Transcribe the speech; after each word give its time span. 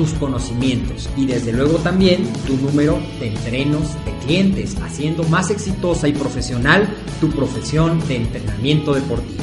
tus 0.00 0.14
conocimientos 0.14 1.08
y 1.14 1.26
desde 1.26 1.52
luego 1.52 1.76
también 1.76 2.26
tu 2.46 2.56
número 2.56 2.98
de 3.20 3.28
entrenos 3.28 3.94
de 4.06 4.12
clientes, 4.24 4.74
haciendo 4.80 5.24
más 5.24 5.50
exitosa 5.50 6.08
y 6.08 6.14
profesional 6.14 6.88
tu 7.20 7.28
profesión 7.28 8.00
de 8.08 8.16
entrenamiento 8.16 8.94
deportivo. 8.94 9.42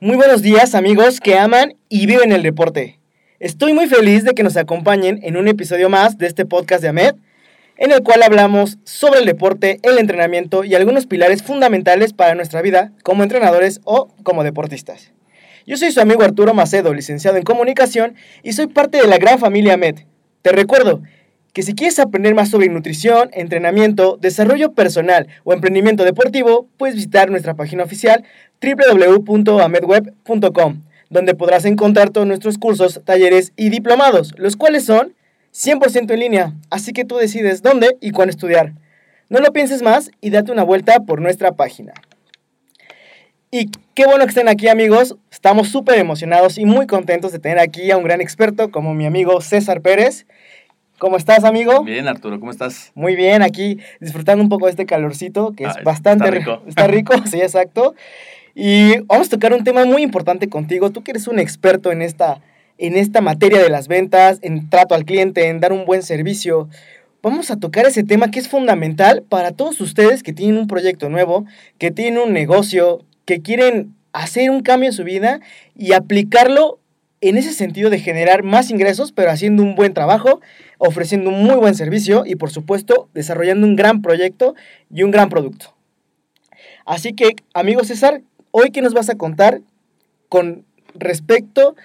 Muy 0.00 0.16
buenos 0.16 0.42
días 0.42 0.74
amigos 0.74 1.18
que 1.18 1.38
aman 1.38 1.76
y 1.88 2.04
viven 2.04 2.32
el 2.32 2.42
deporte. 2.42 2.99
Estoy 3.40 3.72
muy 3.72 3.86
feliz 3.86 4.24
de 4.24 4.34
que 4.34 4.42
nos 4.42 4.58
acompañen 4.58 5.20
en 5.22 5.38
un 5.38 5.48
episodio 5.48 5.88
más 5.88 6.18
de 6.18 6.26
este 6.26 6.44
podcast 6.44 6.82
de 6.82 6.88
AMED, 6.88 7.14
en 7.78 7.90
el 7.90 8.02
cual 8.02 8.22
hablamos 8.22 8.76
sobre 8.84 9.20
el 9.20 9.24
deporte, 9.24 9.80
el 9.82 9.96
entrenamiento 9.96 10.62
y 10.62 10.74
algunos 10.74 11.06
pilares 11.06 11.42
fundamentales 11.42 12.12
para 12.12 12.34
nuestra 12.34 12.60
vida 12.60 12.92
como 13.02 13.22
entrenadores 13.22 13.80
o 13.84 14.08
como 14.24 14.44
deportistas. 14.44 15.14
Yo 15.66 15.78
soy 15.78 15.90
su 15.90 16.02
amigo 16.02 16.22
Arturo 16.22 16.52
Macedo, 16.52 16.92
licenciado 16.92 17.38
en 17.38 17.42
comunicación 17.42 18.14
y 18.42 18.52
soy 18.52 18.66
parte 18.66 18.98
de 18.98 19.06
la 19.06 19.16
gran 19.16 19.38
familia 19.38 19.72
AMED. 19.72 20.00
Te 20.42 20.52
recuerdo 20.52 21.00
que 21.54 21.62
si 21.62 21.74
quieres 21.74 21.98
aprender 21.98 22.34
más 22.34 22.50
sobre 22.50 22.68
nutrición, 22.68 23.30
entrenamiento, 23.32 24.18
desarrollo 24.20 24.74
personal 24.74 25.28
o 25.44 25.54
emprendimiento 25.54 26.04
deportivo, 26.04 26.68
puedes 26.76 26.94
visitar 26.94 27.30
nuestra 27.30 27.54
página 27.54 27.84
oficial 27.84 28.22
www.amedweb.com, 28.60 30.82
donde 31.10 31.34
podrás 31.34 31.64
encontrar 31.64 32.10
todos 32.10 32.26
nuestros 32.26 32.56
cursos, 32.56 33.00
talleres 33.04 33.52
y 33.56 33.68
diplomados, 33.68 34.32
los 34.38 34.56
cuales 34.56 34.84
son 34.84 35.14
100% 35.52 36.12
en 36.12 36.20
línea, 36.20 36.54
así 36.70 36.92
que 36.92 37.04
tú 37.04 37.16
decides 37.16 37.62
dónde 37.62 37.96
y 38.00 38.12
cuándo 38.12 38.30
estudiar. 38.30 38.72
No 39.28 39.40
lo 39.40 39.52
pienses 39.52 39.82
más 39.82 40.10
y 40.20 40.30
date 40.30 40.52
una 40.52 40.62
vuelta 40.62 41.00
por 41.00 41.20
nuestra 41.20 41.52
página. 41.52 41.92
Y 43.50 43.68
qué 43.94 44.06
bueno 44.06 44.24
que 44.24 44.28
estén 44.30 44.48
aquí 44.48 44.68
amigos, 44.68 45.16
estamos 45.32 45.68
súper 45.68 45.98
emocionados 45.98 46.56
y 46.56 46.64
muy 46.64 46.86
contentos 46.86 47.32
de 47.32 47.40
tener 47.40 47.58
aquí 47.58 47.90
a 47.90 47.96
un 47.96 48.04
gran 48.04 48.20
experto 48.20 48.70
como 48.70 48.94
mi 48.94 49.06
amigo 49.06 49.40
César 49.40 49.80
Pérez. 49.80 50.26
¿Cómo 50.98 51.16
estás, 51.16 51.42
amigo? 51.44 51.82
Bien, 51.82 52.06
Arturo, 52.06 52.38
¿cómo 52.38 52.52
estás? 52.52 52.92
Muy 52.94 53.16
bien, 53.16 53.42
aquí 53.42 53.78
disfrutando 54.00 54.44
un 54.44 54.50
poco 54.50 54.66
de 54.66 54.72
este 54.72 54.86
calorcito, 54.86 55.52
que 55.52 55.64
es 55.64 55.76
Ah, 55.76 55.80
bastante 55.82 56.26
está 56.26 56.36
rico. 56.38 56.62
Está 56.68 56.86
rico, 56.86 57.14
sí, 57.26 57.40
exacto. 57.40 57.94
Y 58.54 58.98
vamos 59.06 59.28
a 59.28 59.30
tocar 59.30 59.52
un 59.52 59.64
tema 59.64 59.84
muy 59.84 60.02
importante 60.02 60.48
contigo. 60.48 60.90
Tú 60.90 61.02
que 61.02 61.12
eres 61.12 61.28
un 61.28 61.38
experto 61.38 61.92
en 61.92 62.02
esta, 62.02 62.40
en 62.78 62.96
esta 62.96 63.20
materia 63.20 63.62
de 63.62 63.70
las 63.70 63.88
ventas, 63.88 64.38
en 64.42 64.68
trato 64.68 64.94
al 64.94 65.04
cliente, 65.04 65.48
en 65.48 65.60
dar 65.60 65.72
un 65.72 65.84
buen 65.84 66.02
servicio. 66.02 66.68
Vamos 67.22 67.50
a 67.50 67.56
tocar 67.56 67.86
ese 67.86 68.02
tema 68.02 68.30
que 68.30 68.38
es 68.38 68.48
fundamental 68.48 69.22
para 69.28 69.52
todos 69.52 69.80
ustedes 69.80 70.22
que 70.22 70.32
tienen 70.32 70.56
un 70.56 70.66
proyecto 70.66 71.08
nuevo, 71.08 71.44
que 71.78 71.90
tienen 71.90 72.20
un 72.20 72.32
negocio, 72.32 73.04
que 73.24 73.42
quieren 73.42 73.94
hacer 74.12 74.50
un 74.50 74.62
cambio 74.62 74.88
en 74.88 74.94
su 74.94 75.04
vida 75.04 75.40
y 75.76 75.92
aplicarlo 75.92 76.80
en 77.20 77.36
ese 77.36 77.52
sentido 77.52 77.90
de 77.90 77.98
generar 77.98 78.42
más 78.42 78.70
ingresos, 78.70 79.12
pero 79.12 79.30
haciendo 79.30 79.62
un 79.62 79.74
buen 79.74 79.92
trabajo, 79.92 80.40
ofreciendo 80.78 81.28
un 81.30 81.44
muy 81.44 81.56
buen 81.56 81.74
servicio 81.74 82.24
y 82.24 82.36
por 82.36 82.50
supuesto 82.50 83.08
desarrollando 83.12 83.66
un 83.66 83.76
gran 83.76 84.00
proyecto 84.00 84.54
y 84.90 85.02
un 85.02 85.10
gran 85.10 85.28
producto. 85.28 85.74
Así 86.86 87.12
que, 87.12 87.36
amigo 87.52 87.84
César, 87.84 88.22
hoy 88.50 88.70
qué 88.70 88.82
nos 88.82 88.94
vas 88.94 89.08
a 89.10 89.16
contar 89.16 89.60
con 90.28 90.64
respecto 90.94 91.76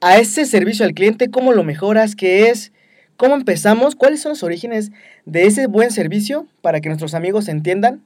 a 0.00 0.18
ese 0.18 0.44
servicio 0.46 0.84
al 0.84 0.94
cliente, 0.94 1.30
cómo 1.30 1.52
lo 1.52 1.64
mejoras, 1.64 2.16
qué 2.16 2.48
es, 2.48 2.72
cómo 3.16 3.34
empezamos, 3.34 3.94
cuáles 3.94 4.22
son 4.22 4.30
los 4.30 4.42
orígenes 4.42 4.92
de 5.26 5.46
ese 5.46 5.66
buen 5.66 5.90
servicio 5.90 6.46
para 6.62 6.80
que 6.80 6.88
nuestros 6.88 7.14
amigos 7.14 7.48
entiendan 7.48 8.02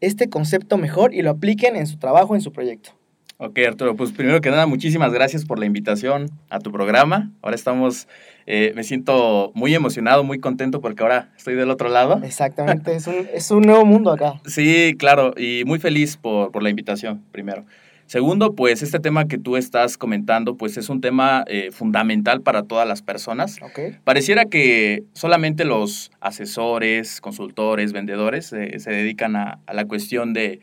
este 0.00 0.28
concepto 0.28 0.78
mejor 0.78 1.12
y 1.12 1.22
lo 1.22 1.30
apliquen 1.30 1.74
en 1.74 1.86
su 1.86 1.98
trabajo, 1.98 2.34
en 2.34 2.40
su 2.40 2.52
proyecto. 2.52 2.97
Ok, 3.40 3.56
Arturo, 3.68 3.94
pues 3.94 4.10
primero 4.10 4.40
que 4.40 4.50
nada, 4.50 4.66
muchísimas 4.66 5.12
gracias 5.12 5.44
por 5.44 5.60
la 5.60 5.64
invitación 5.64 6.28
a 6.50 6.58
tu 6.58 6.72
programa. 6.72 7.30
Ahora 7.40 7.54
estamos, 7.54 8.08
eh, 8.46 8.72
me 8.74 8.82
siento 8.82 9.52
muy 9.54 9.72
emocionado, 9.76 10.24
muy 10.24 10.40
contento 10.40 10.80
porque 10.80 11.04
ahora 11.04 11.30
estoy 11.36 11.54
del 11.54 11.70
otro 11.70 11.88
lado. 11.88 12.20
Exactamente, 12.24 12.96
es 12.96 13.06
un, 13.06 13.28
es 13.32 13.52
un 13.52 13.62
nuevo 13.62 13.84
mundo 13.84 14.10
acá. 14.10 14.40
Sí, 14.46 14.96
claro, 14.98 15.34
y 15.36 15.62
muy 15.66 15.78
feliz 15.78 16.16
por, 16.16 16.50
por 16.50 16.64
la 16.64 16.70
invitación, 16.70 17.22
primero. 17.30 17.64
Segundo, 18.06 18.56
pues 18.56 18.82
este 18.82 18.98
tema 18.98 19.28
que 19.28 19.38
tú 19.38 19.56
estás 19.56 19.96
comentando, 19.96 20.56
pues 20.56 20.76
es 20.76 20.88
un 20.88 21.00
tema 21.00 21.44
eh, 21.46 21.70
fundamental 21.70 22.40
para 22.40 22.64
todas 22.64 22.88
las 22.88 23.02
personas. 23.02 23.62
¿Ok? 23.62 24.00
Pareciera 24.02 24.46
que 24.46 25.04
solamente 25.12 25.64
los 25.64 26.10
asesores, 26.20 27.20
consultores, 27.20 27.92
vendedores 27.92 28.52
eh, 28.52 28.80
se 28.80 28.90
dedican 28.90 29.36
a, 29.36 29.60
a 29.66 29.74
la 29.74 29.84
cuestión 29.84 30.32
de 30.32 30.58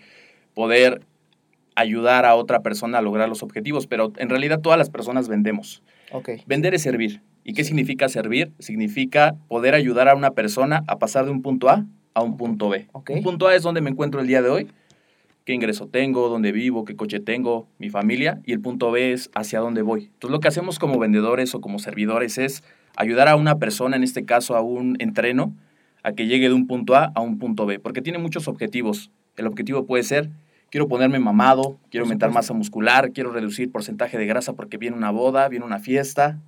poder 0.53 1.02
ayudar 1.75 2.25
a 2.25 2.36
otra 2.36 2.62
persona 2.62 2.97
a 2.97 3.02
lograr 3.02 3.30
los 3.30 3.44
objetivos, 3.44 3.88
pero 3.88 4.12
en 4.18 4.30
realidad 4.30 4.62
todas 4.62 4.78
las 4.78 4.90
personas 4.90 5.28
vendemos. 5.28 5.84
Vender 6.46 6.74
es 6.74 6.81
servir. 6.81 7.22
¿Y 7.44 7.53
qué 7.53 7.63
significa 7.63 8.09
servir? 8.09 8.52
Significa 8.59 9.36
poder 9.47 9.75
ayudar 9.75 10.09
a 10.09 10.16
una 10.16 10.31
persona 10.31 10.83
a 10.88 10.98
pasar 10.98 11.25
de 11.25 11.31
un 11.31 11.42
punto 11.42 11.69
A 11.69 11.86
a 12.16 12.24
un 12.24 12.38
punto 12.38 12.69
B. 12.69 12.88
Un 12.94 13.24
punto 13.24 13.48
A 13.48 13.56
es 13.56 13.62
donde 13.62 13.81
me 13.81 13.89
encuentro 13.89 14.22
el 14.22 14.27
día 14.27 14.42
de 14.42 14.50
hoy, 14.50 14.68
qué 15.44 15.54
ingreso 15.54 15.88
tengo, 15.88 16.30
dónde 16.30 16.51
vivo, 16.54 16.86
qué 16.86 16.95
coche 16.95 17.19
tengo, 17.19 17.68
mi 17.77 17.89
familia, 17.89 18.42
y 18.45 18.54
el 18.54 18.62
punto 18.62 18.89
B 18.89 19.12
es 19.12 19.30
hacia 19.36 19.60
dónde 19.60 19.81
voy. 19.81 20.06
Entonces 20.06 20.31
lo 20.31 20.39
que 20.39 20.48
hacemos 20.48 20.80
como 20.80 20.98
vendedores 20.98 21.54
o 21.54 21.62
como 21.62 21.77
servidores 21.77 22.38
es 22.38 22.63
ayudar 22.95 23.27
a 23.27 23.36
una 23.36 23.60
persona, 23.60 23.98
en 23.98 24.04
este 24.04 24.24
caso 24.24 24.56
a 24.56 24.62
un 24.62 24.95
entreno, 25.00 25.54
a 26.04 26.13
que 26.13 26.25
llegue 26.25 26.48
de 26.48 26.54
un 26.54 26.68
punto 26.68 26.95
A 26.95 27.12
a 27.16 27.22
un 27.22 27.38
punto 27.38 27.66
B, 27.66 27.80
porque 27.80 28.01
tiene 28.01 28.18
muchos 28.18 28.48
objetivos. 28.48 29.12
El 29.36 29.48
objetivo 29.48 29.86
puede 29.86 30.04
ser, 30.04 30.30
quiero 30.71 30.88
ponerme 30.88 31.19
mamado, 31.19 31.77
quiero 31.89 32.06
aumentar 32.06 32.31
masa 32.31 32.53
muscular, 32.53 33.12
quiero 33.12 33.31
reducir 33.31 33.71
porcentaje 33.71 34.17
de 34.17 34.25
grasa 34.25 34.53
porque 34.53 34.77
viene 34.77 34.95
una 34.97 35.12
boda, 35.12 35.47
viene 35.47 35.65
una 35.65 35.79
fiesta, 35.79 36.39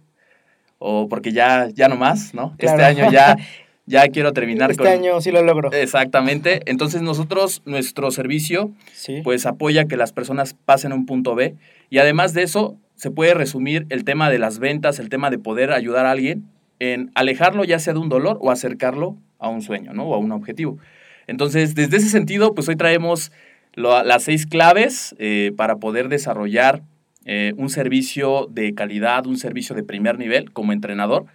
o 0.79 1.07
porque 1.07 1.31
ya, 1.31 1.69
ya 1.73 1.87
no 1.87 1.95
más, 1.95 2.33
¿no? 2.33 2.53
Este 2.57 2.83
año 2.83 3.09
ya, 3.11 3.35
ya 3.85 4.07
quiero 4.09 4.33
terminar 4.33 4.69
Este 4.71 4.83
con... 4.83 4.91
año 4.91 5.19
sí 5.21 5.31
lo 5.31 5.41
logro. 5.41 5.71
Exactamente. 5.71 6.61
Entonces 6.65 7.01
nosotros, 7.01 7.61
nuestro 7.65 8.11
servicio, 8.11 8.71
Sí. 8.93 9.21
pues 9.23 9.45
apoya 9.45 9.85
que 9.85 9.97
las 9.97 10.11
personas 10.11 10.53
pasen 10.65 10.91
a 10.91 10.95
un 10.95 11.05
punto 11.05 11.33
B. 11.35 11.55
Y 11.89 11.97
además 11.99 12.33
de 12.33 12.43
eso, 12.43 12.75
se 12.95 13.11
puede 13.11 13.33
resumir 13.33 13.85
el 13.89 14.03
tema 14.03 14.29
de 14.29 14.39
las 14.39 14.59
ventas, 14.59 14.99
el 14.99 15.09
tema 15.09 15.29
de 15.29 15.39
poder 15.39 15.71
ayudar 15.71 16.05
a 16.05 16.11
alguien 16.11 16.43
en 16.79 17.11
alejarlo 17.15 17.63
ya 17.63 17.79
sea 17.79 17.93
de 17.93 17.99
un 17.99 18.09
dolor 18.09 18.37
o 18.41 18.51
acercarlo 18.51 19.15
a 19.39 19.49
un 19.49 19.61
sueño, 19.61 19.93
¿no? 19.93 20.03
O 20.05 20.13
a 20.13 20.17
un 20.17 20.31
objetivo. 20.31 20.77
Entonces, 21.25 21.73
desde 21.75 21.97
ese 21.97 22.09
sentido, 22.09 22.53
pues 22.53 22.67
hoy 22.69 22.75
traemos 22.75 23.31
lo- 23.77 24.03
las 24.03 24.23
seis 24.23 24.45
claves 24.45 25.15
eh, 25.19 25.53
para 25.55 25.77
poder 25.77 26.09
desarrollar 26.09 26.81
eh, 27.25 27.53
un 27.57 27.69
servicio 27.69 28.47
de 28.49 28.73
calidad, 28.73 29.25
un 29.27 29.37
servicio 29.37 29.75
de 29.75 29.83
primer 29.83 30.17
nivel 30.17 30.51
como 30.51 30.73
entrenador. 30.73 31.25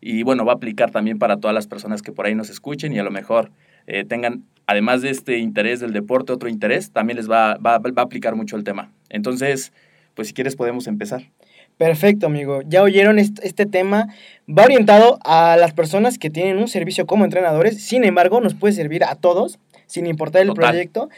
Y 0.00 0.22
bueno, 0.22 0.44
va 0.44 0.52
a 0.52 0.56
aplicar 0.56 0.90
también 0.90 1.18
para 1.18 1.38
todas 1.38 1.54
las 1.54 1.66
personas 1.66 2.02
que 2.02 2.12
por 2.12 2.26
ahí 2.26 2.34
nos 2.34 2.50
escuchen 2.50 2.92
y 2.92 2.98
a 2.98 3.02
lo 3.02 3.10
mejor 3.10 3.50
eh, 3.86 4.04
tengan, 4.04 4.44
además 4.66 5.00
de 5.02 5.10
este 5.10 5.38
interés 5.38 5.80
del 5.80 5.92
deporte, 5.92 6.32
otro 6.32 6.48
interés, 6.48 6.92
también 6.92 7.16
les 7.16 7.28
va, 7.28 7.56
va, 7.56 7.78
va 7.78 8.02
a 8.02 8.04
aplicar 8.04 8.36
mucho 8.36 8.56
el 8.56 8.64
tema. 8.64 8.92
Entonces, 9.08 9.72
pues 10.14 10.28
si 10.28 10.34
quieres 10.34 10.56
podemos 10.56 10.86
empezar. 10.86 11.22
Perfecto, 11.78 12.26
amigo. 12.26 12.60
Ya 12.66 12.82
oyeron 12.82 13.18
este, 13.18 13.66
tema. 13.66 14.08
Va 14.48 14.64
orientado 14.64 15.20
a 15.24 15.56
las 15.56 15.72
personas 15.72 16.18
que 16.18 16.28
tienen 16.28 16.58
un 16.58 16.66
servicio 16.68 17.06
como 17.06 17.24
entrenadores. 17.24 17.80
Sin 17.82 18.04
embargo, 18.04 18.40
nos 18.40 18.54
puede 18.54 18.74
servir 18.74 19.04
a 19.04 19.14
todos, 19.14 19.58
sin 19.86 20.06
importar 20.06 20.42
el 20.42 20.48
Total. 20.48 20.70
proyecto, 20.70 21.08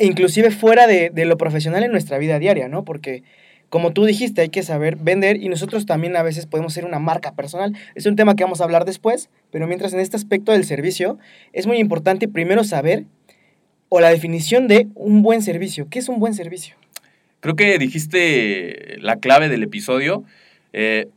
inclusive 0.00 0.50
fuera 0.50 0.86
de, 0.86 1.10
de 1.10 1.24
lo 1.24 1.36
profesional 1.36 1.82
en 1.82 1.92
nuestra 1.92 2.18
vida 2.18 2.38
diaria, 2.38 2.68
¿no? 2.68 2.84
Porque, 2.84 3.22
como 3.68 3.92
tú 3.92 4.04
dijiste, 4.04 4.42
hay 4.42 4.48
que 4.48 4.62
saber 4.62 4.96
vender 4.96 5.36
y 5.42 5.48
nosotros 5.48 5.86
también 5.86 6.16
a 6.16 6.22
veces 6.22 6.46
podemos 6.46 6.72
ser 6.72 6.84
una 6.84 6.98
marca 6.98 7.32
personal. 7.32 7.76
Es 7.94 8.06
un 8.06 8.16
tema 8.16 8.36
que 8.36 8.44
vamos 8.44 8.60
a 8.60 8.64
hablar 8.64 8.84
después, 8.84 9.30
pero 9.50 9.66
mientras 9.66 9.92
en 9.92 10.00
este 10.00 10.16
aspecto 10.16 10.52
del 10.52 10.64
servicio, 10.64 11.18
es 11.52 11.66
muy 11.66 11.78
importante 11.78 12.28
primero 12.28 12.64
saber 12.64 13.04
o 13.88 14.00
la 14.00 14.08
definición 14.08 14.68
de 14.68 14.88
un 14.94 15.22
buen 15.22 15.42
servicio. 15.42 15.86
¿Qué 15.90 15.98
es 15.98 16.08
un 16.08 16.18
buen 16.18 16.32
servicio? 16.32 16.76
Creo 17.40 17.56
que 17.56 17.76
dijiste 17.76 18.96
la 19.00 19.16
clave 19.16 19.48
del 19.48 19.62
episodio. 19.62 20.24
Eh, 20.72 21.08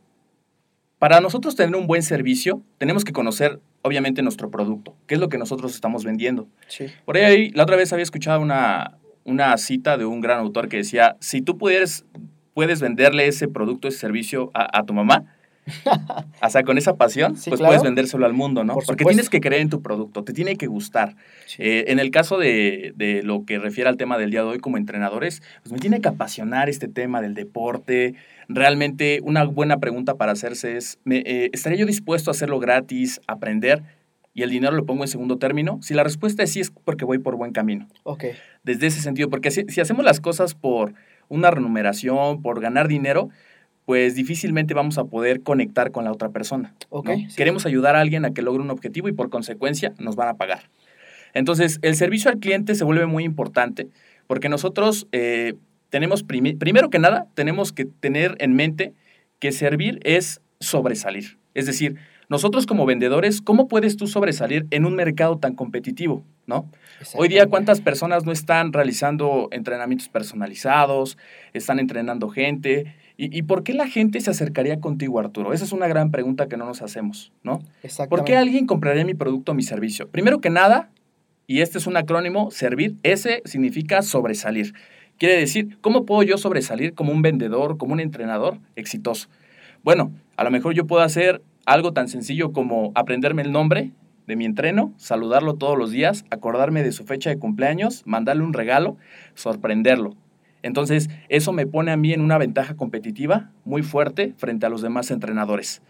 para 0.98 1.20
nosotros 1.20 1.56
tener 1.56 1.74
un 1.76 1.86
buen 1.86 2.02
servicio, 2.02 2.62
tenemos 2.78 3.04
que 3.04 3.12
conocer, 3.12 3.60
obviamente, 3.86 4.22
nuestro 4.22 4.50
producto, 4.50 4.94
qué 5.06 5.14
es 5.14 5.20
lo 5.20 5.28
que 5.28 5.38
nosotros 5.38 5.74
estamos 5.74 6.04
vendiendo. 6.04 6.48
Sí. 6.68 6.86
Por 7.04 7.16
ahí, 7.16 7.50
la 7.50 7.62
otra 7.62 7.76
vez 7.76 7.92
había 7.92 8.02
escuchado 8.02 8.40
una, 8.40 8.98
una 9.24 9.56
cita 9.56 9.96
de 9.96 10.04
un 10.04 10.20
gran 10.20 10.38
autor 10.38 10.68
que 10.68 10.78
decía, 10.78 11.16
si 11.20 11.40
tú 11.42 11.56
pudieras, 11.58 12.04
puedes 12.54 12.80
venderle 12.80 13.26
ese 13.26 13.48
producto, 13.48 13.88
ese 13.88 13.98
servicio 13.98 14.50
a, 14.54 14.78
a 14.78 14.84
tu 14.84 14.92
mamá, 14.94 15.24
o 16.42 16.48
sea, 16.48 16.62
con 16.62 16.78
esa 16.78 16.94
pasión, 16.96 17.36
Sí, 17.36 17.50
pues 17.50 17.58
claro. 17.58 17.70
puedes 17.72 17.82
vendérselo 17.82 18.24
al 18.24 18.32
mundo, 18.32 18.62
¿no? 18.62 18.74
Por 18.74 18.84
Porque 18.86 19.02
supuesto. 19.02 19.08
tienes 19.16 19.30
que 19.30 19.40
creer 19.40 19.62
en 19.62 19.68
tu 19.68 19.82
producto, 19.82 20.22
te 20.22 20.32
tiene 20.32 20.56
que 20.56 20.68
gustar. 20.68 21.16
Sí. 21.46 21.56
Eh, 21.60 21.84
en 21.88 21.98
el 21.98 22.12
caso 22.12 22.38
de, 22.38 22.92
de 22.94 23.22
lo 23.24 23.44
que 23.44 23.58
refiere 23.58 23.90
al 23.90 23.96
tema 23.96 24.16
del 24.16 24.30
día 24.30 24.42
de 24.42 24.46
hoy 24.48 24.58
como 24.60 24.76
entrenadores, 24.76 25.42
pues 25.64 25.72
me 25.72 25.78
tiene 25.78 26.00
que 26.00 26.06
apasionar 26.08 26.68
este 26.68 26.86
tema 26.86 27.20
del 27.20 27.34
deporte. 27.34 28.14
Realmente 28.48 29.20
una 29.22 29.44
buena 29.44 29.78
pregunta 29.78 30.14
para 30.14 30.32
hacerse 30.32 30.76
es, 30.76 30.98
¿me, 31.04 31.18
eh, 31.18 31.50
¿estaría 31.52 31.78
yo 31.78 31.86
dispuesto 31.86 32.30
a 32.30 32.32
hacerlo 32.32 32.60
gratis, 32.60 33.20
aprender 33.26 33.82
y 34.34 34.42
el 34.42 34.50
dinero 34.50 34.76
lo 34.76 34.86
pongo 34.86 35.02
en 35.02 35.08
segundo 35.08 35.38
término? 35.38 35.78
Si 35.82 35.94
la 35.94 36.04
respuesta 36.04 36.42
es 36.42 36.52
sí, 36.52 36.60
es 36.60 36.70
porque 36.70 37.04
voy 37.04 37.18
por 37.18 37.36
buen 37.36 37.52
camino. 37.52 37.88
Ok. 38.04 38.24
Desde 38.62 38.86
ese 38.86 39.00
sentido, 39.00 39.30
porque 39.30 39.50
si, 39.50 39.64
si 39.68 39.80
hacemos 39.80 40.04
las 40.04 40.20
cosas 40.20 40.54
por 40.54 40.94
una 41.28 41.50
remuneración, 41.50 42.42
por 42.42 42.60
ganar 42.60 42.86
dinero, 42.86 43.30
pues 43.84 44.14
difícilmente 44.14 44.74
vamos 44.74 44.98
a 44.98 45.04
poder 45.04 45.42
conectar 45.42 45.90
con 45.90 46.04
la 46.04 46.12
otra 46.12 46.28
persona. 46.28 46.74
Ok. 46.90 47.08
¿no? 47.08 47.16
sí. 47.16 47.36
Queremos 47.36 47.66
ayudar 47.66 47.96
a 47.96 48.00
alguien 48.00 48.24
a 48.24 48.32
que 48.32 48.42
logre 48.42 48.62
un 48.62 48.70
objetivo 48.70 49.08
y 49.08 49.12
por 49.12 49.30
consecuencia 49.30 49.92
nos 49.98 50.16
van 50.16 50.28
a 50.28 50.34
pagar. 50.34 50.70
Entonces, 51.34 51.78
el 51.82 51.96
servicio 51.96 52.30
al 52.30 52.38
cliente 52.38 52.74
se 52.74 52.84
vuelve 52.84 53.06
muy 53.06 53.24
importante 53.24 53.88
porque 54.26 54.48
nosotros 54.48 55.06
eh, 55.12 55.54
tenemos, 55.90 56.22
primero 56.22 56.90
que 56.90 56.98
nada, 56.98 57.26
tenemos 57.34 57.72
que 57.72 57.84
tener 57.84 58.36
en 58.38 58.54
mente 58.54 58.94
que 59.38 59.52
servir 59.52 60.00
es 60.04 60.40
sobresalir. 60.60 61.38
Es 61.54 61.66
decir, 61.66 61.96
nosotros 62.28 62.66
como 62.66 62.86
vendedores, 62.86 63.40
¿cómo 63.40 63.68
puedes 63.68 63.96
tú 63.96 64.06
sobresalir 64.06 64.66
en 64.70 64.84
un 64.84 64.94
mercado 64.94 65.38
tan 65.38 65.54
competitivo? 65.54 66.24
¿no? 66.46 66.70
Hoy 67.14 67.28
día. 67.28 67.46
¿cuántas 67.46 67.80
personas 67.80 68.24
no 68.24 68.32
están 68.32 68.72
realizando 68.72 69.48
entrenamientos 69.50 70.08
personalizados? 70.08 71.18
Están 71.52 71.78
entrenando 71.78 72.28
gente. 72.28 72.94
¿Y, 73.16 73.36
y 73.36 73.42
por 73.42 73.62
qué 73.62 73.74
la 73.74 73.88
gente 73.88 74.20
se 74.20 74.30
acercaría 74.30 74.80
contigo, 74.80 75.18
Arturo? 75.18 75.52
Esa 75.52 75.64
es 75.64 75.72
una 75.72 75.88
gran 75.88 76.10
pregunta 76.10 76.48
que 76.48 76.56
no 76.56 76.66
nos 76.66 76.82
hacemos, 76.82 77.32
¿no? 77.42 77.62
¿Por 78.08 78.24
qué 78.24 78.36
alguien 78.36 78.66
compraría 78.66 79.04
mi 79.04 79.14
producto 79.14 79.52
o 79.52 79.54
mi 79.54 79.62
servicio? 79.62 80.08
Primero 80.08 80.40
que 80.40 80.50
nada, 80.50 80.90
y 81.46 81.60
este 81.60 81.78
es 81.78 81.86
un 81.86 81.96
acrónimo, 81.96 82.50
servir, 82.50 82.96
ese 83.02 83.42
significa 83.44 84.02
sobresalir. 84.02 84.74
Quiere 85.18 85.38
decir, 85.38 85.78
¿cómo 85.80 86.04
puedo 86.04 86.22
yo 86.22 86.36
sobresalir 86.36 86.92
como 86.92 87.10
un 87.10 87.22
vendedor, 87.22 87.78
como 87.78 87.94
un 87.94 88.00
entrenador 88.00 88.58
exitoso? 88.74 89.28
Bueno, 89.82 90.12
a 90.36 90.44
lo 90.44 90.50
mejor 90.50 90.74
yo 90.74 90.86
puedo 90.86 91.02
hacer 91.02 91.40
algo 91.64 91.94
tan 91.94 92.08
sencillo 92.08 92.52
como 92.52 92.92
aprenderme 92.94 93.40
el 93.40 93.50
nombre 93.50 93.92
de 94.26 94.36
mi 94.36 94.44
entreno, 94.44 94.92
saludarlo 94.98 95.54
todos 95.54 95.78
los 95.78 95.90
días, 95.90 96.26
acordarme 96.30 96.82
de 96.82 96.92
su 96.92 97.04
fecha 97.04 97.30
de 97.30 97.38
cumpleaños, 97.38 98.02
mandarle 98.04 98.42
un 98.42 98.52
regalo, 98.52 98.98
sorprenderlo. 99.34 100.14
Entonces, 100.62 101.08
eso 101.30 101.52
me 101.54 101.66
pone 101.66 101.92
a 101.92 101.96
mí 101.96 102.12
en 102.12 102.20
una 102.20 102.36
ventaja 102.36 102.74
competitiva 102.74 103.52
muy 103.64 103.82
fuerte 103.82 104.34
frente 104.36 104.66
a 104.66 104.68
los 104.68 104.82
demás 104.82 105.10
entrenadores. 105.10 105.80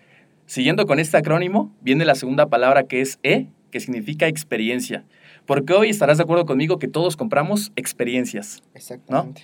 Siguiendo 0.47 0.87
con 0.87 1.01
este 1.01 1.17
acrónimo, 1.17 1.75
viene 1.81 2.05
la 2.05 2.15
segunda 2.15 2.47
palabra 2.47 2.85
que 2.85 3.01
es 3.01 3.19
E, 3.25 3.49
que 3.73 3.81
significa 3.81 4.29
experiencia. 4.29 5.05
Porque 5.47 5.73
hoy 5.73 5.91
estarás 5.91 6.19
de 6.19 6.25
acuerdo 6.25 6.45
conmigo 6.45 6.79
que 6.79 6.89
todos 6.89 7.17
compramos 7.17 7.73
experiencias. 7.77 8.63
Exactamente. 8.75 9.43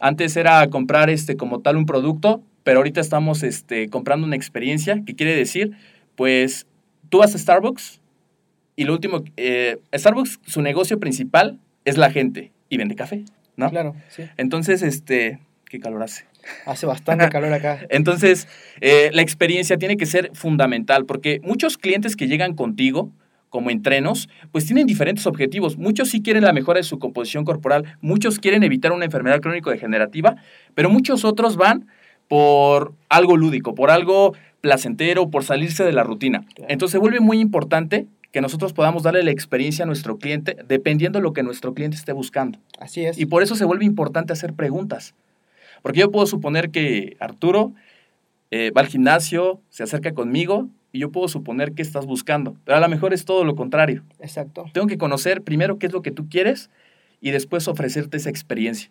Antes 0.00 0.36
era 0.36 0.66
comprar 0.68 1.10
este 1.10 1.36
como 1.36 1.60
tal 1.60 1.76
un 1.76 1.86
producto, 1.86 2.42
pero 2.64 2.78
ahorita 2.78 3.00
estamos 3.00 3.42
este, 3.42 3.88
comprando 3.88 4.26
una 4.26 4.36
experiencia, 4.36 5.02
que 5.04 5.14
quiere 5.14 5.36
decir, 5.36 5.72
pues 6.16 6.66
tú 7.08 7.18
vas 7.18 7.34
a 7.34 7.38
Starbucks 7.38 8.00
y 8.76 8.84
lo 8.84 8.94
último, 8.94 9.22
eh, 9.36 9.78
Starbucks, 9.94 10.40
su 10.46 10.62
negocio 10.62 10.98
principal 10.98 11.60
es 11.84 11.98
la 11.98 12.10
gente 12.10 12.52
y 12.68 12.78
vende 12.78 12.94
café, 12.94 13.24
¿no? 13.56 13.70
Claro, 13.70 13.94
sí. 14.08 14.24
Entonces, 14.36 14.82
este, 14.82 15.38
qué 15.68 15.78
calor 15.78 16.02
hace. 16.02 16.24
Hace 16.66 16.86
bastante 16.86 17.28
calor 17.28 17.52
acá. 17.52 17.80
Entonces, 17.90 18.48
eh, 18.80 19.10
la 19.12 19.22
experiencia 19.22 19.76
tiene 19.76 19.96
que 19.96 20.06
ser 20.06 20.30
fundamental 20.34 21.04
porque 21.06 21.40
muchos 21.42 21.78
clientes 21.78 22.16
que 22.16 22.28
llegan 22.28 22.54
contigo 22.54 23.10
como 23.52 23.70
entrenos, 23.70 24.30
pues 24.50 24.64
tienen 24.64 24.86
diferentes 24.86 25.26
objetivos. 25.26 25.76
Muchos 25.76 26.08
sí 26.08 26.22
quieren 26.22 26.42
la 26.42 26.54
mejora 26.54 26.78
de 26.78 26.84
su 26.84 26.98
composición 26.98 27.44
corporal, 27.44 27.98
muchos 28.00 28.38
quieren 28.38 28.62
evitar 28.62 28.92
una 28.92 29.04
enfermedad 29.04 29.42
crónico-degenerativa, 29.42 30.36
pero 30.74 30.88
muchos 30.88 31.26
otros 31.26 31.56
van 31.56 31.86
por 32.28 32.94
algo 33.10 33.36
lúdico, 33.36 33.74
por 33.74 33.90
algo 33.90 34.32
placentero, 34.62 35.28
por 35.28 35.44
salirse 35.44 35.84
de 35.84 35.92
la 35.92 36.02
rutina. 36.02 36.46
Entonces 36.66 36.92
se 36.92 36.98
vuelve 36.98 37.20
muy 37.20 37.40
importante 37.40 38.06
que 38.32 38.40
nosotros 38.40 38.72
podamos 38.72 39.02
darle 39.02 39.22
la 39.22 39.32
experiencia 39.32 39.82
a 39.82 39.86
nuestro 39.86 40.16
cliente 40.16 40.56
dependiendo 40.66 41.18
de 41.18 41.22
lo 41.22 41.34
que 41.34 41.42
nuestro 41.42 41.74
cliente 41.74 41.98
esté 41.98 42.12
buscando. 42.12 42.58
Así 42.80 43.04
es. 43.04 43.18
Y 43.18 43.26
por 43.26 43.42
eso 43.42 43.54
se 43.54 43.66
vuelve 43.66 43.84
importante 43.84 44.32
hacer 44.32 44.54
preguntas. 44.54 45.14
Porque 45.82 46.00
yo 46.00 46.10
puedo 46.10 46.26
suponer 46.26 46.70
que 46.70 47.18
Arturo 47.20 47.72
eh, 48.50 48.70
va 48.70 48.80
al 48.80 48.86
gimnasio, 48.86 49.60
se 49.68 49.82
acerca 49.82 50.14
conmigo 50.14 50.70
y 50.92 51.00
yo 51.00 51.10
puedo 51.10 51.26
suponer 51.26 51.72
que 51.72 51.82
estás 51.82 52.06
buscando. 52.06 52.56
Pero 52.64 52.76
a 52.76 52.80
lo 52.80 52.88
mejor 52.88 53.12
es 53.14 53.24
todo 53.24 53.44
lo 53.44 53.56
contrario. 53.56 54.04
Exacto. 54.20 54.66
Tengo 54.72 54.86
que 54.86 54.98
conocer 54.98 55.42
primero 55.42 55.78
qué 55.78 55.86
es 55.86 55.92
lo 55.92 56.02
que 56.02 56.10
tú 56.10 56.28
quieres 56.28 56.70
y 57.20 57.30
después 57.30 57.66
ofrecerte 57.66 58.18
esa 58.18 58.30
experiencia. 58.30 58.90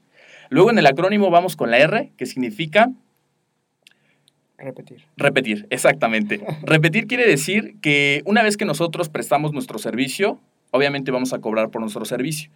Luego 0.50 0.72
en 0.72 0.80
el 0.80 0.88
acrónimo 0.88 1.30
vamos 1.30 1.56
con 1.56 1.72
la 1.72 1.78
R, 1.78 2.12
que 2.18 2.26
significa 2.26 2.92
Repetir. 4.58 5.04
Repetir, 5.18 5.68
exactamente. 5.72 6.40
Repetir 6.64 7.08
quiere 7.08 7.28
decir 7.28 7.76
que 7.82 8.22
una 8.26 8.44
vez 8.44 8.58
que 8.58 8.66
nosotros 8.66 9.10
prestamos 9.10 9.54
nuestro 9.54 9.80
servicio, 9.80 10.40
obviamente 10.70 11.12
vamos 11.12 11.34
a 11.34 11.40
cobrar 11.40 11.72
por 11.72 11.82
nuestro 11.82 12.06
servicio. 12.06 12.52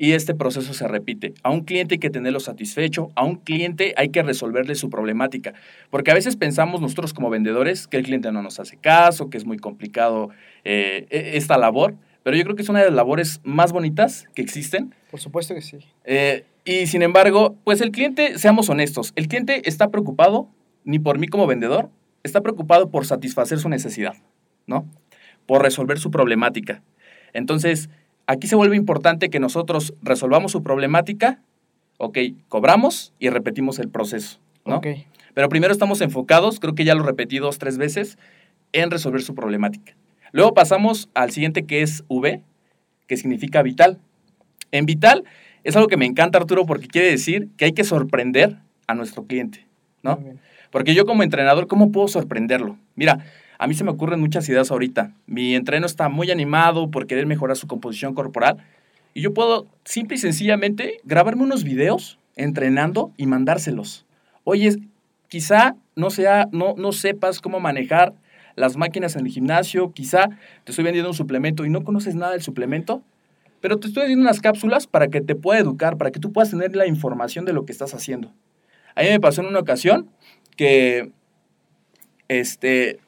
Y 0.00 0.12
este 0.12 0.34
proceso 0.34 0.72
se 0.74 0.86
repite. 0.86 1.34
A 1.42 1.50
un 1.50 1.62
cliente 1.64 1.96
hay 1.96 1.98
que 1.98 2.08
tenerlo 2.08 2.38
satisfecho, 2.38 3.10
a 3.16 3.24
un 3.24 3.34
cliente 3.36 3.94
hay 3.96 4.10
que 4.10 4.22
resolverle 4.22 4.76
su 4.76 4.90
problemática. 4.90 5.54
Porque 5.90 6.12
a 6.12 6.14
veces 6.14 6.36
pensamos 6.36 6.80
nosotros 6.80 7.12
como 7.12 7.30
vendedores 7.30 7.88
que 7.88 7.96
el 7.96 8.04
cliente 8.04 8.30
no 8.30 8.40
nos 8.40 8.60
hace 8.60 8.76
caso, 8.76 9.28
que 9.28 9.36
es 9.36 9.44
muy 9.44 9.58
complicado 9.58 10.30
eh, 10.64 11.06
e- 11.10 11.36
esta 11.36 11.58
labor, 11.58 11.96
pero 12.22 12.36
yo 12.36 12.44
creo 12.44 12.54
que 12.54 12.62
es 12.62 12.68
una 12.68 12.78
de 12.78 12.86
las 12.86 12.94
labores 12.94 13.40
más 13.42 13.72
bonitas 13.72 14.28
que 14.34 14.42
existen 14.42 14.94
Por 15.10 15.18
supuesto 15.18 15.54
que 15.54 15.62
sí. 15.62 15.78
eh, 16.04 16.44
y 16.64 16.86
sin 16.86 17.02
embargo, 17.02 17.56
pues 17.64 17.80
el 17.80 17.90
cliente, 17.90 18.38
seamos 18.38 18.68
honestos, 18.68 19.12
el 19.16 19.26
cliente 19.26 19.68
está 19.68 19.88
preocupado, 19.88 20.48
ni 20.84 20.98
por 20.98 21.18
mí 21.18 21.26
como 21.26 21.46
vendedor, 21.46 21.88
está 22.22 22.42
preocupado 22.42 22.90
por 22.90 23.06
satisfacer 23.06 23.58
su 23.58 23.68
necesidad, 23.70 24.14
¿no? 24.66 24.86
Por 25.46 25.62
resolver 25.62 25.98
su 25.98 26.10
problemática. 26.10 26.82
Entonces, 27.32 27.88
aquí 28.28 28.46
se 28.46 28.54
vuelve 28.54 28.76
importante 28.76 29.30
que 29.30 29.40
nosotros 29.40 29.94
resolvamos 30.02 30.52
su 30.52 30.62
problemática, 30.62 31.40
ok, 31.96 32.18
cobramos 32.48 33.12
y 33.18 33.30
repetimos 33.30 33.80
el 33.80 33.88
proceso, 33.88 34.38
¿no? 34.64 34.76
Ok. 34.76 34.86
Pero 35.34 35.48
primero 35.48 35.72
estamos 35.72 36.00
enfocados, 36.02 36.60
creo 36.60 36.74
que 36.74 36.84
ya 36.84 36.94
lo 36.94 37.02
repetí 37.02 37.38
dos, 37.38 37.58
tres 37.58 37.78
veces, 37.78 38.18
en 38.72 38.90
resolver 38.90 39.22
su 39.22 39.34
problemática. 39.34 39.96
Luego 40.32 40.52
pasamos 40.52 41.08
al 41.14 41.30
siguiente 41.30 41.64
que 41.64 41.82
es 41.82 42.04
V, 42.08 42.42
que 43.06 43.16
significa 43.16 43.62
vital. 43.62 43.98
En 44.72 44.84
vital 44.84 45.24
es 45.64 45.74
algo 45.76 45.88
que 45.88 45.96
me 45.96 46.04
encanta, 46.04 46.38
Arturo, 46.38 46.66
porque 46.66 46.86
quiere 46.86 47.10
decir 47.10 47.48
que 47.56 47.64
hay 47.64 47.72
que 47.72 47.84
sorprender 47.84 48.58
a 48.86 48.94
nuestro 48.94 49.24
cliente, 49.24 49.66
¿no? 50.02 50.22
Porque 50.70 50.94
yo 50.94 51.06
como 51.06 51.22
entrenador, 51.22 51.66
¿cómo 51.66 51.92
puedo 51.92 52.08
sorprenderlo? 52.08 52.76
Mira, 52.94 53.24
a 53.58 53.66
mí 53.66 53.74
se 53.74 53.84
me 53.84 53.90
ocurren 53.90 54.20
muchas 54.20 54.48
ideas 54.48 54.70
ahorita. 54.70 55.12
Mi 55.26 55.54
entreno 55.54 55.86
está 55.86 56.08
muy 56.08 56.30
animado 56.30 56.90
por 56.90 57.06
querer 57.06 57.26
mejorar 57.26 57.56
su 57.56 57.66
composición 57.66 58.14
corporal 58.14 58.58
y 59.14 59.20
yo 59.20 59.34
puedo 59.34 59.66
simple 59.84 60.16
y 60.16 60.18
sencillamente 60.18 61.00
grabarme 61.02 61.42
unos 61.42 61.64
videos 61.64 62.18
entrenando 62.36 63.12
y 63.16 63.26
mandárselos. 63.26 64.06
Oye, 64.44 64.78
quizá 65.26 65.74
no, 65.96 66.10
sea, 66.10 66.48
no, 66.52 66.74
no 66.76 66.92
sepas 66.92 67.40
cómo 67.40 67.58
manejar 67.58 68.14
las 68.54 68.76
máquinas 68.76 69.16
en 69.16 69.26
el 69.26 69.32
gimnasio, 69.32 69.92
quizá 69.92 70.28
te 70.64 70.72
estoy 70.72 70.84
vendiendo 70.84 71.10
un 71.10 71.16
suplemento 71.16 71.64
y 71.64 71.70
no 71.70 71.82
conoces 71.82 72.14
nada 72.14 72.32
del 72.32 72.42
suplemento, 72.42 73.02
pero 73.60 73.78
te 73.78 73.88
estoy 73.88 74.02
vendiendo 74.02 74.22
unas 74.22 74.40
cápsulas 74.40 74.86
para 74.86 75.08
que 75.08 75.20
te 75.20 75.34
pueda 75.34 75.58
educar, 75.58 75.96
para 75.96 76.12
que 76.12 76.20
tú 76.20 76.32
puedas 76.32 76.50
tener 76.50 76.74
la 76.76 76.86
información 76.86 77.44
de 77.44 77.52
lo 77.52 77.66
que 77.66 77.72
estás 77.72 77.94
haciendo. 77.94 78.32
A 78.94 79.02
mí 79.02 79.08
me 79.08 79.20
pasó 79.20 79.42
en 79.42 79.48
una 79.48 79.60
ocasión 79.60 80.08
que, 80.56 81.12
este, 82.28 82.98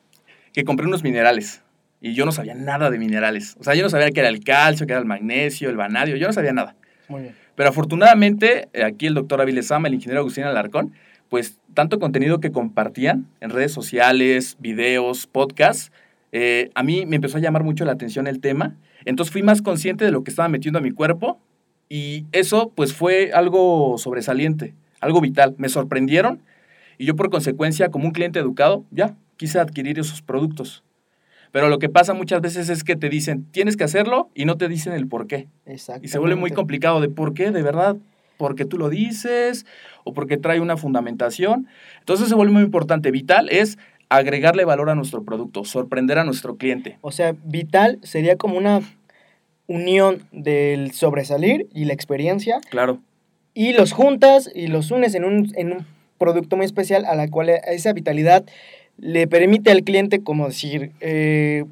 que 0.53 0.65
compré 0.65 0.87
unos 0.87 1.03
minerales 1.03 1.63
y 2.01 2.15
yo 2.15 2.25
no 2.25 2.33
sabía 2.33 2.55
nada 2.55 2.91
de 2.91 2.99
minerales. 2.99 3.57
O 3.61 3.65
sea, 3.65 3.75
yo 3.75 3.83
no 3.83 3.91
sabía 3.91 4.11
qué 4.11 4.21
era 4.21 4.29
el 4.29 4.43
calcio, 4.43 4.87
qué 4.87 4.93
era 4.93 5.01
el 5.01 5.07
magnesio, 5.07 5.69
el 5.69 5.77
vanadio, 5.77 6.17
yo 6.17 6.27
no 6.27 6.33
sabía 6.33 6.53
nada. 6.53 6.75
Muy 7.09 7.23
bien. 7.23 7.35
Pero 7.55 7.69
afortunadamente, 7.69 8.69
eh, 8.73 8.85
aquí 8.85 9.07
el 9.07 9.15
doctor 9.15 9.41
Avilés 9.41 9.71
Ama, 9.71 9.89
el 9.89 9.95
ingeniero 9.95 10.21
Agustín 10.21 10.45
Alarcón, 10.45 10.93
pues 11.29 11.59
tanto 11.75 11.99
contenido 11.99 12.41
que 12.41 12.53
compartían 12.53 13.27
en 13.41 13.51
redes 13.51 13.73
sociales, 13.73 14.57
videos, 14.61 15.27
podcasts, 15.27 15.93
eh, 16.33 16.71
a 16.75 16.83
mí 16.83 17.07
me 17.07 17.17
empezó 17.17 17.39
a 17.39 17.41
llamar 17.41 17.65
mucho 17.65 17.85
la 17.85 17.93
atención 17.93 18.27
el 18.27 18.41
tema. 18.41 18.77
Entonces 19.05 19.33
fui 19.33 19.43
más 19.43 19.63
consciente 19.63 20.05
de 20.05 20.11
lo 20.11 20.25
que 20.25 20.31
estaba 20.31 20.49
metiendo 20.49 20.79
a 20.79 20.83
mi 20.83 20.91
cuerpo 20.91 21.41
y 21.89 22.25
eso 22.33 22.73
pues 22.75 22.95
fue 22.95 23.31
algo 23.33 23.99
sobresaliente, 23.99 24.75
algo 25.01 25.21
vital. 25.21 25.55
Me 25.59 25.69
sorprendieron 25.69 26.43
y 26.99 27.07
yo 27.07 27.17
por 27.17 27.31
consecuencia, 27.31 27.91
como 27.91 28.07
un 28.07 28.13
cliente 28.13 28.39
educado, 28.39 28.85
ya 28.91 29.17
quise 29.41 29.59
adquirir 29.59 29.99
esos 29.99 30.21
productos. 30.21 30.85
Pero 31.51 31.71
lo 31.71 31.79
que 31.79 31.89
pasa 31.89 32.13
muchas 32.13 32.43
veces 32.43 32.69
es 32.69 32.85
que 32.85 32.95
te 32.95 33.09
dicen, 33.09 33.47
tienes 33.53 33.79
que 33.79 33.85
hacerlo 33.85 34.29
y 34.35 34.45
no 34.45 34.59
te 34.59 34.69
dicen 34.69 34.93
el 34.93 35.07
por 35.07 35.27
qué. 35.27 35.49
Y 36.03 36.09
se 36.09 36.19
vuelve 36.19 36.37
muy 36.37 36.51
complicado 36.51 37.01
de 37.01 37.09
por 37.09 37.33
qué, 37.33 37.51
de 37.51 37.63
verdad, 37.63 37.97
porque 38.37 38.67
tú 38.67 38.77
lo 38.77 38.91
dices 38.91 39.65
o 40.05 40.13
porque 40.13 40.37
trae 40.37 40.61
una 40.61 40.77
fundamentación. 40.77 41.69
Entonces 42.01 42.29
se 42.29 42.35
vuelve 42.35 42.53
muy 42.53 42.63
importante. 42.63 43.11
Vital 43.11 43.49
es 43.49 43.79
agregarle 44.11 44.67
valor 44.67 44.91
a 44.91 44.95
nuestro 44.95 45.25
producto, 45.25 45.65
sorprender 45.65 46.19
a 46.19 46.25
nuestro 46.25 46.57
cliente. 46.59 46.99
O 47.01 47.11
sea, 47.11 47.35
vital 47.43 47.99
sería 48.03 48.37
como 48.37 48.59
una 48.59 48.83
unión 49.67 50.23
del 50.33 50.93
sobresalir 50.93 51.67
y 51.73 51.87
la 51.87 51.95
experiencia 51.95 52.61
Claro, 52.69 53.01
y 53.55 53.73
los 53.73 53.93
juntas 53.93 54.51
y 54.55 54.67
los 54.67 54.91
unes 54.91 55.15
en 55.15 55.25
un, 55.25 55.51
en 55.57 55.73
un 55.73 55.87
producto 56.19 56.59
muy 56.59 56.67
especial 56.67 57.07
a 57.07 57.15
la 57.15 57.29
cual 57.29 57.49
esa 57.49 57.95
vitalidad 57.95 58.45
le 59.01 59.27
permite 59.27 59.71
al 59.71 59.83
cliente 59.83 60.23
como 60.23 60.47
decir, 60.47 60.93
eh, 61.01 61.65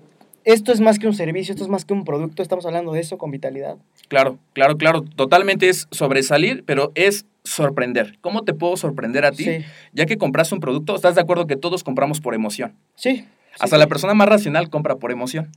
esto 0.44 0.73
es 0.73 0.80
más 0.80 0.99
que 0.99 1.06
un 1.06 1.14
servicio, 1.14 1.52
esto 1.52 1.64
es 1.64 1.70
más 1.70 1.85
que 1.85 1.92
un 1.92 2.04
producto, 2.04 2.42
estamos 2.42 2.64
hablando 2.66 2.92
de 2.92 3.00
eso 3.00 3.18
con 3.18 3.30
vitalidad. 3.30 3.76
claro, 4.08 4.38
claro, 4.54 4.76
claro. 4.76 5.02
Totalmente 5.02 5.68
es 5.68 5.87
sobresalir, 5.90 6.64
pero 6.64 6.90
es 6.94 7.26
sorprender. 7.44 8.18
¿Cómo 8.20 8.42
te 8.44 8.54
puedo 8.54 8.76
sorprender 8.76 9.25
a 9.25 9.32
ti? 9.32 9.44
Sí, 9.44 9.58
Ya 9.92 10.06
que 10.06 10.16
compraste 10.16 10.54
un 10.54 10.61
producto, 10.61 10.97
¿estás 10.97 11.14
de 11.14 11.20
acuerdo 11.20 11.47
que 11.47 11.56
todos 11.56 11.85
compramos 11.85 12.20
por 12.20 12.35
emoción? 12.35 12.75
sí. 12.97 13.25
Hasta 13.61 13.75
sí, 13.75 13.80
la 13.80 13.85
sí. 13.87 13.88
persona 13.88 14.14
más 14.14 14.28
racional 14.28 14.70
compra 14.70 14.97
por 14.97 15.11
emoción. 15.11 15.50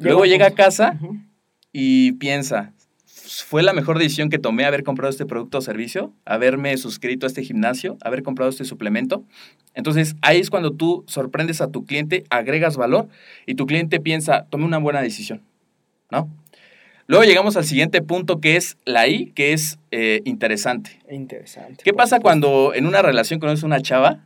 Luego 0.00 0.24
llega 0.24 0.46
a 0.48 0.50
casa 0.50 0.98
y 1.72 2.12
piensa, 2.12 2.72
¿fue 3.26 3.62
la 3.62 3.72
mejor 3.72 3.98
decisión 3.98 4.30
que 4.30 4.38
tomé 4.38 4.64
haber 4.64 4.82
comprado 4.82 5.10
este 5.10 5.26
producto 5.26 5.58
o 5.58 5.60
servicio? 5.60 6.12
¿Haberme 6.24 6.76
suscrito 6.76 7.26
a 7.26 7.28
este 7.28 7.42
gimnasio? 7.42 7.98
¿Haber 8.02 8.22
comprado 8.22 8.50
este 8.50 8.64
suplemento? 8.64 9.24
Entonces, 9.74 10.16
ahí 10.22 10.40
es 10.40 10.50
cuando 10.50 10.72
tú 10.72 11.04
sorprendes 11.06 11.60
a 11.60 11.68
tu 11.68 11.84
cliente, 11.84 12.24
agregas 12.30 12.76
valor 12.76 13.08
y 13.44 13.54
tu 13.54 13.66
cliente 13.66 14.00
piensa, 14.00 14.46
tomé 14.48 14.64
una 14.64 14.78
buena 14.78 15.02
decisión, 15.02 15.42
¿no? 16.10 16.30
Luego 17.08 17.24
llegamos 17.24 17.56
al 17.56 17.64
siguiente 17.64 18.02
punto 18.02 18.40
que 18.40 18.56
es 18.56 18.76
la 18.84 19.06
I, 19.06 19.32
que 19.32 19.52
es 19.52 19.78
eh, 19.92 20.22
interesante. 20.24 20.98
Interesante. 21.08 21.84
¿Qué 21.84 21.92
pasa 21.92 22.16
supuesto. 22.16 22.22
cuando 22.22 22.74
en 22.74 22.86
una 22.86 23.00
relación 23.00 23.38
conoces 23.38 23.62
una 23.62 23.80
chava 23.80 24.24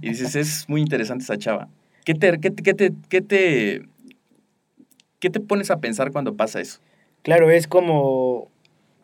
y 0.00 0.10
dices, 0.10 0.36
es 0.36 0.68
muy 0.68 0.80
interesante 0.80 1.24
esa 1.24 1.38
chava? 1.38 1.68
¿Qué 2.04 2.14
te, 2.14 2.38
qué 2.38 2.50
te, 2.50 2.62
qué 2.62 2.74
te, 2.74 2.92
qué 3.08 3.20
te, 3.20 3.82
qué 5.18 5.30
te 5.30 5.40
pones 5.40 5.70
a 5.72 5.80
pensar 5.80 6.12
cuando 6.12 6.36
pasa 6.36 6.60
eso? 6.60 6.80
Claro, 7.22 7.50
es 7.50 7.66
como 7.66 8.48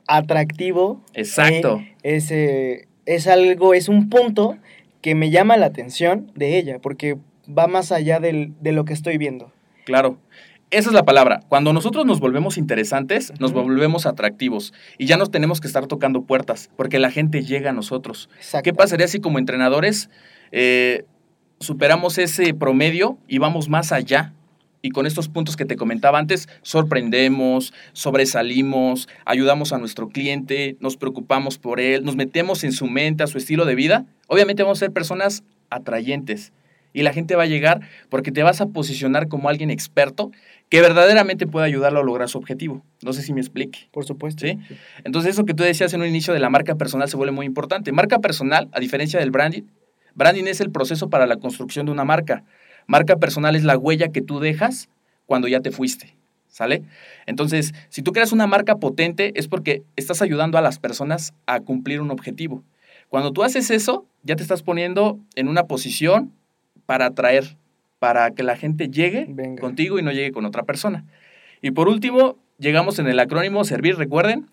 atractivo. 0.06 1.00
Exacto. 1.14 1.82
es, 2.02 2.30
eh, 2.30 2.86
es 3.06 3.26
algo, 3.26 3.74
es 3.74 3.88
un 3.88 4.08
punto 4.08 4.56
que 5.00 5.14
me 5.14 5.30
llama 5.30 5.56
la 5.56 5.66
atención 5.66 6.30
de 6.34 6.58
ella, 6.58 6.78
porque 6.80 7.16
va 7.46 7.66
más 7.66 7.92
allá 7.92 8.18
del- 8.20 8.54
de 8.60 8.72
lo 8.72 8.84
que 8.84 8.92
estoy 8.92 9.18
viendo. 9.18 9.52
Claro. 9.84 10.18
Esa 10.72 10.88
es 10.88 10.94
la 10.94 11.04
palabra. 11.04 11.42
Cuando 11.48 11.72
nosotros 11.72 12.04
nos 12.06 12.18
volvemos 12.18 12.58
interesantes, 12.58 13.32
nos 13.38 13.52
volvemos 13.52 14.04
atractivos 14.04 14.72
y 14.98 15.06
ya 15.06 15.16
nos 15.16 15.30
tenemos 15.30 15.60
que 15.60 15.68
estar 15.68 15.86
tocando 15.86 16.22
puertas 16.22 16.70
porque 16.76 16.98
la 16.98 17.12
gente 17.12 17.42
llega 17.44 17.70
a 17.70 17.72
nosotros. 17.72 18.28
¿Qué 18.64 18.72
pasaría 18.74 19.06
si 19.06 19.20
como 19.20 19.38
entrenadores 19.38 20.10
eh, 20.50 21.04
superamos 21.60 22.18
ese 22.18 22.52
promedio 22.52 23.16
y 23.28 23.38
vamos 23.38 23.68
más 23.68 23.92
allá? 23.92 24.32
Y 24.86 24.90
con 24.90 25.04
estos 25.04 25.28
puntos 25.28 25.56
que 25.56 25.64
te 25.64 25.74
comentaba 25.74 26.20
antes, 26.20 26.48
sorprendemos, 26.62 27.74
sobresalimos, 27.92 29.08
ayudamos 29.24 29.72
a 29.72 29.78
nuestro 29.78 30.10
cliente, 30.10 30.76
nos 30.78 30.96
preocupamos 30.96 31.58
por 31.58 31.80
él, 31.80 32.04
nos 32.04 32.14
metemos 32.14 32.62
en 32.62 32.70
su 32.70 32.86
mente, 32.86 33.24
a 33.24 33.26
su 33.26 33.36
estilo 33.36 33.64
de 33.64 33.74
vida. 33.74 34.06
Obviamente 34.28 34.62
vamos 34.62 34.78
a 34.78 34.86
ser 34.86 34.92
personas 34.92 35.42
atrayentes. 35.70 36.52
Y 36.92 37.02
la 37.02 37.12
gente 37.12 37.34
va 37.34 37.42
a 37.42 37.46
llegar 37.46 37.80
porque 38.10 38.30
te 38.30 38.44
vas 38.44 38.60
a 38.60 38.66
posicionar 38.66 39.26
como 39.26 39.48
alguien 39.48 39.70
experto 39.70 40.30
que 40.68 40.80
verdaderamente 40.80 41.48
puede 41.48 41.66
ayudarlo 41.66 41.98
a 41.98 42.04
lograr 42.04 42.28
su 42.28 42.38
objetivo. 42.38 42.84
No 43.02 43.12
sé 43.12 43.22
si 43.22 43.32
me 43.32 43.40
explique. 43.40 43.88
Por 43.90 44.04
supuesto. 44.04 44.46
¿Sí? 44.46 44.56
Entonces, 45.02 45.32
eso 45.32 45.44
que 45.46 45.52
tú 45.52 45.64
decías 45.64 45.92
en 45.94 46.00
un 46.00 46.06
inicio 46.06 46.32
de 46.32 46.38
la 46.38 46.48
marca 46.48 46.76
personal 46.76 47.08
se 47.08 47.16
vuelve 47.16 47.32
muy 47.32 47.44
importante. 47.44 47.90
Marca 47.90 48.20
personal, 48.20 48.68
a 48.70 48.78
diferencia 48.78 49.18
del 49.18 49.32
branding, 49.32 49.62
branding 50.14 50.44
es 50.44 50.60
el 50.60 50.70
proceso 50.70 51.10
para 51.10 51.26
la 51.26 51.38
construcción 51.38 51.86
de 51.86 51.92
una 51.92 52.04
marca. 52.04 52.44
Marca 52.86 53.16
personal 53.16 53.56
es 53.56 53.64
la 53.64 53.76
huella 53.76 54.08
que 54.08 54.22
tú 54.22 54.40
dejas 54.40 54.88
cuando 55.26 55.48
ya 55.48 55.60
te 55.60 55.70
fuiste. 55.70 56.14
¿Sale? 56.48 56.84
Entonces, 57.26 57.74
si 57.90 58.00
tú 58.00 58.12
creas 58.12 58.32
una 58.32 58.46
marca 58.46 58.76
potente, 58.76 59.32
es 59.34 59.46
porque 59.46 59.82
estás 59.94 60.22
ayudando 60.22 60.56
a 60.56 60.62
las 60.62 60.78
personas 60.78 61.34
a 61.44 61.60
cumplir 61.60 62.00
un 62.00 62.10
objetivo. 62.10 62.62
Cuando 63.10 63.32
tú 63.32 63.42
haces 63.42 63.70
eso, 63.70 64.06
ya 64.22 64.36
te 64.36 64.42
estás 64.42 64.62
poniendo 64.62 65.18
en 65.34 65.48
una 65.48 65.64
posición 65.64 66.32
para 66.86 67.06
atraer, 67.06 67.56
para 67.98 68.30
que 68.30 68.42
la 68.42 68.56
gente 68.56 68.88
llegue 68.88 69.26
Venga. 69.28 69.60
contigo 69.60 69.98
y 69.98 70.02
no 70.02 70.12
llegue 70.12 70.32
con 70.32 70.46
otra 70.46 70.62
persona. 70.62 71.04
Y 71.60 71.72
por 71.72 71.88
último, 71.88 72.38
llegamos 72.58 72.98
en 72.98 73.06
el 73.06 73.18
acrónimo 73.18 73.64
servir, 73.64 73.96
recuerden. 73.96 74.46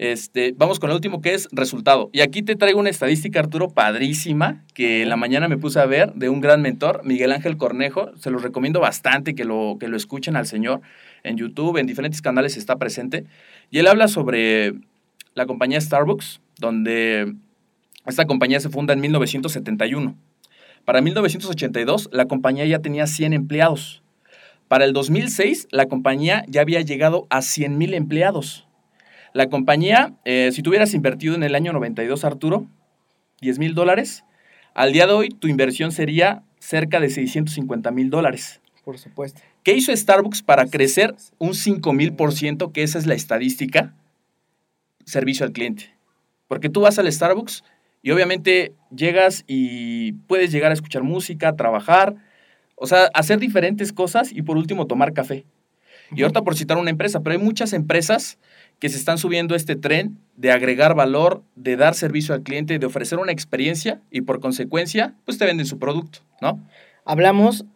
Este, 0.00 0.54
vamos 0.56 0.80
con 0.80 0.88
el 0.88 0.96
último 0.96 1.20
que 1.20 1.34
es 1.34 1.46
resultado. 1.52 2.08
Y 2.14 2.22
aquí 2.22 2.40
te 2.40 2.56
traigo 2.56 2.80
una 2.80 2.88
estadística, 2.88 3.38
Arturo, 3.38 3.68
padrísima, 3.68 4.64
que 4.72 5.02
en 5.02 5.10
la 5.10 5.16
mañana 5.16 5.46
me 5.46 5.58
puse 5.58 5.78
a 5.78 5.84
ver 5.84 6.14
de 6.14 6.30
un 6.30 6.40
gran 6.40 6.62
mentor, 6.62 7.02
Miguel 7.04 7.32
Ángel 7.32 7.58
Cornejo. 7.58 8.10
Se 8.16 8.30
los 8.30 8.40
recomiendo 8.40 8.80
bastante 8.80 9.34
que 9.34 9.44
lo, 9.44 9.76
que 9.78 9.88
lo 9.88 9.98
escuchen 9.98 10.36
al 10.36 10.46
señor 10.46 10.80
en 11.22 11.36
YouTube, 11.36 11.76
en 11.76 11.86
diferentes 11.86 12.22
canales 12.22 12.56
está 12.56 12.76
presente. 12.76 13.26
Y 13.70 13.80
él 13.80 13.86
habla 13.88 14.08
sobre 14.08 14.72
la 15.34 15.44
compañía 15.44 15.78
Starbucks, 15.78 16.40
donde 16.58 17.34
esta 18.06 18.24
compañía 18.24 18.58
se 18.58 18.70
funda 18.70 18.94
en 18.94 19.00
1971. 19.00 20.16
Para 20.86 21.02
1982, 21.02 22.08
la 22.10 22.24
compañía 22.24 22.64
ya 22.64 22.78
tenía 22.78 23.06
100 23.06 23.34
empleados. 23.34 24.02
Para 24.66 24.86
el 24.86 24.94
2006, 24.94 25.68
la 25.70 25.88
compañía 25.88 26.46
ya 26.48 26.62
había 26.62 26.80
llegado 26.80 27.26
a 27.28 27.42
100 27.42 27.76
mil 27.76 27.92
empleados. 27.92 28.66
La 29.32 29.48
compañía, 29.48 30.14
eh, 30.24 30.50
si 30.52 30.62
tuvieras 30.62 30.92
invertido 30.92 31.34
en 31.34 31.42
el 31.42 31.54
año 31.54 31.72
92, 31.72 32.24
Arturo, 32.24 32.66
10 33.40 33.58
mil 33.58 33.74
dólares, 33.74 34.24
al 34.74 34.92
día 34.92 35.06
de 35.06 35.12
hoy 35.12 35.28
tu 35.28 35.46
inversión 35.46 35.92
sería 35.92 36.42
cerca 36.58 37.00
de 37.00 37.10
650 37.10 37.90
mil 37.92 38.10
dólares. 38.10 38.60
Por 38.84 38.98
supuesto. 38.98 39.40
¿Qué 39.62 39.74
hizo 39.74 39.94
Starbucks 39.94 40.42
para 40.42 40.66
crecer 40.66 41.14
un 41.38 41.54
5 41.54 41.92
mil 41.92 42.14
por 42.14 42.32
ciento, 42.32 42.72
que 42.72 42.82
esa 42.82 42.98
es 42.98 43.06
la 43.06 43.14
estadística? 43.14 43.94
Servicio 45.04 45.46
al 45.46 45.52
cliente. 45.52 45.94
Porque 46.48 46.68
tú 46.68 46.80
vas 46.80 46.98
al 46.98 47.10
Starbucks 47.10 47.62
y 48.02 48.10
obviamente 48.10 48.72
llegas 48.94 49.44
y 49.46 50.12
puedes 50.26 50.50
llegar 50.50 50.70
a 50.70 50.74
escuchar 50.74 51.02
música, 51.02 51.54
trabajar, 51.54 52.16
o 52.74 52.86
sea, 52.86 53.10
hacer 53.14 53.38
diferentes 53.38 53.92
cosas 53.92 54.32
y 54.32 54.42
por 54.42 54.56
último 54.56 54.86
tomar 54.86 55.12
café. 55.12 55.44
Y 56.12 56.22
ahorita 56.22 56.42
por 56.42 56.56
citar 56.56 56.78
una 56.78 56.90
empresa, 56.90 57.20
pero 57.20 57.38
hay 57.38 57.44
muchas 57.44 57.72
empresas 57.72 58.38
que 58.80 58.88
se 58.88 58.96
están 58.96 59.18
subiendo 59.18 59.54
a 59.54 59.56
este 59.56 59.76
tren 59.76 60.18
de 60.36 60.50
agregar 60.50 60.94
valor, 60.94 61.42
de 61.54 61.76
dar 61.76 61.94
servicio 61.94 62.34
al 62.34 62.42
cliente, 62.42 62.78
de 62.78 62.86
ofrecer 62.86 63.18
una 63.18 63.30
experiencia 63.30 64.00
y 64.10 64.22
por 64.22 64.40
consecuencia, 64.40 65.14
pues 65.26 65.38
te 65.38 65.44
venden 65.44 65.66
su 65.66 65.78
producto, 65.78 66.20
¿no? 66.40 66.58
Hablamos 67.04 67.66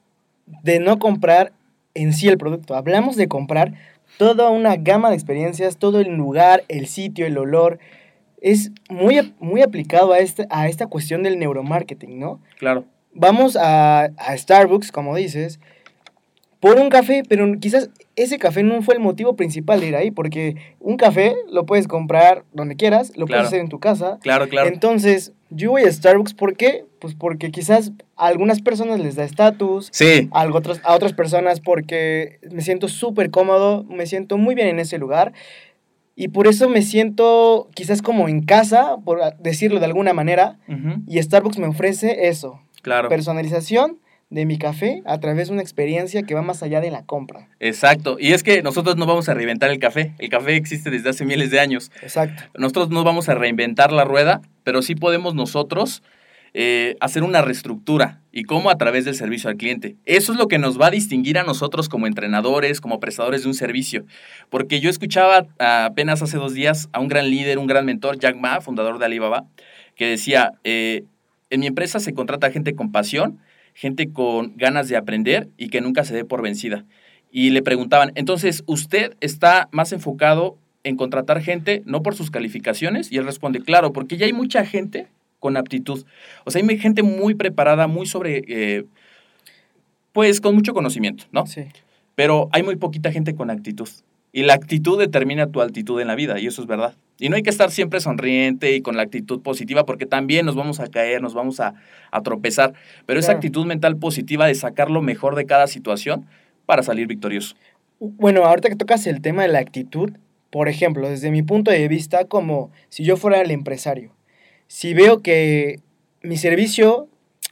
de 0.63 0.81
no 0.81 0.99
comprar 0.99 1.53
en 1.93 2.13
sí 2.15 2.29
el 2.29 2.39
producto, 2.39 2.75
hablamos 2.75 3.17
de 3.17 3.29
comprar 3.29 3.75
toda 4.19 4.49
una 4.49 4.77
gama 4.77 5.11
de 5.11 5.15
experiencias, 5.15 5.77
todo 5.77 6.01
el 6.01 6.15
lugar, 6.15 6.65
el 6.69 6.87
sitio, 6.87 7.27
el 7.27 7.37
olor. 7.37 7.79
Es 8.41 8.73
muy, 8.89 9.35
muy 9.39 9.63
aplicado 9.63 10.13
a, 10.13 10.19
este, 10.19 10.47
a 10.51 10.69
esta 10.69 10.87
cuestión 10.87 11.23
del 11.23 11.39
neuromarketing, 11.39 12.19
¿no? 12.19 12.41
Claro. 12.59 12.85
Vamos 13.13 13.57
a, 13.57 14.05
a 14.17 14.37
Starbucks, 14.37 14.91
como 14.91 15.15
dices, 15.15 15.61
por 16.65 16.79
un 16.79 16.89
café, 16.89 17.25
pero 17.29 17.59
quizás 17.61 17.91
ese 18.17 18.39
café 18.39 18.63
no 18.63 18.81
fue 18.81 18.95
el 18.95 19.01
motivo 19.01 19.37
principal 19.37 19.81
de 19.81 19.89
ir 19.89 19.97
ahí, 19.97 20.11
porque 20.11 20.57
un 20.81 20.97
café 20.97 21.35
lo 21.53 21.67
puedes 21.67 21.87
comprar 21.87 22.45
donde 22.55 22.75
quieras, 22.75 23.09
lo 23.19 23.27
Claro. 23.27 23.41
puedes 23.43 23.47
hacer 23.49 23.61
en 23.61 23.69
tu 23.69 23.81
casa. 23.81 24.19
Claro, 24.23 24.49
claro. 24.49 24.69
Entonces, 24.71 25.35
yo 25.51 25.73
voy 25.73 25.83
a 25.83 25.93
Starbucks, 25.93 26.33
¿por 26.33 26.57
qué? 26.57 26.87
Pues 27.01 27.15
porque 27.15 27.51
quizás 27.51 27.93
a 28.17 28.29
algunas 28.29 28.63
personas 28.63 28.99
les 28.99 29.15
da 29.15 29.25
estatus, 29.25 29.91
Sí, 29.93 30.31
a, 30.33 30.47
otras- 30.47 30.81
a 30.85 30.95
otras 30.95 31.13
personas 31.13 31.61
porque 31.61 32.39
me 32.51 32.63
siento 32.63 32.89
súper 32.89 33.31
cómodo, 33.31 33.85
me 33.85 34.07
siento 34.07 34.39
muy 34.39 34.55
bien 34.55 34.69
en 34.69 34.79
ese 34.79 34.97
lugar. 34.97 35.35
Y 36.17 36.29
por 36.29 36.47
eso 36.47 36.71
me 36.71 36.81
siento 36.81 37.69
quizás 37.75 38.01
como 38.01 38.27
en 38.27 38.41
casa, 38.43 38.97
por 39.05 39.21
decirlo 39.39 39.81
de 39.81 39.85
alguna 39.85 40.15
manera. 40.15 40.59
Y 41.07 41.21
Starbucks 41.21 41.59
me 41.59 41.67
ofrece 41.67 42.29
eso, 42.29 42.59
claro. 42.81 43.11
personalización 43.11 43.99
de 44.35 44.47
mi 44.47 44.59
café 44.59 45.01
a 45.07 45.21
través 45.21 45.47
de 45.47 45.55
una 45.55 45.63
experiencia 45.63 46.25
que 46.25 46.35
va 46.35 46.43
más 46.43 46.65
allá 46.65 46.81
de 46.81 46.91
la 46.91 47.05
compra. 47.05 47.49
Exacto. 47.61 48.17
Y 48.19 48.33
es 48.33 48.43
que 48.43 48.63
nosotros 48.63 48.97
no 48.97 49.07
vamos 49.07 49.29
a 49.29 49.35
reinventar 49.35 49.71
el 49.71 49.79
café. 49.79 50.13
El 50.19 50.29
café 50.29 50.57
existe 50.57 50.91
desde 50.91 51.11
hace 51.11 51.25
miles 51.25 51.53
de 51.53 51.61
años. 51.61 51.93
Exacto. 52.03 52.43
Nosotros 52.59 52.91
no 52.91 53.05
vamos 53.05 53.29
a 53.29 53.35
reinventar 53.35 53.93
la 53.93 54.05
rueda, 54.05 54.43
pero 54.65 54.83
sí 54.83 54.97
podemos 54.97 55.37
nosotros 55.37 56.03
eh, 56.53 56.97
hacer 56.99 57.23
una 57.23 57.43
reestructura. 57.43 58.23
¿Y 58.33 58.43
cómo? 58.43 58.71
A 58.71 58.77
través 58.77 59.05
del 59.05 59.15
servicio 59.15 59.49
al 59.49 59.57
cliente. 59.57 59.95
Eso 60.05 60.33
es 60.33 60.39
lo 60.39 60.49
que 60.49 60.59
nos 60.59 60.81
va 60.81 60.89
a 60.89 60.91
distinguir 60.91 61.39
a 61.39 61.45
nosotros 61.45 61.89
como 61.89 62.09
entrenadores, 62.09 62.81
como 62.81 62.99
prestadores 62.99 63.45
de 63.45 63.49
un 63.49 63.55
servicio. 63.55 64.05
Porque 64.51 64.81
yo 64.81 64.91
escuchaba 64.91 65.47
ah, 65.61 65.85
apenas 65.85 66.23
hace 66.23 66.39
dos 66.39 66.55
días 66.55 66.89
a 66.93 66.99
un 66.99 67.07
gran 67.07 67.31
líder, 67.31 67.59
un 67.59 67.69
gran 67.69 67.87
mentor, 67.87 68.19
Jack 68.19 68.35
Ma, 68.35 68.61
fundador 68.61 68.99
de 68.99 69.05
Alibaba, 69.05 69.45
que 69.95 70.09
decía, 70.09 70.55
eh, 70.65 71.05
en 71.51 71.61
mi 71.61 71.69
empresa 71.69 72.01
se 72.01 72.15
contrata 72.15 72.51
gente 72.51 72.75
con 72.75 72.91
pasión, 72.91 73.39
gente 73.75 74.11
con 74.11 74.57
ganas 74.57 74.89
de 74.89 74.97
aprender 74.97 75.49
y 75.59 75.69
que 75.69 75.81
nunca 75.81 76.05
se 76.05 76.15
dé 76.15 76.25
por 76.25 76.41
vencida. 76.41 76.85
Y 77.31 77.51
le 77.51 77.63
preguntaban, 77.63 78.13
entonces, 78.15 78.63
¿usted 78.67 79.17
está 79.21 79.69
más 79.73 79.93
enfocado 79.93 80.57
en 80.85 80.97
contratar 80.97 81.43
gente 81.43 81.83
no 81.85 82.03
por 82.03 82.15
sus 82.15 82.31
calificaciones? 82.31 83.11
Y 83.11 83.19
él 83.19 83.25
responde, 83.25 83.61
claro, 83.61 83.93
porque 83.93 84.17
ya 84.17 84.27
hay 84.27 84.33
mucha 84.33 84.65
gente 84.65 85.09
con 85.41 85.57
aptitud. 85.57 86.05
O 86.45 86.51
sea, 86.51 86.63
hay 86.63 86.79
gente 86.79 87.03
muy 87.03 87.35
preparada, 87.35 87.89
muy 87.89 88.07
sobre, 88.07 88.45
eh, 88.47 88.85
pues 90.13 90.41
con 90.41 90.55
mucho 90.55 90.73
conocimiento, 90.73 91.25
¿no? 91.33 91.47
Sí. 91.47 91.65
Pero 92.15 92.49
hay 92.53 92.63
muy 92.63 92.77
poquita 92.77 93.11
gente 93.11 93.35
con 93.35 93.51
actitud. 93.51 93.89
Y 94.37 94.43
la 94.43 94.55
actitud 94.55 94.99
determina 94.99 95.47
tu 95.47 95.61
altitud 95.61 96.01
en 96.01 96.09
la 96.09 96.17
vida, 96.17 96.41
y 96.41 96.49
eso 96.49 96.61
es 96.61 96.67
verdad. 96.67 96.97
Y 97.21 97.29
no 97.29 97.37
hay 97.37 97.45
que 97.45 97.51
estar 97.51 97.71
siempre 97.71 98.01
sonriente 98.01 98.75
y 98.75 98.83
con 98.83 98.97
la 98.97 99.05
actitud 99.05 99.41
positiva, 99.43 99.87
porque 99.87 100.07
también 100.07 100.45
nos 100.45 100.57
vamos 100.57 100.81
a 100.81 100.89
caer, 100.89 101.23
nos 101.23 101.35
vamos 101.35 101.61
a, 101.61 101.75
a 102.11 102.21
tropezar. 102.21 102.75
Pero 103.07 103.21
esa 103.21 103.31
actitud 103.31 103.65
mental 103.65 103.97
positiva 103.97 104.49
de 104.49 104.57
sacar 104.57 104.91
lo 104.91 105.03
mejor 105.03 105.37
de 105.37 105.47
cada 105.47 105.69
situación 105.69 106.27
para 106.67 106.83
salir 106.83 107.07
victorioso. 107.07 107.55
Bueno, 108.01 108.45
ahorita 108.45 108.71
que 108.71 108.75
tocas 108.75 109.07
el 109.07 109.21
tema 109.21 109.43
de 109.43 109.51
la 109.51 109.61
actitud, 109.61 110.11
por 110.51 110.69
ejemplo, 110.69 111.09
desde 111.09 111.31
mi 111.31 111.45
punto 111.45 111.71
de 111.71 111.87
vista, 111.87 112.25
como 112.25 112.73
si 112.89 113.05
yo 113.05 113.17
fuera 113.17 113.41
el 113.41 113.53
empresario, 113.53 114.17
si 114.67 114.95
veo 114.95 115.23
que 115.23 115.79
mi 116.23 116.39
servicio 116.39 117.07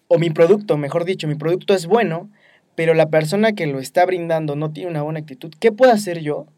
o 0.08 0.18
mi 0.18 0.30
producto, 0.30 0.76
mejor 0.78 1.04
dicho, 1.04 1.28
mi 1.28 1.36
producto 1.36 1.74
es 1.74 1.86
bueno, 1.86 2.28
pero 2.74 2.92
la 2.92 3.08
persona 3.08 3.52
que 3.52 3.68
lo 3.68 3.78
está 3.78 4.04
brindando 4.04 4.56
no 4.56 4.72
tiene 4.72 4.90
una 4.90 5.02
buena 5.02 5.20
actitud, 5.20 5.52
¿qué 5.60 5.70
puedo 5.70 5.92
hacer 5.92 6.22
yo 6.22 6.48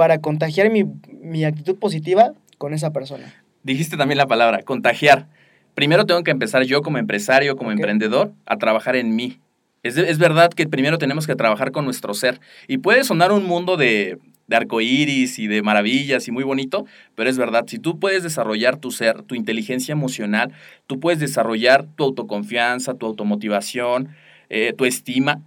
para 0.00 0.22
contagiar 0.22 0.70
mi, 0.70 0.84
mi 1.20 1.44
actitud 1.44 1.76
positiva 1.76 2.32
con 2.56 2.72
esa 2.72 2.90
persona? 2.90 3.34
Dijiste 3.64 3.98
también 3.98 4.16
la 4.16 4.26
palabra, 4.26 4.62
contagiar. 4.62 5.26
Primero 5.74 6.06
tengo 6.06 6.22
que 6.22 6.30
empezar 6.30 6.62
yo 6.62 6.80
como 6.80 6.96
empresario, 6.96 7.54
como 7.54 7.70
emprendedor, 7.70 8.32
a 8.46 8.56
trabajar 8.56 8.96
en 8.96 9.14
mí. 9.14 9.40
Es, 9.82 9.98
es 9.98 10.16
verdad 10.16 10.48
que 10.54 10.66
primero 10.66 10.96
tenemos 10.96 11.26
que 11.26 11.36
trabajar 11.36 11.70
con 11.70 11.84
nuestro 11.84 12.14
ser. 12.14 12.40
Y 12.66 12.78
puede 12.78 13.04
sonar 13.04 13.30
un 13.30 13.44
mundo 13.44 13.76
de, 13.76 14.16
de 14.46 14.56
arcoíris 14.56 15.38
y 15.38 15.48
de 15.48 15.60
maravillas 15.60 16.26
y 16.28 16.30
muy 16.30 16.44
bonito, 16.44 16.86
pero 17.14 17.28
es 17.28 17.36
verdad, 17.36 17.64
si 17.66 17.78
tú 17.78 17.98
puedes 17.98 18.22
desarrollar 18.22 18.78
tu 18.78 18.92
ser, 18.92 19.20
tu 19.20 19.34
inteligencia 19.34 19.92
emocional, 19.92 20.54
tú 20.86 20.98
puedes 20.98 21.20
desarrollar 21.20 21.84
tu 21.94 22.04
autoconfianza, 22.04 22.94
tu 22.94 23.04
automotivación, 23.04 24.08
eh, 24.48 24.72
tu 24.72 24.86
estima, 24.86 25.42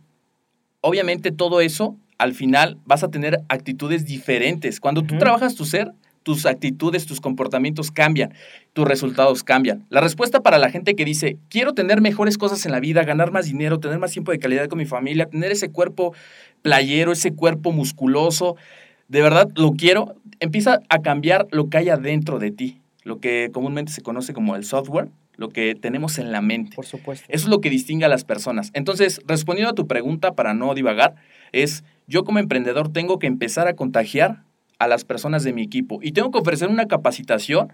obviamente 0.81 1.31
todo 1.31 1.59
eso, 1.59 1.97
al 2.23 2.33
final 2.33 2.77
vas 2.85 3.03
a 3.03 3.09
tener 3.09 3.41
actitudes 3.49 4.05
diferentes. 4.05 4.79
Cuando 4.79 5.03
tú 5.03 5.17
trabajas 5.17 5.55
tu 5.55 5.65
ser, 5.65 5.91
tus 6.23 6.45
actitudes, 6.45 7.05
tus 7.05 7.19
comportamientos 7.19 7.91
cambian, 7.91 8.33
tus 8.71 8.87
resultados 8.87 9.43
cambian. 9.43 9.85
La 9.89 9.99
respuesta 9.99 10.39
para 10.39 10.57
la 10.57 10.69
gente 10.69 10.95
que 10.95 11.03
dice, 11.03 11.37
quiero 11.49 11.73
tener 11.73 11.99
mejores 11.99 12.37
cosas 12.37 12.65
en 12.65 12.71
la 12.71 12.79
vida, 12.79 13.03
ganar 13.03 13.31
más 13.31 13.45
dinero, 13.45 13.79
tener 13.79 13.99
más 13.99 14.11
tiempo 14.11 14.31
de 14.31 14.39
calidad 14.39 14.67
con 14.67 14.77
mi 14.77 14.85
familia, 14.85 15.25
tener 15.25 15.51
ese 15.51 15.69
cuerpo 15.69 16.13
playero, 16.61 17.11
ese 17.11 17.33
cuerpo 17.33 17.73
musculoso, 17.73 18.55
de 19.09 19.21
verdad 19.21 19.49
lo 19.55 19.73
quiero, 19.73 20.15
empieza 20.39 20.79
a 20.87 21.01
cambiar 21.01 21.47
lo 21.51 21.69
que 21.69 21.77
hay 21.77 21.89
adentro 21.89 22.39
de 22.39 22.51
ti, 22.51 22.81
lo 23.03 23.19
que 23.19 23.49
comúnmente 23.53 23.91
se 23.91 24.01
conoce 24.01 24.33
como 24.33 24.55
el 24.55 24.63
software, 24.63 25.09
lo 25.35 25.49
que 25.49 25.75
tenemos 25.75 26.19
en 26.19 26.31
la 26.31 26.41
mente. 26.41 26.75
Por 26.75 26.85
supuesto. 26.85 27.25
Eso 27.27 27.45
es 27.45 27.49
lo 27.49 27.59
que 27.59 27.69
distingue 27.69 28.05
a 28.05 28.09
las 28.09 28.23
personas. 28.23 28.71
Entonces, 28.73 29.19
respondiendo 29.27 29.71
a 29.71 29.75
tu 29.75 29.87
pregunta, 29.87 30.33
para 30.33 30.53
no 30.53 30.73
divagar, 30.73 31.15
es 31.51 31.83
yo 32.07 32.23
como 32.23 32.39
emprendedor 32.39 32.91
tengo 32.91 33.19
que 33.19 33.27
empezar 33.27 33.67
a 33.67 33.75
contagiar 33.75 34.43
a 34.79 34.87
las 34.87 35.05
personas 35.05 35.43
de 35.43 35.53
mi 35.53 35.61
equipo 35.61 35.99
y 36.01 36.11
tengo 36.11 36.31
que 36.31 36.39
ofrecer 36.39 36.69
una 36.69 36.87
capacitación 36.87 37.71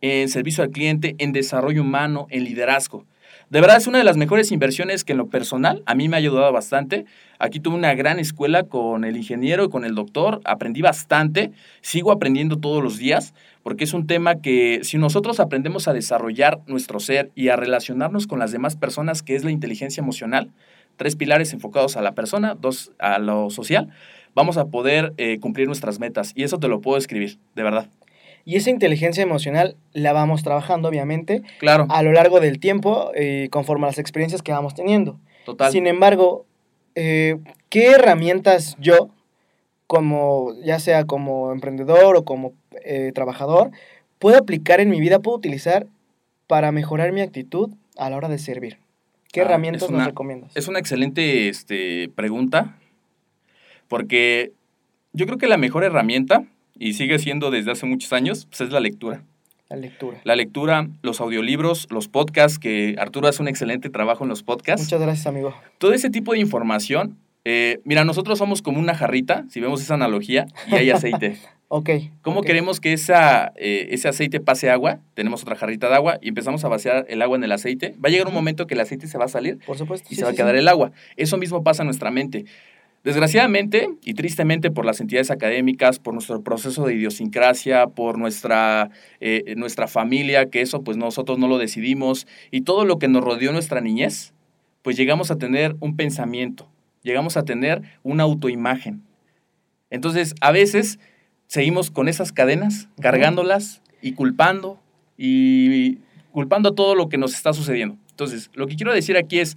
en 0.00 0.28
servicio 0.28 0.64
al 0.64 0.70
cliente, 0.70 1.14
en 1.18 1.32
desarrollo 1.32 1.82
humano, 1.82 2.26
en 2.30 2.44
liderazgo. 2.44 3.04
De 3.50 3.60
verdad 3.60 3.78
es 3.78 3.88
una 3.88 3.98
de 3.98 4.04
las 4.04 4.16
mejores 4.16 4.52
inversiones 4.52 5.02
que 5.02 5.12
en 5.12 5.18
lo 5.18 5.26
personal 5.26 5.82
a 5.84 5.96
mí 5.96 6.08
me 6.08 6.16
ha 6.16 6.18
ayudado 6.18 6.52
bastante. 6.52 7.04
Aquí 7.40 7.58
tuve 7.58 7.74
una 7.74 7.94
gran 7.94 8.20
escuela 8.20 8.62
con 8.62 9.04
el 9.04 9.16
ingeniero 9.16 9.64
y 9.64 9.70
con 9.70 9.84
el 9.84 9.96
doctor, 9.96 10.40
aprendí 10.44 10.82
bastante, 10.82 11.50
sigo 11.80 12.12
aprendiendo 12.12 12.58
todos 12.58 12.80
los 12.80 12.96
días, 12.96 13.34
porque 13.64 13.84
es 13.84 13.92
un 13.92 14.06
tema 14.06 14.36
que 14.36 14.80
si 14.84 14.98
nosotros 14.98 15.40
aprendemos 15.40 15.88
a 15.88 15.92
desarrollar 15.92 16.60
nuestro 16.68 17.00
ser 17.00 17.32
y 17.34 17.48
a 17.48 17.56
relacionarnos 17.56 18.28
con 18.28 18.38
las 18.38 18.52
demás 18.52 18.76
personas, 18.76 19.22
que 19.22 19.34
es 19.34 19.42
la 19.42 19.50
inteligencia 19.50 20.00
emocional, 20.00 20.50
tres 20.96 21.16
pilares 21.16 21.52
enfocados 21.52 21.96
a 21.96 22.02
la 22.02 22.12
persona, 22.12 22.54
dos 22.54 22.92
a 22.98 23.18
lo 23.18 23.50
social, 23.50 23.90
vamos 24.34 24.56
a 24.56 24.66
poder 24.66 25.12
eh, 25.16 25.38
cumplir 25.40 25.66
nuestras 25.66 25.98
metas. 25.98 26.32
Y 26.34 26.44
eso 26.44 26.58
te 26.58 26.68
lo 26.68 26.80
puedo 26.80 26.98
escribir, 26.98 27.38
de 27.54 27.62
verdad. 27.62 27.88
Y 28.44 28.56
esa 28.56 28.70
inteligencia 28.70 29.22
emocional 29.22 29.76
la 29.92 30.12
vamos 30.12 30.42
trabajando, 30.42 30.88
obviamente, 30.88 31.42
Claro, 31.58 31.86
a 31.88 32.02
lo 32.02 32.12
largo 32.12 32.40
del 32.40 32.58
tiempo, 32.58 33.10
eh, 33.14 33.48
conforme 33.50 33.84
a 33.84 33.88
las 33.88 33.98
experiencias 33.98 34.42
que 34.42 34.52
vamos 34.52 34.74
teniendo. 34.74 35.18
total. 35.44 35.72
Sin 35.72 35.86
embargo, 35.86 36.46
eh, 36.94 37.38
¿qué 37.68 37.92
herramientas 37.92 38.76
yo, 38.80 39.10
como 39.86 40.54
ya 40.64 40.78
sea 40.78 41.04
como 41.04 41.52
emprendedor 41.52 42.16
o 42.16 42.24
como 42.24 42.52
eh, 42.84 43.12
trabajador, 43.14 43.70
puedo 44.18 44.38
aplicar 44.38 44.80
en 44.80 44.90
mi 44.90 45.00
vida, 45.00 45.20
puedo 45.20 45.36
utilizar 45.36 45.86
para 46.46 46.72
mejorar 46.72 47.12
mi 47.12 47.20
actitud 47.20 47.70
a 47.96 48.10
la 48.10 48.16
hora 48.16 48.28
de 48.28 48.38
servir? 48.38 48.78
¿Qué 49.32 49.40
Ah, 49.40 49.44
herramientas 49.44 49.82
es 49.82 49.90
nos 49.90 49.96
una- 49.98 50.06
recomiendas? 50.06 50.56
Es 50.56 50.68
una 50.68 50.78
excelente 50.78 51.48
este, 51.48 52.08
pregunta, 52.14 52.76
porque 53.88 54.52
yo 55.12 55.26
creo 55.26 55.38
que 55.38 55.46
la 55.48 55.56
mejor 55.56 55.84
herramienta, 55.84 56.44
y 56.78 56.94
sigue 56.94 57.18
siendo 57.18 57.50
desde 57.50 57.70
hace 57.72 57.86
muchos 57.86 58.12
años, 58.12 58.46
pues 58.46 58.60
es 58.62 58.70
la 58.70 58.80
lectura. 58.80 59.22
La 59.68 59.76
lectura. 59.76 60.20
La 60.24 60.34
lectura, 60.34 60.88
los 61.02 61.20
audiolibros, 61.20 61.86
los 61.90 62.08
podcasts, 62.08 62.58
que 62.58 62.96
Arturo 62.98 63.28
hace 63.28 63.40
un 63.42 63.48
excelente 63.48 63.88
trabajo 63.88 64.24
en 64.24 64.30
los 64.30 64.42
podcasts. 64.42 64.84
Muchas 64.86 65.00
gracias, 65.00 65.26
amigo. 65.26 65.54
Todo 65.78 65.92
ese 65.92 66.10
tipo 66.10 66.32
de 66.32 66.38
información. 66.40 67.16
eh, 67.44 67.80
mira, 67.84 68.04
nosotros 68.04 68.38
somos 68.38 68.60
como 68.62 68.78
una 68.80 68.94
jarrita, 68.94 69.44
si 69.48 69.60
vemos 69.60 69.80
esa 69.80 69.94
analogía, 69.94 70.46
y 70.70 70.74
hay 70.74 70.90
aceite. 70.90 71.38
Ok. 71.72 71.88
¿Cómo 72.22 72.42
queremos 72.42 72.80
que 72.80 72.92
esa, 72.92 73.52
eh, 73.54 73.86
ese 73.92 74.08
aceite 74.08 74.40
pase 74.40 74.70
agua? 74.70 74.98
Tenemos 75.14 75.42
otra 75.42 75.54
jarrita 75.54 75.88
de 75.88 75.94
agua 75.94 76.18
y 76.20 76.28
empezamos 76.28 76.64
a 76.64 76.68
vaciar 76.68 77.06
el 77.08 77.22
agua 77.22 77.36
en 77.36 77.44
el 77.44 77.52
aceite. 77.52 77.94
Va 78.04 78.08
a 78.08 78.10
llegar 78.10 78.26
un 78.26 78.34
momento 78.34 78.66
que 78.66 78.74
el 78.74 78.80
aceite 78.80 79.06
se 79.06 79.16
va 79.16 79.26
a 79.26 79.28
salir 79.28 79.58
Por 79.64 79.78
supuesto. 79.78 80.08
y 80.10 80.16
sí, 80.16 80.16
se 80.16 80.24
va 80.24 80.30
a 80.30 80.34
quedar 80.34 80.56
sí. 80.56 80.58
el 80.58 80.66
agua. 80.66 80.90
Eso 81.16 81.36
mismo 81.36 81.62
pasa 81.62 81.84
en 81.84 81.86
nuestra 81.86 82.10
mente. 82.10 82.44
Desgraciadamente 83.04 83.88
y 84.04 84.14
tristemente 84.14 84.72
por 84.72 84.84
las 84.84 85.00
entidades 85.00 85.30
académicas, 85.30 86.00
por 86.00 86.12
nuestro 86.12 86.42
proceso 86.42 86.84
de 86.86 86.94
idiosincrasia, 86.94 87.86
por 87.86 88.18
nuestra, 88.18 88.90
eh, 89.20 89.54
nuestra 89.56 89.86
familia, 89.86 90.50
que 90.50 90.62
eso 90.62 90.82
pues 90.82 90.96
nosotros 90.96 91.38
no 91.38 91.46
lo 91.46 91.58
decidimos, 91.58 92.26
y 92.50 92.62
todo 92.62 92.84
lo 92.84 92.98
que 92.98 93.06
nos 93.06 93.22
rodeó 93.22 93.52
nuestra 93.52 93.80
niñez, 93.80 94.34
pues 94.82 94.96
llegamos 94.96 95.30
a 95.30 95.38
tener 95.38 95.76
un 95.78 95.94
pensamiento, 95.94 96.68
llegamos 97.04 97.36
a 97.36 97.44
tener 97.44 97.82
una 98.02 98.24
autoimagen. 98.24 99.02
Entonces, 99.88 100.34
a 100.40 100.52
veces 100.52 100.98
seguimos 101.50 101.90
con 101.90 102.08
esas 102.08 102.30
cadenas, 102.30 102.88
cargándolas 103.00 103.82
y 104.00 104.12
culpando 104.12 104.78
y 105.18 105.98
culpando 106.30 106.74
todo 106.74 106.94
lo 106.94 107.08
que 107.08 107.18
nos 107.18 107.34
está 107.34 107.52
sucediendo. 107.52 107.96
Entonces, 108.10 108.50
lo 108.54 108.68
que 108.68 108.76
quiero 108.76 108.94
decir 108.94 109.16
aquí 109.16 109.40
es, 109.40 109.56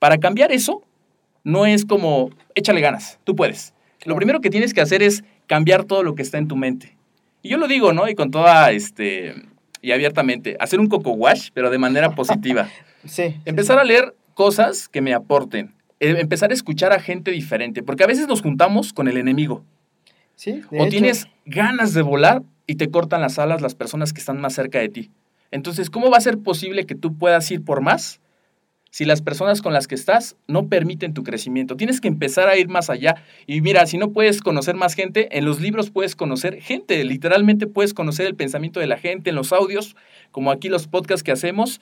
para 0.00 0.18
cambiar 0.18 0.50
eso, 0.50 0.82
no 1.44 1.66
es 1.66 1.84
como, 1.84 2.30
échale 2.56 2.80
ganas, 2.80 3.20
tú 3.22 3.36
puedes. 3.36 3.74
Lo 4.04 4.16
primero 4.16 4.40
que 4.40 4.50
tienes 4.50 4.74
que 4.74 4.80
hacer 4.80 5.04
es 5.04 5.22
cambiar 5.46 5.84
todo 5.84 6.02
lo 6.02 6.16
que 6.16 6.22
está 6.22 6.38
en 6.38 6.48
tu 6.48 6.56
mente. 6.56 6.96
Y 7.42 7.48
yo 7.50 7.58
lo 7.58 7.68
digo, 7.68 7.92
¿no? 7.92 8.08
Y 8.08 8.16
con 8.16 8.32
toda, 8.32 8.72
este, 8.72 9.36
y 9.82 9.92
abiertamente, 9.92 10.56
hacer 10.58 10.80
un 10.80 10.88
coco 10.88 11.12
wash, 11.12 11.50
pero 11.54 11.70
de 11.70 11.78
manera 11.78 12.10
positiva. 12.14 12.68
Sí. 13.04 13.22
sí, 13.28 13.40
Empezar 13.44 13.78
a 13.78 13.84
leer 13.84 14.16
cosas 14.32 14.88
que 14.88 15.00
me 15.02 15.12
aporten. 15.14 15.74
eh, 16.00 16.16
empezar 16.18 16.50
a 16.50 16.54
escuchar 16.54 16.92
a 16.92 16.98
gente 16.98 17.30
diferente, 17.30 17.82
porque 17.84 18.02
a 18.02 18.06
veces 18.06 18.26
nos 18.26 18.42
juntamos 18.42 18.92
con 18.92 19.06
el 19.08 19.18
enemigo. 19.18 19.62
Sí, 20.36 20.62
o 20.70 20.76
hecho. 20.76 20.88
tienes 20.88 21.26
ganas 21.46 21.94
de 21.94 22.02
volar 22.02 22.42
y 22.66 22.76
te 22.76 22.90
cortan 22.90 23.20
las 23.20 23.38
alas 23.38 23.60
las 23.60 23.74
personas 23.74 24.12
que 24.12 24.20
están 24.20 24.40
más 24.40 24.54
cerca 24.54 24.78
de 24.78 24.88
ti. 24.88 25.10
Entonces, 25.50 25.90
¿cómo 25.90 26.10
va 26.10 26.16
a 26.16 26.20
ser 26.20 26.38
posible 26.38 26.86
que 26.86 26.94
tú 26.94 27.16
puedas 27.16 27.50
ir 27.50 27.64
por 27.64 27.80
más 27.80 28.20
si 28.90 29.04
las 29.04 29.22
personas 29.22 29.62
con 29.62 29.72
las 29.72 29.86
que 29.86 29.94
estás 29.94 30.36
no 30.48 30.68
permiten 30.68 31.14
tu 31.14 31.22
crecimiento? 31.22 31.76
Tienes 31.76 32.00
que 32.00 32.08
empezar 32.08 32.48
a 32.48 32.56
ir 32.56 32.68
más 32.68 32.90
allá. 32.90 33.16
Y 33.46 33.60
mira, 33.60 33.86
si 33.86 33.98
no 33.98 34.10
puedes 34.10 34.40
conocer 34.40 34.74
más 34.74 34.94
gente, 34.94 35.36
en 35.38 35.44
los 35.44 35.60
libros 35.60 35.90
puedes 35.90 36.16
conocer 36.16 36.60
gente. 36.60 37.02
Literalmente 37.04 37.66
puedes 37.66 37.94
conocer 37.94 38.26
el 38.26 38.34
pensamiento 38.34 38.80
de 38.80 38.86
la 38.86 38.98
gente 38.98 39.30
en 39.30 39.36
los 39.36 39.52
audios, 39.52 39.94
como 40.32 40.50
aquí 40.50 40.68
los 40.68 40.88
podcasts 40.88 41.22
que 41.22 41.32
hacemos. 41.32 41.80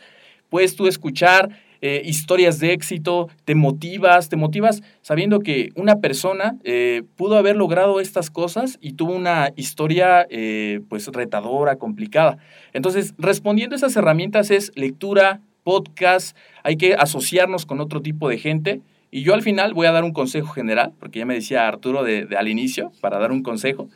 Puedes 0.50 0.76
tú 0.76 0.86
escuchar 0.86 1.50
eh, 1.84 2.00
historias 2.04 2.60
de 2.60 2.72
éxito, 2.72 3.28
te 3.44 3.56
motivas, 3.56 4.28
te 4.28 4.36
motivas 4.36 4.82
sabiendo 5.02 5.40
que 5.40 5.70
una 5.74 5.96
persona 5.96 6.56
eh, 6.62 7.02
pudo 7.16 7.36
haber 7.36 7.56
logrado 7.56 7.98
estas 7.98 8.30
cosas 8.30 8.78
y 8.80 8.92
tuvo 8.92 9.12
una 9.12 9.50
historia 9.56 10.24
eh, 10.30 10.80
pues 10.88 11.08
retadora, 11.08 11.76
complicada. 11.76 12.38
Entonces, 12.72 13.14
respondiendo 13.18 13.74
a 13.74 13.78
esas 13.78 13.96
herramientas 13.96 14.52
es 14.52 14.70
lectura, 14.76 15.40
podcast, 15.64 16.36
hay 16.62 16.76
que 16.76 16.94
asociarnos 16.94 17.66
con 17.66 17.80
otro 17.80 18.00
tipo 18.00 18.28
de 18.28 18.38
gente. 18.38 18.80
Y 19.10 19.22
yo 19.22 19.34
al 19.34 19.42
final 19.42 19.74
voy 19.74 19.86
a 19.86 19.92
dar 19.92 20.04
un 20.04 20.12
consejo 20.12 20.52
general, 20.52 20.92
porque 21.00 21.18
ya 21.18 21.26
me 21.26 21.34
decía 21.34 21.66
Arturo 21.66 22.04
de, 22.04 22.26
de 22.26 22.36
al 22.36 22.48
inicio, 22.48 22.92
para 23.00 23.18
dar 23.18 23.32
un 23.32 23.42
consejo. 23.42 23.88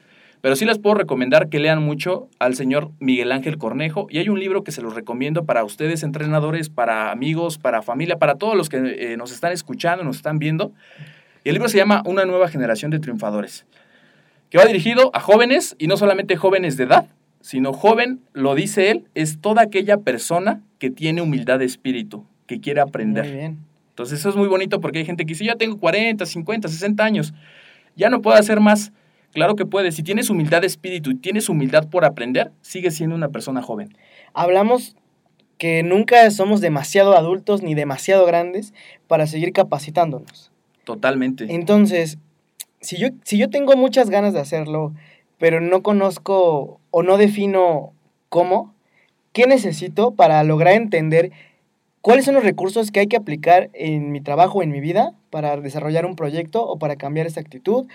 Pero 0.46 0.54
sí 0.54 0.64
les 0.64 0.78
puedo 0.78 0.94
recomendar 0.94 1.48
que 1.48 1.58
lean 1.58 1.82
mucho 1.82 2.28
al 2.38 2.54
señor 2.54 2.92
Miguel 3.00 3.32
Ángel 3.32 3.58
Cornejo. 3.58 4.06
Y 4.10 4.18
hay 4.18 4.28
un 4.28 4.38
libro 4.38 4.62
que 4.62 4.70
se 4.70 4.80
los 4.80 4.94
recomiendo 4.94 5.44
para 5.44 5.64
ustedes, 5.64 6.04
entrenadores, 6.04 6.68
para 6.68 7.10
amigos, 7.10 7.58
para 7.58 7.82
familia, 7.82 8.20
para 8.20 8.36
todos 8.36 8.54
los 8.54 8.68
que 8.68 8.76
eh, 8.76 9.16
nos 9.16 9.32
están 9.32 9.50
escuchando, 9.50 10.04
nos 10.04 10.18
están 10.18 10.38
viendo. 10.38 10.70
Y 11.42 11.48
el 11.48 11.54
libro 11.54 11.68
se 11.68 11.78
llama 11.78 12.04
Una 12.06 12.26
nueva 12.26 12.46
generación 12.46 12.92
de 12.92 13.00
triunfadores, 13.00 13.66
que 14.48 14.58
va 14.58 14.66
dirigido 14.66 15.10
a 15.14 15.18
jóvenes 15.18 15.74
y 15.80 15.88
no 15.88 15.96
solamente 15.96 16.36
jóvenes 16.36 16.76
de 16.76 16.84
edad, 16.84 17.06
sino 17.40 17.72
joven, 17.72 18.20
lo 18.32 18.54
dice 18.54 18.92
él, 18.92 19.08
es 19.16 19.40
toda 19.40 19.62
aquella 19.62 19.96
persona 19.96 20.62
que 20.78 20.90
tiene 20.90 21.22
humildad 21.22 21.58
de 21.58 21.64
espíritu, 21.64 22.24
que 22.46 22.60
quiere 22.60 22.80
aprender. 22.80 23.24
Muy 23.24 23.34
bien. 23.34 23.58
Entonces 23.88 24.20
eso 24.20 24.28
es 24.28 24.36
muy 24.36 24.46
bonito 24.46 24.80
porque 24.80 25.00
hay 25.00 25.06
gente 25.06 25.26
que 25.26 25.30
dice, 25.30 25.44
ya 25.44 25.56
tengo 25.56 25.76
40, 25.80 26.24
50, 26.24 26.68
60 26.68 27.04
años, 27.04 27.34
ya 27.96 28.10
no 28.10 28.22
puedo 28.22 28.36
hacer 28.36 28.60
más. 28.60 28.92
Claro 29.36 29.54
que 29.54 29.66
puedes. 29.66 29.94
Si 29.94 30.02
tienes 30.02 30.30
humildad 30.30 30.62
de 30.62 30.66
espíritu 30.66 31.10
y 31.10 31.14
tienes 31.14 31.50
humildad 31.50 31.90
por 31.90 32.06
aprender, 32.06 32.52
sigues 32.62 32.94
siendo 32.94 33.14
una 33.14 33.28
persona 33.28 33.60
joven. 33.60 33.94
Hablamos 34.32 34.96
que 35.58 35.82
nunca 35.82 36.30
somos 36.30 36.62
demasiado 36.62 37.14
adultos 37.14 37.62
ni 37.62 37.74
demasiado 37.74 38.24
grandes 38.24 38.72
para 39.08 39.26
seguir 39.26 39.52
capacitándonos. 39.52 40.52
Totalmente. 40.84 41.44
Entonces, 41.50 42.16
si 42.80 42.96
yo, 42.96 43.08
si 43.24 43.36
yo 43.36 43.50
tengo 43.50 43.76
muchas 43.76 44.08
ganas 44.08 44.32
de 44.32 44.40
hacerlo, 44.40 44.94
pero 45.36 45.60
no 45.60 45.82
conozco 45.82 46.80
o 46.90 47.02
no 47.02 47.18
defino 47.18 47.92
cómo, 48.30 48.74
¿qué 49.34 49.46
necesito 49.46 50.14
para 50.14 50.42
lograr 50.44 50.72
entender 50.72 51.30
cuáles 52.00 52.24
son 52.24 52.36
los 52.36 52.44
recursos 52.44 52.90
que 52.90 53.00
hay 53.00 53.06
que 53.06 53.18
aplicar 53.18 53.68
en 53.74 54.12
mi 54.12 54.22
trabajo, 54.22 54.62
en 54.62 54.70
mi 54.70 54.80
vida, 54.80 55.12
para 55.28 55.58
desarrollar 55.58 56.06
un 56.06 56.16
proyecto 56.16 56.66
o 56.66 56.78
para 56.78 56.96
cambiar 56.96 57.26
esta 57.26 57.40
actitud 57.40 57.86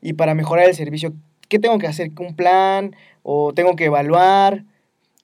y 0.00 0.12
para 0.14 0.34
mejorar 0.34 0.68
el 0.68 0.74
servicio? 0.74 1.12
¿Qué 1.48 1.58
tengo 1.58 1.78
que 1.78 1.86
hacer? 1.86 2.10
¿Un 2.18 2.34
plan? 2.34 2.94
¿O 3.22 3.52
tengo 3.54 3.76
que 3.76 3.84
evaluar? 3.86 4.64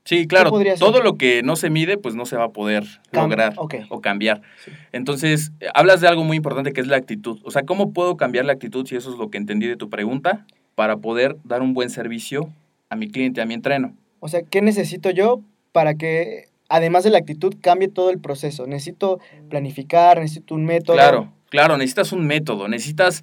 Sí, 0.05 0.27
claro. 0.27 0.51
Todo 0.79 1.01
lo 1.01 1.17
que 1.17 1.43
no 1.45 1.55
se 1.55 1.71
mide, 1.71 1.97
pues 1.97 2.15
no 2.17 2.27
se 2.27 2.37
va 2.37 2.45
a 2.45 2.49
poder 2.51 2.83
Cam- 3.13 3.23
lograr 3.23 3.55
o 3.89 4.01
cambiar. 4.01 4.43
Sí. 4.65 4.73
Entonces, 4.91 5.53
hablas 5.75 6.01
de 6.01 6.09
algo 6.09 6.25
muy 6.25 6.37
importante 6.37 6.73
que 6.73 6.81
es 6.81 6.89
la 6.89 6.97
actitud. 6.97 7.39
O 7.45 7.51
sea, 7.53 7.63
¿cómo 7.63 7.93
puedo 7.93 8.17
cambiar 8.17 8.45
la 8.45 8.53
actitud 8.53 8.85
si 8.87 8.97
eso 8.97 9.13
es 9.13 9.19
lo 9.19 9.31
que 9.31 9.39
entendí 9.39 9.69
de 9.69 9.77
tu 9.77 9.89
pregunta 9.91 10.45
para 10.75 10.97
poder 10.97 11.37
dar 11.45 11.63
un 11.63 11.73
buen 11.75 11.89
servicio 11.89 12.49
a 12.89 12.97
mi 12.97 13.09
cliente, 13.11 13.41
a 13.41 13.47
mi 13.47 13.55
entreno? 13.55 13.95
O 14.19 14.27
sea, 14.29 14.43
¿qué 14.43 14.61
necesito 14.61 15.11
yo 15.11 15.41
para 15.71 15.95
que, 15.95 16.49
además 16.69 17.05
de 17.05 17.11
la 17.11 17.19
actitud, 17.19 17.55
cambie 17.61 17.87
todo 17.89 18.11
el 18.11 18.19
proceso? 18.19 18.67
Necesito 18.67 19.21
planificar, 19.51 20.19
necesito 20.19 20.57
un 20.57 20.65
método. 20.65 20.97
Claro, 20.97 21.33
claro, 21.49 21.77
necesitas 21.77 22.11
un 22.13 22.27
método, 22.27 22.67
necesitas, 22.67 23.23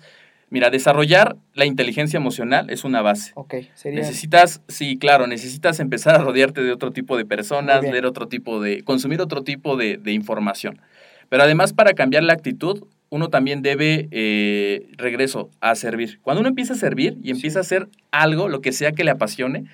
mira, 0.50 0.70
desarrollar 0.70 1.36
la 1.54 1.66
inteligencia 1.66 2.18
emocional 2.18 2.70
es 2.70 2.84
una 2.84 3.02
base. 3.02 3.32
Ok, 3.36 3.56
sería... 3.74 4.00
Necesitas, 4.00 4.62
sí, 4.68 4.98
claro, 4.98 5.28
necesitas 5.28 5.80
empezar 5.80 6.16
a 6.16 6.20
rodearte 6.20 6.62
de 6.62 6.72
otro 6.72 6.92
tipo 6.92 7.18
de 7.18 7.26
personas, 7.26 7.82
leer 7.82 8.06
otro 8.06 8.28
tipo 8.28 8.62
de, 8.62 8.84
consumir 8.84 9.22
otro 9.22 9.44
tipo 9.44 9.78
de, 9.78 9.98
de 9.98 10.12
información. 10.12 10.82
Pero 11.30 11.44
además 11.44 11.74
para 11.74 11.94
cambiar 11.94 12.24
la 12.24 12.34
actitud, 12.34 12.84
uno 13.10 13.30
también 13.30 13.62
debe, 13.62 14.08
eh, 14.12 14.88
regreso, 14.98 15.50
a 15.62 15.76
servir. 15.76 16.20
Cuando 16.22 16.42
uno 16.42 16.50
empieza 16.50 16.74
a 16.74 16.78
servir 16.78 17.18
y 17.24 17.32
empieza 17.32 17.60
a 17.60 17.62
hacer 17.62 17.88
algo, 18.12 18.48
lo 18.48 18.62
que 18.62 18.72
sea 18.72 18.92
que 18.92 19.04
le 19.04 19.12
apasione, 19.12 19.66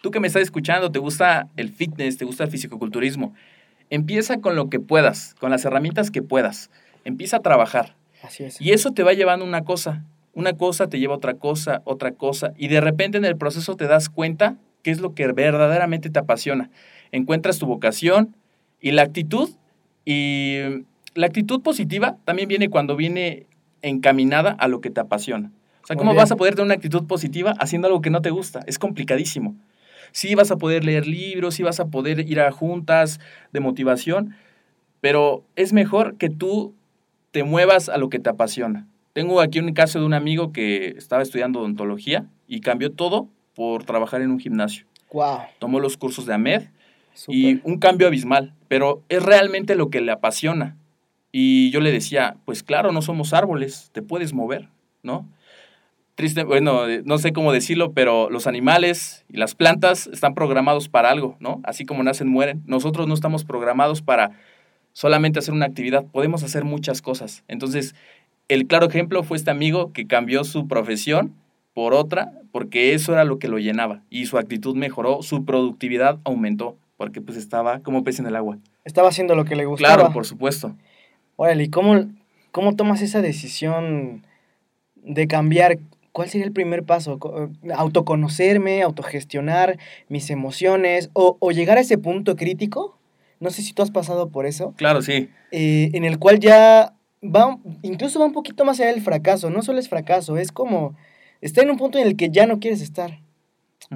tú 0.00 0.10
que 0.10 0.20
me 0.20 0.26
estás 0.26 0.42
escuchando, 0.42 0.92
te 0.92 0.98
gusta 0.98 1.48
el 1.56 1.70
fitness, 1.70 2.18
te 2.18 2.24
gusta 2.24 2.44
el 2.44 2.50
fisicoculturismo, 2.50 3.34
empieza 3.90 4.40
con 4.40 4.54
lo 4.56 4.70
que 4.70 4.80
puedas, 4.80 5.34
con 5.40 5.50
las 5.50 5.64
herramientas 5.64 6.10
que 6.10 6.22
puedas. 6.22 6.70
Empieza 7.04 7.38
a 7.38 7.40
trabajar. 7.40 7.96
Así 8.22 8.44
es. 8.44 8.60
Y 8.60 8.72
eso 8.72 8.92
te 8.92 9.02
va 9.02 9.12
llevando 9.12 9.44
una 9.44 9.64
cosa, 9.64 10.04
una 10.34 10.54
cosa 10.56 10.88
te 10.88 10.98
lleva 10.98 11.14
a 11.14 11.16
otra 11.16 11.34
cosa, 11.34 11.82
otra 11.84 12.12
cosa, 12.12 12.52
y 12.56 12.68
de 12.68 12.80
repente 12.80 13.18
en 13.18 13.24
el 13.24 13.36
proceso 13.36 13.76
te 13.76 13.86
das 13.86 14.08
cuenta 14.08 14.56
qué 14.82 14.90
es 14.90 15.00
lo 15.00 15.14
que 15.14 15.26
verdaderamente 15.28 16.10
te 16.10 16.18
apasiona. 16.18 16.70
Encuentras 17.12 17.58
tu 17.58 17.66
vocación 17.66 18.34
y 18.80 18.92
la 18.92 19.02
actitud, 19.02 19.50
y 20.04 20.58
la 21.14 21.26
actitud 21.26 21.62
positiva 21.62 22.16
también 22.24 22.48
viene 22.48 22.68
cuando 22.68 22.96
viene 22.96 23.46
encaminada 23.82 24.50
a 24.50 24.68
lo 24.68 24.80
que 24.80 24.90
te 24.90 25.00
apasiona. 25.00 25.52
O 25.82 25.86
sea, 25.86 25.94
Muy 25.96 26.00
¿cómo 26.00 26.10
bien. 26.12 26.22
vas 26.22 26.32
a 26.32 26.36
poder 26.36 26.54
tener 26.54 26.66
una 26.66 26.74
actitud 26.74 27.06
positiva 27.06 27.54
haciendo 27.58 27.88
algo 27.88 28.00
que 28.00 28.10
no 28.10 28.22
te 28.22 28.30
gusta? 28.30 28.60
Es 28.66 28.78
complicadísimo. 28.78 29.54
Sí 30.12 30.34
vas 30.34 30.50
a 30.50 30.56
poder 30.56 30.84
leer 30.84 31.06
libros, 31.06 31.54
sí 31.54 31.62
vas 31.62 31.80
a 31.80 31.86
poder 31.86 32.20
ir 32.20 32.40
a 32.40 32.50
juntas 32.50 33.20
de 33.52 33.60
motivación, 33.60 34.34
pero 35.00 35.44
es 35.56 35.72
mejor 35.72 36.16
que 36.16 36.30
tú 36.30 36.74
te 37.30 37.42
muevas 37.42 37.88
a 37.88 37.98
lo 37.98 38.08
que 38.08 38.18
te 38.18 38.30
apasiona. 38.30 38.86
Tengo 39.14 39.40
aquí 39.40 39.60
un 39.60 39.72
caso 39.72 40.00
de 40.00 40.06
un 40.06 40.12
amigo 40.12 40.52
que 40.52 40.88
estaba 40.98 41.22
estudiando 41.22 41.60
odontología 41.60 42.26
y 42.48 42.60
cambió 42.60 42.90
todo 42.90 43.28
por 43.54 43.84
trabajar 43.84 44.20
en 44.22 44.32
un 44.32 44.40
gimnasio. 44.40 44.86
Wow. 45.12 45.38
Tomó 45.60 45.78
los 45.78 45.96
cursos 45.96 46.26
de 46.26 46.34
AMED 46.34 46.64
y 47.28 47.60
un 47.62 47.78
cambio 47.78 48.08
abismal, 48.08 48.54
pero 48.66 49.04
es 49.08 49.22
realmente 49.22 49.76
lo 49.76 49.88
que 49.88 50.00
le 50.00 50.10
apasiona. 50.10 50.76
Y 51.30 51.70
yo 51.70 51.80
le 51.80 51.92
decía, 51.92 52.38
pues 52.44 52.64
claro, 52.64 52.90
no 52.90 53.02
somos 53.02 53.32
árboles, 53.32 53.90
te 53.92 54.02
puedes 54.02 54.32
mover, 54.32 54.68
¿no? 55.04 55.28
Triste, 56.16 56.42
bueno, 56.42 56.88
eh, 56.88 57.02
no 57.04 57.18
sé 57.18 57.32
cómo 57.32 57.52
decirlo, 57.52 57.92
pero 57.92 58.30
los 58.30 58.48
animales 58.48 59.24
y 59.28 59.36
las 59.36 59.54
plantas 59.54 60.08
están 60.08 60.34
programados 60.34 60.88
para 60.88 61.10
algo, 61.10 61.36
¿no? 61.38 61.60
Así 61.62 61.84
como 61.84 62.02
nacen, 62.02 62.26
mueren. 62.26 62.64
Nosotros 62.66 63.06
no 63.06 63.14
estamos 63.14 63.44
programados 63.44 64.02
para 64.02 64.32
solamente 64.92 65.40
hacer 65.40 65.52
una 65.54 65.66
actividad, 65.66 66.04
podemos 66.06 66.42
hacer 66.42 66.64
muchas 66.64 67.02
cosas. 67.02 67.44
Entonces, 67.48 67.94
el 68.48 68.66
claro 68.66 68.86
ejemplo 68.88 69.22
fue 69.22 69.36
este 69.36 69.50
amigo 69.50 69.92
que 69.92 70.06
cambió 70.06 70.44
su 70.44 70.68
profesión 70.68 71.34
por 71.72 71.94
otra, 71.94 72.32
porque 72.52 72.94
eso 72.94 73.12
era 73.12 73.24
lo 73.24 73.38
que 73.38 73.48
lo 73.48 73.58
llenaba 73.58 74.02
y 74.10 74.26
su 74.26 74.38
actitud 74.38 74.76
mejoró, 74.76 75.22
su 75.22 75.44
productividad 75.44 76.18
aumentó, 76.24 76.76
porque 76.96 77.20
pues 77.20 77.36
estaba 77.36 77.80
como 77.80 78.04
pez 78.04 78.20
en 78.20 78.26
el 78.26 78.36
agua. 78.36 78.58
Estaba 78.84 79.08
haciendo 79.08 79.34
lo 79.34 79.44
que 79.44 79.56
le 79.56 79.64
gustaba. 79.64 79.94
Claro, 79.96 80.12
por 80.12 80.24
supuesto. 80.26 80.76
Órale, 81.36 81.64
¿y 81.64 81.68
cómo, 81.70 82.04
cómo 82.52 82.76
tomas 82.76 83.02
esa 83.02 83.22
decisión 83.22 84.24
de 84.94 85.26
cambiar? 85.26 85.78
¿Cuál 86.12 86.28
sería 86.28 86.46
el 86.46 86.52
primer 86.52 86.84
paso? 86.84 87.18
Eh, 87.64 87.72
¿Autoconocerme, 87.74 88.82
autogestionar 88.82 89.78
mis 90.08 90.30
emociones 90.30 91.10
o, 91.12 91.36
o 91.40 91.50
llegar 91.50 91.78
a 91.78 91.80
ese 91.80 91.98
punto 91.98 92.36
crítico? 92.36 92.96
No 93.40 93.50
sé 93.50 93.62
si 93.62 93.72
tú 93.72 93.82
has 93.82 93.90
pasado 93.90 94.28
por 94.28 94.46
eso, 94.46 94.74
Claro, 94.76 95.02
sí. 95.02 95.28
eh, 95.50 95.90
en 95.92 96.04
el 96.04 96.18
cual 96.20 96.38
ya 96.38 96.94
va, 97.24 97.58
incluso 97.82 98.20
va 98.20 98.26
un 98.26 98.32
poquito 98.32 98.64
más 98.64 98.78
allá 98.80 98.90
del 98.90 99.02
fracaso. 99.02 99.50
No 99.50 99.62
solo 99.62 99.78
es 99.78 99.88
fracaso, 99.88 100.36
es 100.36 100.52
como 100.52 100.94
estar 101.40 101.64
en 101.64 101.70
un 101.70 101.76
punto 101.76 101.98
en 101.98 102.06
el 102.06 102.16
que 102.16 102.30
ya 102.30 102.46
no 102.46 102.60
quieres 102.60 102.80
estar. 102.80 103.20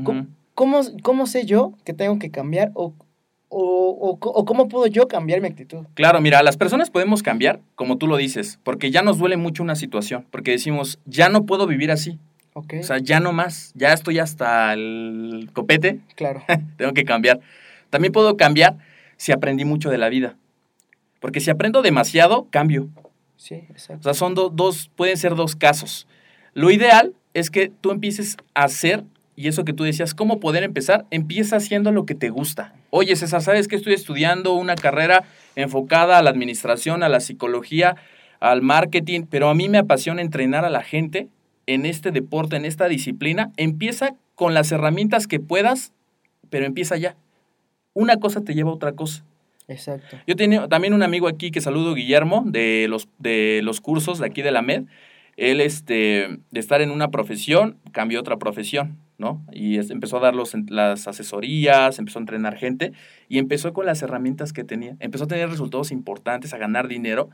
¿Cómo, 0.05 0.27
cómo, 0.55 0.81
cómo 1.03 1.27
sé 1.27 1.47
yo 1.47 1.73
que 1.85 1.95
tengo 1.95 2.19
que 2.19 2.31
cambiar 2.31 2.71
o, 2.75 2.95
o, 3.49 3.91
o, 3.91 4.19
o 4.21 4.45
cómo 4.45 4.69
puedo 4.69 4.87
yo 4.87 5.09
cambiar 5.09 5.41
mi 5.41 5.49
actitud? 5.49 5.87
Claro, 5.95 6.21
mira, 6.21 6.43
las 6.43 6.57
personas 6.57 6.91
podemos 6.91 7.23
cambiar, 7.23 7.61
como 7.75 7.97
tú 7.97 8.07
lo 8.07 8.17
dices, 8.17 8.59
porque 8.65 8.91
ya 8.91 9.03
nos 9.03 9.19
duele 9.19 9.37
mucho 9.37 9.63
una 9.63 9.77
situación, 9.77 10.27
porque 10.31 10.51
decimos, 10.53 10.99
ya 11.07 11.29
no 11.29 11.47
puedo 11.47 11.67
vivir 11.67 11.91
así, 11.91 12.19
¿Ok? 12.53 12.75
o 12.81 12.83
sea, 12.83 12.99
ya 12.99 13.21
no 13.21 13.33
más, 13.33 13.73
ya 13.75 13.93
estoy 13.93 14.19
hasta 14.19 14.73
el 14.75 15.51
copete, 15.53 16.01
claro. 16.17 16.43
tengo 16.77 16.93
que 16.93 17.05
cambiar. 17.05 17.41
También 17.91 18.13
puedo 18.13 18.37
cambiar 18.37 18.77
si 19.17 19.33
aprendí 19.33 19.65
mucho 19.65 19.91
de 19.91 19.99
la 19.99 20.11
vida, 20.11 20.37
porque 21.21 21.41
si 21.41 21.51
aprendo 21.51 21.83
demasiado, 21.83 22.47
cambio. 22.51 22.89
Sí, 23.39 23.55
O 23.55 23.73
exacto. 23.73 24.03
sea, 24.03 24.13
son 24.15 24.35
do- 24.35 24.51
dos, 24.51 24.91
pueden 24.95 25.17
ser 25.17 25.35
dos 25.35 25.57
casos. 25.57 26.07
Lo 26.55 26.71
ideal 26.71 27.15
es 27.35 27.51
que 27.51 27.71
tú 27.81 27.91
empieces 27.93 28.37
a 28.55 28.65
hacer, 28.65 29.05
y 29.37 29.49
eso 29.49 29.65
que 29.65 29.73
tú 29.73 29.85
decías, 29.85 30.13
¿cómo 30.15 30.41
poder 30.41 30.65
empezar? 30.65 31.07
Empieza 31.11 31.57
haciendo 31.57 31.91
lo 31.93 32.05
que 32.05 32.15
te 32.17 32.29
gusta. 32.31 32.75
Oye, 32.91 33.15
César, 33.17 33.41
¿sabes 33.41 33.69
que 33.69 33.77
estoy 33.77 33.95
estudiando 33.95 34.53
una 34.55 34.75
carrera 34.75 35.25
enfocada 35.55 36.19
a 36.19 36.23
la 36.23 36.31
administración, 36.31 37.03
a 37.03 37.09
la 37.09 37.21
psicología, 37.21 37.95
al 38.41 38.61
marketing, 38.63 39.23
pero 39.31 39.49
a 39.49 39.55
mí 39.55 39.69
me 39.69 39.79
apasiona 39.79 40.21
entrenar 40.23 40.65
a 40.65 40.71
la 40.71 40.83
gente 40.83 41.29
en 41.67 41.87
este 41.87 42.11
deporte, 42.11 42.57
en 42.57 42.65
esta 42.65 42.89
disciplina. 42.89 43.53
Empieza 43.57 44.15
con 44.35 44.53
las 44.55 44.73
herramientas 44.73 45.27
que 45.27 45.39
puedas, 45.41 45.93
pero 46.51 46.67
empieza 46.67 46.97
ya. 46.97 47.15
Una 47.95 48.17
cosa 48.19 48.41
te 48.43 48.55
lleva 48.55 48.71
a 48.71 48.75
otra 48.75 48.93
cosa. 48.93 49.23
Exacto. 49.69 50.17
Yo 50.27 50.35
tenía 50.35 50.67
también 50.69 50.95
un 50.95 51.03
amigo 51.03 51.29
aquí 51.29 51.51
que 51.51 51.61
saludo, 51.61 51.95
Guillermo, 51.95 52.43
de 52.47 52.87
los, 52.89 53.09
de 53.19 53.61
los 53.63 53.81
cursos 53.81 54.19
de 54.19 54.27
aquí 54.27 54.43
de 54.43 54.51
la 54.51 54.63
MED. 54.63 54.85
Él, 55.37 55.61
este, 55.61 56.39
de 56.51 56.61
estar 56.61 56.81
en 56.81 56.91
una 56.91 57.11
profesión, 57.11 57.77
cambió 57.93 58.19
otra 58.19 58.39
profesión, 58.39 58.97
¿no? 59.19 59.41
Y 59.53 59.79
es- 59.79 59.91
empezó 59.91 60.17
a 60.17 60.21
dar 60.21 60.35
los, 60.35 60.53
las 60.69 61.07
asesorías, 61.07 61.99
empezó 62.01 62.19
a 62.19 62.23
entrenar 62.23 62.57
gente 62.57 62.93
y 63.29 63.39
empezó 63.39 63.73
con 63.73 63.87
las 63.87 64.03
herramientas 64.03 64.53
que 64.53 64.65
tenía. 64.65 64.97
Empezó 64.99 65.25
a 65.25 65.29
tener 65.29 65.49
resultados 65.49 65.93
importantes, 65.93 66.55
a 66.55 66.59
ganar 66.59 66.89
dinero 66.89 67.29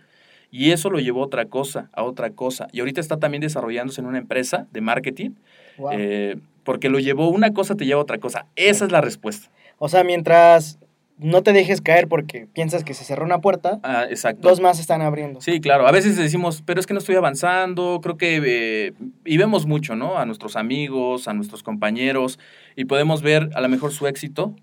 y 0.51 0.73
eso 0.73 0.91
lo 0.91 0.99
llevó 1.01 1.23
a 1.23 1.27
otra 1.27 1.47
cosa, 1.47 1.89
a 1.95 2.03
otra 2.03 2.31
cosa. 2.31 2.69
Y 2.73 2.81
ahorita 2.81 3.01
está 3.01 3.19
también 3.19 3.41
desarrollándose 3.41 4.01
en 4.03 4.07
una 4.07 4.19
empresa 4.19 4.67
de 4.73 4.81
marketing 4.83 5.31
Wow. 5.79 5.91
eh, 5.93 6.37
porque 6.63 6.89
lo 6.89 6.99
llevó, 6.99 7.29
una 7.31 7.53
cosa 7.53 7.75
te 7.75 7.85
lleva 7.87 8.01
a 8.01 8.03
otra 8.03 8.19
cosa. 8.19 8.47
Esa 8.55 8.85
es 8.85 8.93
la 8.93 9.01
respuesta. 9.01 9.51
O 9.79 9.89
sea, 9.89 10.05
mientras 10.05 10.79
no 11.19 11.43
te 11.43 11.53
dejes 11.53 11.81
caer 11.81 12.09
porque 12.09 12.47
piensas 12.53 12.83
que 12.83 12.93
se 12.95 13.05
cerró 13.05 13.25
una 13.25 13.41
puerta, 13.41 13.79
Ah, 13.83 14.05
exacto. 14.09 14.49
dos 14.49 14.61
más 14.61 14.81
están 14.81 15.01
abriendo. 15.01 15.41
Sí, 15.41 15.61
claro. 15.61 15.87
A 15.87 15.93
veces 15.93 16.17
decimos, 16.17 16.63
pero 16.67 16.81
es 16.81 16.87
que 16.87 16.95
no 16.95 16.99
estoy 16.99 17.15
avanzando, 17.15 18.01
creo 18.03 18.17
que... 18.17 18.41
eh, 18.45 18.93
y 19.25 19.37
vemos 19.37 19.67
mucho, 19.67 19.95
¿no? 19.95 20.19
A 20.19 20.27
nuestros 20.27 20.57
amigos, 20.57 21.29
a 21.29 21.35
nuestros 21.35 21.63
compañeros, 21.63 22.39
y 22.77 22.87
podemos 22.87 23.23
ver 23.23 23.51
a 23.55 23.61
lo 23.61 23.69
mejor 23.69 23.93
su 23.93 24.07
éxito 24.07 24.55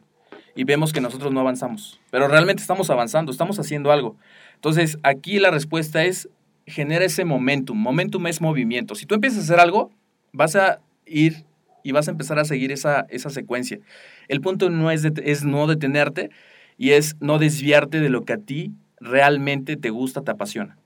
y 0.53 0.65
vemos 0.65 0.91
que 0.91 0.99
nosotros 0.99 1.31
no 1.31 1.39
avanzamos. 1.39 1.99
Pero 2.11 2.27
realmente 2.27 2.61
estamos 2.61 2.89
avanzando, 2.89 3.31
estamos 3.31 3.57
haciendo 3.57 3.91
algo. 3.91 4.17
Entonces, 4.55 4.97
aquí 5.03 5.39
la 5.39 5.51
respuesta 5.51 6.03
es, 6.03 6.27
genera 6.67 7.05
ese 7.05 7.23
momentum. 7.23 7.77
Momentum 7.77 8.27
es 8.27 8.41
movimiento. 8.41 8.95
Si 8.95 9.05
tú 9.05 9.15
empiezas 9.15 9.39
a 9.39 9.43
hacer 9.43 9.59
algo, 9.61 9.91
vas 10.33 10.55
a 10.57 10.79
ir 11.05 11.45
y 11.83 11.91
vas 11.91 12.07
a 12.07 12.11
empezar 12.11 12.39
a 12.39 12.45
seguir 12.45 12.71
esa, 12.71 13.05
esa 13.09 13.29
secuencia. 13.29 13.79
El 14.27 14.41
punto 14.41 14.69
no 14.69 14.91
es, 14.91 15.05
es 15.05 15.43
no 15.43 15.67
detenerte 15.67 16.29
y 16.77 16.91
es 16.91 17.15
no 17.19 17.37
desviarte 17.37 17.99
de 17.99 18.09
lo 18.09 18.25
que 18.25 18.33
a 18.33 18.37
ti 18.37 18.71
realmente 18.99 19.77
te 19.77 19.89
gusta, 19.89 20.21
te 20.21 20.31
apasiona. 20.31 20.77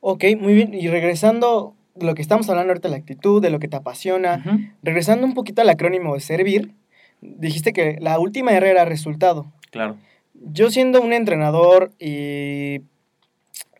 Ok, 0.00 0.24
muy 0.38 0.54
bien. 0.54 0.74
Y 0.74 0.88
regresando 0.88 1.74
de 1.94 2.06
lo 2.06 2.14
que 2.14 2.22
estamos 2.22 2.48
hablando 2.48 2.72
ahorita, 2.72 2.88
la 2.88 2.96
actitud, 2.96 3.42
de 3.42 3.50
lo 3.50 3.58
que 3.58 3.68
te 3.68 3.76
apasiona, 3.76 4.42
regresando 4.82 5.26
un 5.26 5.34
poquito 5.34 5.62
al 5.62 5.68
acrónimo 5.68 6.14
de 6.14 6.20
servir, 6.20 6.74
dijiste 7.20 7.72
que 7.72 7.98
la 8.00 8.18
última 8.18 8.52
R 8.52 8.68
era 8.68 8.84
resultado. 8.84 9.46
Claro. 9.70 9.96
Yo 10.34 10.70
siendo 10.70 11.00
un 11.00 11.12
entrenador 11.12 11.92
y 11.98 12.82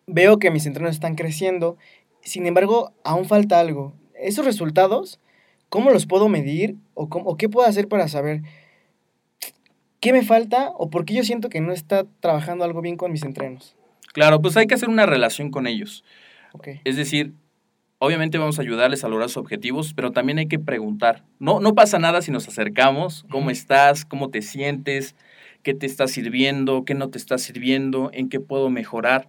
veo 0.06 0.38
que 0.38 0.50
mis 0.50 0.66
entrenos 0.66 0.94
están 0.94 1.16
creciendo, 1.16 1.76
sin 2.20 2.46
embargo, 2.46 2.92
aún 3.04 3.24
falta 3.24 3.58
algo. 3.58 3.94
Esos 4.14 4.44
resultados, 4.44 5.18
¿cómo 5.72 5.88
los 5.88 6.04
puedo 6.04 6.28
medir 6.28 6.76
o, 6.92 7.08
cómo- 7.08 7.30
o 7.30 7.38
qué 7.38 7.48
puedo 7.48 7.66
hacer 7.66 7.88
para 7.88 8.06
saber 8.06 8.42
qué 10.00 10.12
me 10.12 10.22
falta 10.22 10.70
o 10.76 10.90
por 10.90 11.06
qué 11.06 11.14
yo 11.14 11.24
siento 11.24 11.48
que 11.48 11.62
no 11.62 11.72
está 11.72 12.04
trabajando 12.20 12.62
algo 12.64 12.82
bien 12.82 12.98
con 12.98 13.10
mis 13.10 13.22
entrenos? 13.22 13.74
Claro, 14.12 14.42
pues 14.42 14.54
hay 14.58 14.66
que 14.66 14.74
hacer 14.74 14.90
una 14.90 15.06
relación 15.06 15.50
con 15.50 15.66
ellos. 15.66 16.04
Ok, 16.52 16.68
Es 16.84 16.96
decir, 16.96 17.32
obviamente 17.98 18.36
vamos 18.36 18.58
a 18.58 18.62
ayudarles 18.62 19.02
a 19.02 19.08
lograr 19.08 19.30
sus 19.30 19.38
objetivos, 19.38 19.94
pero 19.94 20.12
también 20.12 20.36
hay 20.36 20.46
que 20.46 20.58
preguntar. 20.58 21.24
No, 21.38 21.58
no 21.58 21.74
pasa 21.74 21.98
nada 21.98 22.20
si 22.20 22.30
nos 22.30 22.46
acercamos, 22.46 23.24
cómo 23.30 23.48
estás, 23.48 24.04
cómo 24.04 24.28
te 24.28 24.42
sientes, 24.42 25.14
qué 25.62 25.72
te 25.72 25.86
está 25.86 26.06
sirviendo, 26.06 26.84
qué 26.84 26.92
no 26.92 27.08
te 27.08 27.16
está 27.16 27.38
sirviendo, 27.38 28.10
en 28.12 28.28
qué 28.28 28.40
puedo 28.40 28.68
mejorar. 28.68 29.26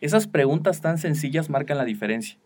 Esas 0.00 0.26
preguntas 0.26 0.80
tan 0.80 0.98
sencillas 0.98 1.50
marcan 1.50 1.78
la 1.78 1.84
diferencia. 1.84 2.36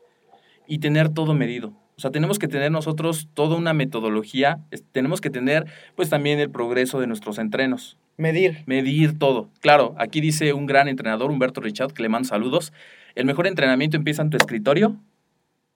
Y 0.66 0.80
tener 0.80 1.08
todo 1.08 1.32
medido. 1.32 1.72
O 1.98 2.00
sea, 2.00 2.12
tenemos 2.12 2.38
que 2.38 2.46
tener 2.46 2.70
nosotros 2.70 3.28
toda 3.34 3.56
una 3.56 3.72
metodología, 3.74 4.60
es- 4.70 4.84
tenemos 4.92 5.20
que 5.20 5.30
tener 5.30 5.66
pues 5.96 6.08
también 6.08 6.38
el 6.38 6.48
progreso 6.48 7.00
de 7.00 7.08
nuestros 7.08 7.38
entrenos. 7.38 7.98
medir. 8.16 8.62
Medir 8.66 9.16
todo. 9.18 9.48
Claro, 9.60 9.94
aquí 9.98 10.20
dice 10.20 10.52
un 10.52 10.66
gran 10.66 10.88
entrenador, 10.88 11.30
Humberto 11.30 11.60
Richard, 11.60 11.92
que 11.92 12.02
le 12.02 12.08
mando 12.08 12.28
saludos. 12.28 12.72
El 13.14 13.26
mejor 13.26 13.46
entrenamiento 13.46 13.96
empieza 13.96 14.22
en 14.22 14.30
tu 14.30 14.36
escritorio 14.36 14.96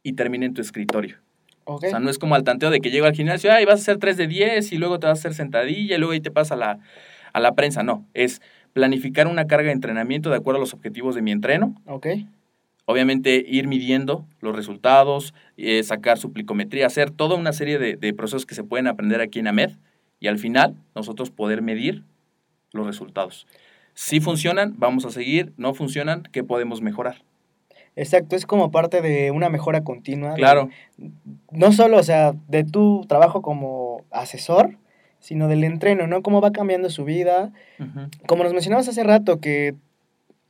y 0.03 0.15
termina 0.15 0.47
en 0.47 0.55
tu 0.55 0.61
escritorio. 0.61 1.19
Ok, 1.65 1.85
O 1.87 1.91
sea, 1.91 2.01
no 2.01 2.11
es 2.11 2.19
como 2.19 2.35
al 2.35 2.43
tanteo 2.43 2.71
de 2.71 2.81
que 2.81 2.91
llego 2.91 3.07
al 3.07 3.15
gimnasio, 3.15 3.53
ay, 3.53 3.65
vas 3.65 3.79
a 3.79 3.83
hacer 3.83 3.99
3 3.99 4.17
de 4.17 4.27
10 4.27 4.73
y 4.73 4.79
luego 4.79 4.99
te 4.99 5.07
vas 5.07 5.19
a 5.19 5.21
hacer 5.21 5.35
sentadilla 5.35 5.95
y 5.95 5.99
luego 5.99 6.13
ahí 6.13 6.21
te 6.21 6.33
pasa 6.33 6.55
a 6.55 6.57
la, 6.57 6.79
a 7.33 7.39
la 7.41 7.55
prensa. 7.55 7.83
No, 7.85 8.05
es 8.15 8.43
planificar 8.73 9.27
una 9.29 9.47
carga 9.47 9.67
de 9.67 9.73
entrenamiento 9.75 10.29
de 10.31 10.37
acuerdo 10.37 10.59
a 10.59 10.61
los 10.61 10.75
objetivos 10.75 11.15
de 11.15 11.23
mi 11.23 11.31
entreno. 11.31 11.81
ok, 11.87 12.07
Obviamente 12.85 13.45
ir 13.47 13.69
midiendo 13.69 14.27
los 14.41 14.57
resultados, 14.57 15.35
eh, 15.57 15.83
sacar 15.83 16.19
su 16.19 16.33
plicometría, 16.33 16.87
hacer 16.87 17.11
toda 17.11 17.37
una 17.37 17.53
serie 17.53 17.79
de, 17.79 17.97
de 17.97 18.13
procesos 18.13 18.45
que 18.47 18.55
se 18.55 18.65
pueden 18.65 18.87
aprender 18.89 19.21
aquí 19.21 19.39
en 19.39 19.47
AMED 19.47 19.71
y 20.21 20.27
al 20.29 20.39
final 20.39 20.75
nosotros 20.95 21.31
poder 21.31 21.63
medir 21.63 22.05
los 22.73 22.87
resultados. 22.87 23.47
Si 23.95 24.21
funcionan, 24.21 24.75
vamos 24.79 25.05
a 25.05 25.11
seguir, 25.11 25.53
no 25.57 25.75
funcionan, 25.75 26.23
¿qué 26.33 26.43
podemos 26.45 26.81
mejorar? 26.83 27.23
exacto. 27.95 28.37
Es 28.37 28.47
como 28.47 28.71
parte 28.71 29.03
de 29.03 29.31
una 29.33 29.51
mejora 29.51 29.85
continua. 29.85 30.31
de- 30.31 30.37
Claro, 30.37 30.71
no 31.51 31.73
solo, 31.73 31.99
o 31.99 32.03
sea, 32.03 32.33
de 32.49 32.65
tu 32.65 33.05
trabajo 33.07 33.43
como 33.43 34.05
asesor, 34.11 34.79
sino 35.21 35.47
del 35.47 35.63
entreno, 35.63 36.07
¿no? 36.07 36.23
Cómo 36.23 36.41
va 36.41 36.53
cambiando 36.53 36.89
su 36.89 37.05
vida. 37.05 37.53
Como 38.27 38.45
nos 38.45 38.55
mencionabas 38.55 38.89
hace 38.89 39.05
rato, 39.05 39.41
que 39.41 39.75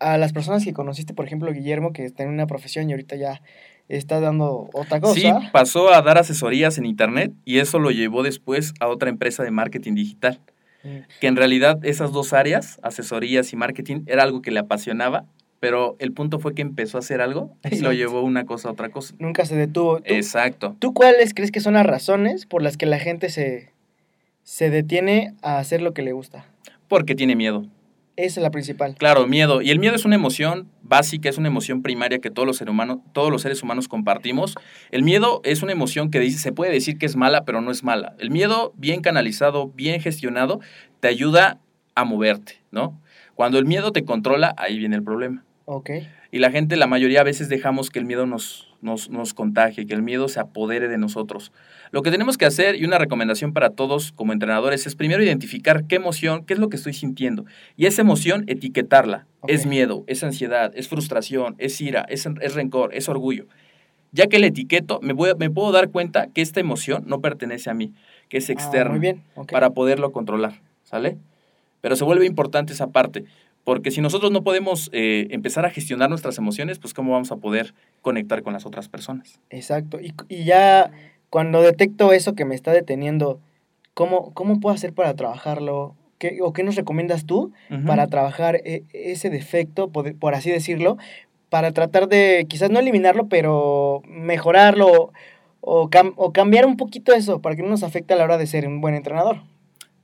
a 0.03 0.19
las 0.19 0.33
personas 0.33 0.65
que 0.65 0.73
conociste, 0.73 1.15
por 1.15 1.25
ejemplo, 1.27 1.53
Guillermo, 1.53 1.93
que 1.93 2.05
está 2.05 2.23
en 2.25 2.31
una 2.31 2.47
profesión 2.47 2.89
y 2.91 2.93
ahorita 2.93 3.17
ya 3.17 3.41
está 3.89 4.21
dando 4.21 4.69
otra 4.73 5.01
cosa. 5.01 5.15
Sí, 5.15 5.31
pasó 5.53 5.93
a 5.93 6.03
dar 6.03 6.19
asesorías 6.19 6.79
en 6.79 6.87
internet 6.87 7.33
y 7.45 7.59
eso 7.59 7.79
lo 7.79 7.91
llevó 7.91 8.23
después 8.23 8.75
a 8.81 8.89
otra 8.89 9.09
empresa 9.11 9.43
de 9.43 9.51
marketing 9.51 9.95
digital. 9.95 10.41
Mm, 10.85 10.89
Que 11.21 11.27
en 11.29 11.37
realidad 11.37 11.79
esas 11.85 12.13
dos 12.13 12.33
áreas, 12.33 12.79
asesorías 12.83 13.53
y 13.53 13.57
marketing, 13.57 14.03
era 14.07 14.23
algo 14.23 14.43
que 14.43 14.51
le 14.51 14.61
apasionaba, 14.61 15.25
pero 15.61 15.95
el 16.01 16.13
punto 16.13 16.41
fue 16.41 16.55
que 16.55 16.63
empezó 16.63 16.99
a 16.99 17.01
hacer 17.01 17.21
algo 17.21 17.57
y 17.71 17.79
lo 17.79 17.93
llevó 17.93 18.23
una 18.23 18.45
cosa 18.45 18.69
a 18.69 18.73
otra 18.73 18.89
cosa. 18.89 19.15
Nunca 19.19 19.47
se 19.47 19.55
detuvo. 19.55 19.99
¿Tú, 19.99 20.13
Exacto. 20.15 20.75
tú 20.81 20.93
cuáles 20.93 21.35
crees 21.35 21.53
que 21.53 21.61
son 21.61 21.75
las 21.75 21.87
razones 21.87 22.47
por 22.47 22.63
las 22.63 22.77
que 22.77 22.87
la 22.87 22.99
gente 22.99 23.29
se, 23.31 23.71
se 24.43 24.71
detiene 24.71 25.35
a 25.43 25.59
hacer 25.59 25.81
lo 25.81 25.95
que 25.95 26.03
le 26.03 26.13
gusta? 26.13 26.47
Porque 26.89 27.15
tiene 27.15 27.37
miedo. 27.37 27.65
Esa 28.23 28.39
es 28.39 28.45
la 28.45 28.53
principal. 28.53 28.95
Claro, 28.95 29.27
miedo. 29.27 29.63
Y 29.63 29.71
el 29.71 29.81
miedo 29.81 29.97
es 29.97 30.05
una 30.05 30.15
emoción 30.15 30.69
básica, 30.83 31.29
es 31.29 31.39
una 31.39 31.49
emoción 31.49 31.83
primaria 31.83 32.21
que 32.21 32.31
todos 32.31 32.47
los, 32.47 32.57
seres 32.59 32.71
humanos, 32.71 32.99
todos 33.13 33.33
los 33.33 33.43
seres 33.43 33.63
humanos 33.65 33.89
compartimos. 33.89 34.55
El 34.93 35.03
miedo 35.03 35.41
es 35.43 35.63
una 35.65 35.73
emoción 35.73 36.09
que 36.11 36.21
dice- 36.21 36.39
se 36.39 36.53
puede 36.53 36.71
decir 36.71 36.99
que 36.99 37.07
es 37.07 37.17
mala, 37.17 37.45
pero 37.45 37.61
no 37.61 37.73
es 37.73 37.83
mala. 37.83 38.15
El 38.21 38.31
miedo, 38.31 38.75
bien 38.77 39.01
canalizado, 39.01 39.69
bien 39.75 40.01
gestionado, 40.01 40.61
te 41.01 41.09
ayuda 41.09 41.59
a 41.97 42.05
moverte, 42.05 42.63
¿no? 42.71 43.01
Cuando 43.35 43.59
el 43.59 43.67
miedo 43.67 43.91
te 43.91 44.05
controla, 44.05 44.55
ahí 44.57 44.79
viene 44.79 44.95
el 44.95 45.03
problema. 45.03 45.43
Ok. 45.65 45.91
Y 46.31 46.39
la 46.39 46.53
gente, 46.53 46.77
la 46.77 46.87
mayoría 46.87 47.23
a 47.23 47.25
veces 47.25 47.49
dejamos 47.49 47.91
que 47.91 47.99
el 47.99 48.05
miedo 48.05 48.27
nos, 48.27 48.69
nos, 48.81 49.11
nos 49.11 49.35
contagie, 49.35 49.85
que 49.87 49.95
el 49.95 50.03
miedo 50.03 50.29
se 50.29 50.39
apodere 50.39 50.87
de 50.87 50.97
nosotros. 50.97 51.53
Lo 51.93 52.03
que 52.03 52.11
tenemos 52.11 52.39
que 52.39 52.47
hacer, 52.47 52.75
y 52.77 52.85
una 52.87 52.97
recomendación 52.99 53.53
para 53.53 53.71
todos 53.71 54.13
como 54.13 54.33
entrenadores, 54.33 54.87
es 54.87 54.97
primero 54.97 55.23
identificar 55.23 55.85
qué 55.85 55.97
emoción, 55.97 56.45
qué 56.47 56.55
es 56.55 56.59
lo 56.59 56.69
que 56.71 56.77
estoy 56.77 56.95
sintiendo. 56.95 57.45
Y 57.77 57.85
esa 57.87 58.01
emoción, 58.03 58.45
etiquetarla. 58.49 59.27
Es 59.47 59.67
miedo, 59.67 60.03
es 60.07 60.25
ansiedad, 60.25 60.73
es 60.75 60.89
frustración, 60.89 61.55
es 61.59 61.79
ira, 61.81 62.07
es, 62.09 62.27
es 62.41 62.55
rencor, 62.55 62.95
es 62.95 63.09
orgullo. 63.11 63.47
Ya 64.11 64.27
que 64.27 64.39
la 64.39 64.47
etiqueto, 64.47 65.01
me, 65.03 65.13
voy 65.13 65.33
me 65.39 65.51
puedo 65.51 65.71
dar 65.71 65.91
cuenta 65.91 66.29
que 66.29 66.41
esta 66.43 66.61
emoción 66.61 67.05
no 67.07 67.21
pertenece 67.21 67.69
a 67.71 67.75
mí, 67.75 67.93
que 68.29 68.39
es 68.39 68.49
Ah, 68.49 68.53
externa 68.55 68.91
muy 68.93 69.01
bien. 69.01 69.23
para 69.51 69.71
poderlo 69.71 70.13
controlar, 70.13 70.61
¿sale? 70.85 71.19
Pero 71.83 71.97
se 71.97 72.05
vuelve 72.05 72.25
importante 72.25 72.73
esa 72.73 72.87
parte, 72.89 73.25
porque 73.65 73.91
si 73.91 74.01
nosotros 74.01 74.31
no 74.33 74.43
podemos 74.43 74.89
eh, 74.93 75.29
empezar 75.31 75.67
a 75.67 75.71
gestionar 75.71 76.09
nuestras 76.09 76.39
emociones, 76.39 76.79
pues 76.79 76.95
cómo 76.95 77.13
vamos 77.13 77.33
a 77.33 77.37
poder 77.37 77.75
conectar 78.01 78.43
con 78.43 78.53
las 78.55 78.65
otras 78.65 78.89
personas. 78.89 79.41
Exacto. 79.51 80.01
Y, 80.01 80.15
y 80.29 80.45
ya 80.45 80.91
cuando 81.33 81.63
detecto 81.63 82.13
eso 82.13 82.35
que 82.35 82.45
me 82.45 82.55
está 82.55 82.73
deteniendo, 82.73 83.41
¿cómo, 83.95 84.35
cómo 84.35 84.61
puedo 84.61 84.75
hacer 84.75 84.93
para 84.93 85.15
trabajarlo? 85.15 85.97
¿Qué, 86.19 86.41
¿O 86.43 86.53
qué 86.53 86.63
nos 86.63 86.77
recomiendas 86.77 87.25
tú 87.25 87.53
para 87.87 88.07
trabajar 88.09 88.57
e- 88.57 88.83
ese 88.93 89.31
defecto, 89.31 89.89
por, 89.89 90.15
por 90.17 90.35
así 90.35 90.51
decirlo, 90.51 90.99
para 91.49 91.73
tratar 91.73 92.09
de 92.09 92.45
quizás 92.51 92.71
no 92.71 92.79
eliminarlo, 92.79 93.29
pero 93.29 94.03
mejorarlo 94.07 95.11
o, 95.63 95.89
cam- 95.89 96.13
o 96.17 96.35
cambiar 96.35 96.67
un 96.67 96.77
poquito 96.77 97.15
eso 97.15 97.41
para 97.41 97.57
que 97.57 97.63
no 97.63 97.71
nos 97.71 97.83
afecte 97.83 98.13
a 98.13 98.19
la 98.19 98.25
hora 98.25 98.37
de 98.37 98.47
ser 98.47 98.69
un 98.69 98.83
buen 98.83 98.95
entrenador? 98.95 99.39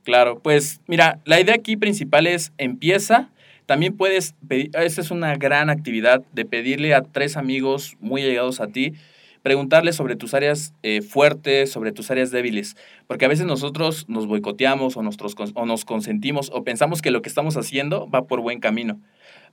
Claro, 0.03 0.39
pues 0.39 0.81
mira, 0.87 1.19
la 1.25 1.39
idea 1.39 1.53
aquí 1.53 1.77
principal 1.77 2.25
es 2.25 2.53
empieza. 2.57 3.29
También 3.67 3.95
puedes 3.95 4.33
pedir, 4.47 4.71
esa 4.75 5.01
es 5.01 5.11
una 5.11 5.35
gran 5.35 5.69
actividad 5.69 6.23
de 6.33 6.43
pedirle 6.43 6.95
a 6.95 7.03
tres 7.03 7.37
amigos 7.37 7.97
muy 7.99 8.23
allegados 8.23 8.61
a 8.61 8.67
ti, 8.69 8.93
preguntarles 9.41 9.95
sobre 9.95 10.15
tus 10.15 10.33
áreas 10.33 10.73
eh, 10.83 11.01
fuertes, 11.01 11.71
sobre 11.71 11.91
tus 11.91 12.11
áreas 12.11 12.31
débiles, 12.31 12.75
porque 13.07 13.25
a 13.25 13.27
veces 13.27 13.45
nosotros 13.45 14.05
nos 14.07 14.27
boicoteamos 14.27 14.97
o, 14.97 15.03
nosotros, 15.03 15.35
o 15.53 15.65
nos 15.65 15.85
consentimos 15.85 16.51
o 16.53 16.63
pensamos 16.63 17.01
que 17.01 17.11
lo 17.11 17.21
que 17.21 17.29
estamos 17.29 17.57
haciendo 17.57 18.09
va 18.09 18.27
por 18.27 18.41
buen 18.41 18.59
camino. 18.59 18.99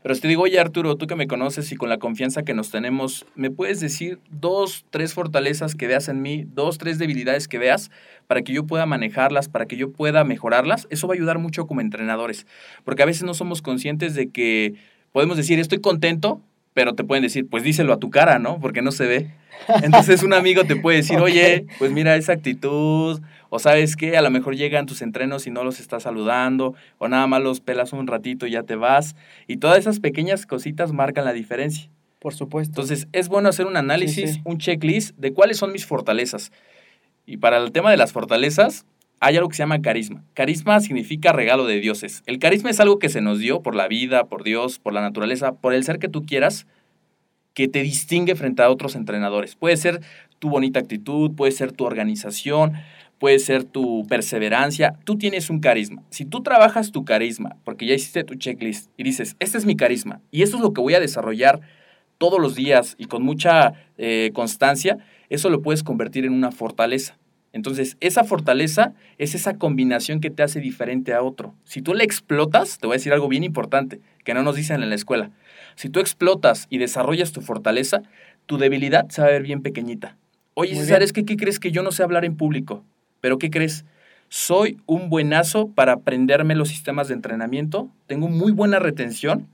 Pero 0.03 0.15
si 0.15 0.21
te 0.21 0.29
digo, 0.29 0.43
oye 0.43 0.61
Arturo, 0.61 0.97
tú 0.97 1.07
que 1.07 1.17
me 1.17 1.27
conoces 1.27 1.73
y 1.73 1.77
con 1.77 1.89
la 1.89 1.99
confianza 1.99 2.45
que 2.45 2.55
nos 2.55 2.71
tenemos, 2.71 3.27
¿me 3.35 3.51
puedes 3.51 3.81
decir 3.81 4.21
dos, 4.31 4.85
tres 4.91 5.15
fortalezas 5.15 5.75
que 5.75 5.87
veas 5.87 6.09
en 6.09 6.23
mí, 6.23 6.45
dos, 6.47 6.79
tres 6.79 6.99
debilidades 6.99 7.49
que 7.49 7.59
veas 7.59 7.91
para 8.27 8.43
que 8.43 8.53
yo 8.53 8.67
pueda 8.67 8.87
manejarlas, 8.87 9.49
para 9.49 9.67
que 9.67 9.77
yo 9.77 9.91
pueda 9.91 10.23
mejorarlas? 10.23 10.87
Eso 10.91 11.09
va 11.09 11.15
a 11.15 11.17
ayudar 11.17 11.39
mucho 11.39 11.67
como 11.67 11.81
entrenadores, 11.81 12.47
porque 12.85 13.03
a 13.03 13.07
veces 13.07 13.25
no 13.25 13.35
somos 13.35 13.63
conscientes 13.63 14.15
de 14.15 14.31
que 14.31 14.75
podemos 15.11 15.37
decir, 15.37 15.59
estoy 15.59 15.81
contento, 15.81 16.41
pero 16.77 16.95
te 16.95 17.05
pueden 17.05 17.23
decir, 17.23 17.49
pues 17.49 17.63
díselo 17.63 17.95
a 17.95 17.99
tu 17.99 18.11
cara, 18.11 18.39
¿no? 18.39 18.61
Porque 18.61 18.83
no 18.83 18.93
se 18.93 19.07
ve. 19.07 19.31
Entonces 19.83 20.23
un 20.23 20.35
amigo 20.35 20.65
te 20.65 20.77
puede 20.77 20.99
decir, 20.99 21.19
oye, 21.23 21.65
pues 21.79 21.91
mira 21.91 22.15
esa 22.17 22.35
actitud, 22.35 23.19
o 23.49 23.59
sabes 23.59 23.97
qué, 23.97 24.19
a 24.19 24.21
lo 24.21 24.31
mejor 24.31 24.57
llegan 24.57 24.85
tus 24.85 25.01
entrenos 25.01 25.47
y 25.47 25.51
no 25.51 25.65
los 25.65 25.81
estás 25.81 26.03
saludando, 26.03 26.75
o 26.99 27.09
nada 27.09 27.27
más 27.27 27.43
los 27.43 27.63
pelas 27.63 27.95
un 27.95 28.07
ratito 28.07 28.47
y 28.47 28.51
ya 28.51 28.63
te 28.63 28.77
vas. 28.77 29.17
Y 29.47 29.57
todas 29.57 29.79
esas 29.79 30.01
pequeñas 30.01 30.45
cositas 30.45 30.93
marcan 30.93 31.25
la 31.25 31.33
diferencia. 31.33 31.89
Por 32.19 32.35
supuesto. 32.35 32.73
Entonces 32.73 33.09
es 33.13 33.31
bueno 33.31 33.49
hacer 33.49 33.65
un 33.65 33.79
análisis, 33.79 34.35
sí. 34.35 34.41
un 34.45 34.59
checklist 34.59 35.17
de 35.17 35.33
cuáles 35.33 35.57
son 35.57 35.73
mis 35.73 35.87
fortalezas. 35.87 36.53
Y 37.25 37.39
para 37.39 37.57
el 37.57 37.73
tema 37.73 37.91
de 37.91 37.97
las 37.97 38.13
fortalezas, 38.13 38.85
hay 39.21 39.37
algo 39.37 39.49
que 39.49 39.57
se 39.57 39.63
llama 39.63 39.81
carisma. 39.81 40.25
Carisma 40.35 40.81
significa 40.81 41.33
regalo 41.33 41.67
de 41.67 41.81
dioses. 41.81 42.23
El 42.27 42.39
carisma 42.39 42.71
es 42.71 42.81
algo 42.81 42.99
que 42.99 43.09
se 43.09 43.21
nos 43.21 43.39
dio 43.39 43.63
por 43.63 43.75
la 43.75 43.89
vida, 43.89 44.25
por 44.25 44.45
Dios, 44.45 44.79
por 44.79 44.93
la 44.93 45.01
naturaleza, 45.01 45.53
por 45.53 45.75
el 45.75 45.85
ser 45.85 45.99
que 45.99 46.09
tú 46.09 46.25
quieras, 46.27 46.67
que 47.55 47.69
te 47.69 47.83
distingue 47.83 48.35
frente 48.35 48.63
a 48.63 48.71
otros 48.71 48.95
entrenadores. 48.95 49.57
Puede 49.57 49.77
ser 49.77 50.01
tu 50.39 50.51
bonita 50.51 50.81
actitud, 50.81 51.35
puede 51.35 51.53
ser 51.53 51.73
tu 51.73 51.85
organización, 51.85 52.75
puede 53.19 53.39
ser 53.39 53.65
tu 53.65 54.07
perseverancia. 54.07 54.99
Tú 55.05 55.17
tienes 55.17 55.49
un 55.49 55.61
carisma. 55.61 56.03
Si 56.11 56.27
tú 56.27 56.43
trabajas 56.43 56.93
tu 56.93 57.05
carisma, 57.05 57.57
porque 57.65 57.87
ya 57.87 57.95
hiciste 57.95 58.25
tu 58.25 58.35
checklist 58.35 58.91
y 58.99 59.05
dices, 59.05 59.37
este 59.39 59.57
es 59.57 59.65
mi 59.65 59.77
carisma 59.77 60.21
y 60.31 60.43
esto 60.43 60.57
es 60.57 60.63
lo 60.63 60.73
que 60.75 60.83
voy 60.83 60.95
a 60.95 61.01
desarrollar 61.01 61.61
todos 62.19 62.41
los 62.41 62.55
días 62.55 62.95
y 62.99 63.07
con 63.07 63.23
mucha 63.23 63.73
eh, 63.99 64.31
constancia, 64.35 64.99
eso 65.29 65.51
lo 65.51 65.63
puedes 65.63 65.83
convertir 65.83 66.25
en 66.25 66.33
una 66.33 66.53
fortaleza. 66.53 67.19
Entonces, 67.57 67.97
esa 68.01 68.23
fortaleza 68.23 68.93
es 69.17 69.35
esa 69.35 69.57
combinación 69.57 70.21
que 70.21 70.29
te 70.29 70.43
hace 70.43 70.61
diferente 70.61 71.15
a 71.15 71.23
otro. 71.23 71.55
Si 71.65 71.81
tú 71.81 71.95
la 71.95 72.05
explotas, 72.05 72.79
te 72.79 72.87
voy 72.87 72.95
a 72.95 72.99
decir 72.99 73.15
algo 73.15 73.29
bien 73.29 73.45
importante 73.45 74.03
que 74.25 74.35
no 74.35 74.43
nos 74.43 74.57
dicen 74.57 74.83
en 74.83 74.91
la 74.91 74.95
escuela. 74.95 75.31
Si 75.75 75.89
tú 75.89 76.01
explotas 76.01 76.67
y 76.69 76.77
desarrollas 76.77 77.33
tu 77.33 77.41
fortaleza, 77.41 78.03
tu 78.45 78.59
debilidad 78.59 79.09
se 79.09 79.23
va 79.23 79.29
a 79.29 79.31
ver 79.31 79.43
bien 79.43 79.63
pequeñita. 79.63 80.19
Oye, 80.53 80.75
Muy 80.75 80.83
César, 80.83 80.99
bien. 80.99 81.05
es 81.05 81.15
que 81.15 81.25
¿qué 81.25 81.39
crees 81.39 81.59
que 81.59 81.73
yo 81.73 81.83
no 81.83 81.93
sé 81.93 82.03
hablar 82.03 82.27
en 82.27 82.37
público? 82.37 82.85
¿Pero 83.23 83.39
qué 83.39 83.49
crees? 83.49 83.87
Soy 84.29 84.77
un 84.85 85.09
buenazo 85.09 85.69
para 85.69 85.93
aprenderme 85.93 86.57
los 86.57 86.69
sistemas 86.69 87.09
de 87.09 87.15
entrenamiento, 87.15 87.89
tengo 88.07 88.29
muy 88.29 88.53
buena 88.53 88.79
retención 88.79 89.49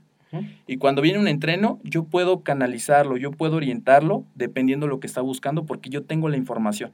y 0.67 0.75
cuando 0.75 1.01
viene 1.01 1.19
un 1.19 1.27
entreno, 1.29 1.79
yo 1.83 2.03
puedo 2.03 2.41
canalizarlo, 2.41 3.15
yo 3.15 3.31
puedo 3.31 3.55
orientarlo 3.55 4.25
dependiendo 4.35 4.87
de 4.87 4.89
lo 4.89 4.99
que 4.99 5.07
está 5.07 5.21
buscando 5.21 5.65
porque 5.65 5.89
yo 5.89 6.03
tengo 6.03 6.27
la 6.27 6.35
información. 6.35 6.91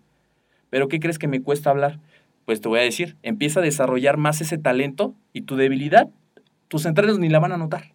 Pero 0.70 0.88
¿qué 0.88 1.00
crees 1.00 1.20
que 1.20 1.28
me 1.28 1.42
cuesta 1.42 1.70
hablar? 1.70 2.00
Pues 2.46 2.62
te 2.62 2.68
voy 2.68 2.80
a 2.80 2.84
decir, 2.84 3.16
empieza 3.24 3.60
a 3.60 3.64
desarrollar 3.64 4.18
más 4.18 4.42
ese 4.42 4.58
talento 4.58 5.14
y 5.34 5.42
tu 5.42 5.56
debilidad, 5.56 6.10
tus 6.68 6.86
entrenos 6.86 7.20
ni 7.20 7.30
la 7.30 7.40
van 7.40 7.52
a 7.52 7.58
notar. 7.58 7.92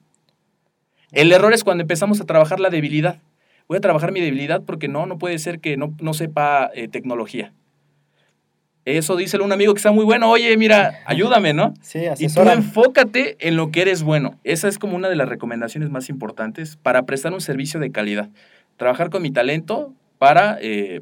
El 1.13 1.33
error 1.33 1.53
es 1.53 1.65
cuando 1.65 1.83
empezamos 1.83 2.21
a 2.21 2.25
trabajar 2.25 2.61
la 2.61 2.71
debilidad. 2.71 3.19
Voy 3.69 3.79
a 3.79 3.81
trabajar 3.81 4.13
mi 4.13 4.21
debilidad 4.21 4.63
porque 4.63 4.89
no, 4.89 5.07
no 5.07 5.19
puede 5.19 5.39
ser 5.39 5.61
que 5.61 5.77
no, 5.77 5.95
no 6.01 6.13
sepa 6.15 6.71
eh, 6.75 6.89
tecnología. 6.89 7.53
Eso 8.85 9.17
díselo 9.17 9.45
a 9.45 9.47
un 9.47 9.53
amigo 9.53 9.73
que 9.73 9.79
está 9.79 9.93
muy 9.93 10.05
bueno. 10.05 10.31
Oye, 10.31 10.55
mira, 10.59 10.99
ayúdame, 11.07 11.55
¿no? 11.55 11.73
Sí, 11.81 12.01
Y 12.01 12.05
tú 12.05 12.13
asesora. 12.13 12.53
enfócate 12.53 13.37
en 13.47 13.57
lo 13.57 13.71
que 13.71 13.81
eres 13.83 14.03
bueno. 14.03 14.39
Esa 14.45 14.69
es 14.69 14.79
como 14.79 14.97
una 14.97 15.09
de 15.09 15.17
las 15.17 15.29
recomendaciones 15.29 15.89
más 15.89 16.11
importantes 16.11 16.77
para 16.77 17.05
prestar 17.07 17.33
un 17.33 17.41
servicio 17.41 17.81
de 17.81 17.91
calidad. 17.91 18.29
Trabajar 18.77 19.09
con 19.09 19.23
mi 19.23 19.31
talento 19.31 19.95
para, 20.19 20.59
eh, 20.61 21.01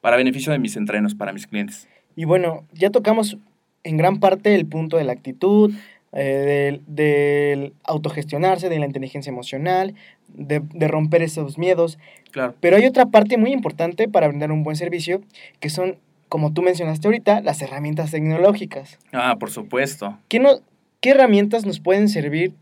para 0.00 0.16
beneficio 0.16 0.52
de 0.52 0.58
mis 0.58 0.76
entrenos, 0.76 1.14
para 1.14 1.32
mis 1.32 1.46
clientes. 1.46 1.88
Y 2.14 2.24
bueno, 2.24 2.64
ya 2.72 2.90
tocamos 2.90 3.38
en 3.84 3.96
gran 3.96 4.18
parte 4.18 4.54
el 4.54 4.66
punto 4.66 4.96
de 4.96 5.04
la 5.04 5.12
actitud, 5.12 5.72
eh, 6.12 6.80
del, 6.86 6.94
del 6.94 7.72
autogestionarse, 7.84 8.68
de 8.68 8.78
la 8.78 8.86
inteligencia 8.86 9.30
emocional, 9.30 9.94
de, 10.28 10.60
de 10.60 10.88
romper 10.88 11.22
esos 11.22 11.58
miedos. 11.58 11.98
Claro. 12.30 12.54
Pero 12.60 12.76
hay 12.76 12.86
otra 12.86 13.06
parte 13.06 13.36
muy 13.36 13.52
importante 13.52 14.08
para 14.08 14.28
brindar 14.28 14.50
un 14.50 14.62
buen 14.62 14.76
servicio, 14.76 15.20
que 15.60 15.68
son, 15.68 15.96
como 16.28 16.52
tú 16.52 16.62
mencionaste 16.62 17.06
ahorita, 17.06 17.42
las 17.42 17.60
herramientas 17.60 18.10
tecnológicas. 18.12 18.98
Ah, 19.12 19.36
por 19.38 19.50
supuesto. 19.50 20.18
¿Qué, 20.28 20.38
no, 20.40 20.60
¿Qué 21.00 21.10
herramientas 21.10 21.66
nos 21.66 21.80
pueden 21.80 22.08
servir 22.08 22.54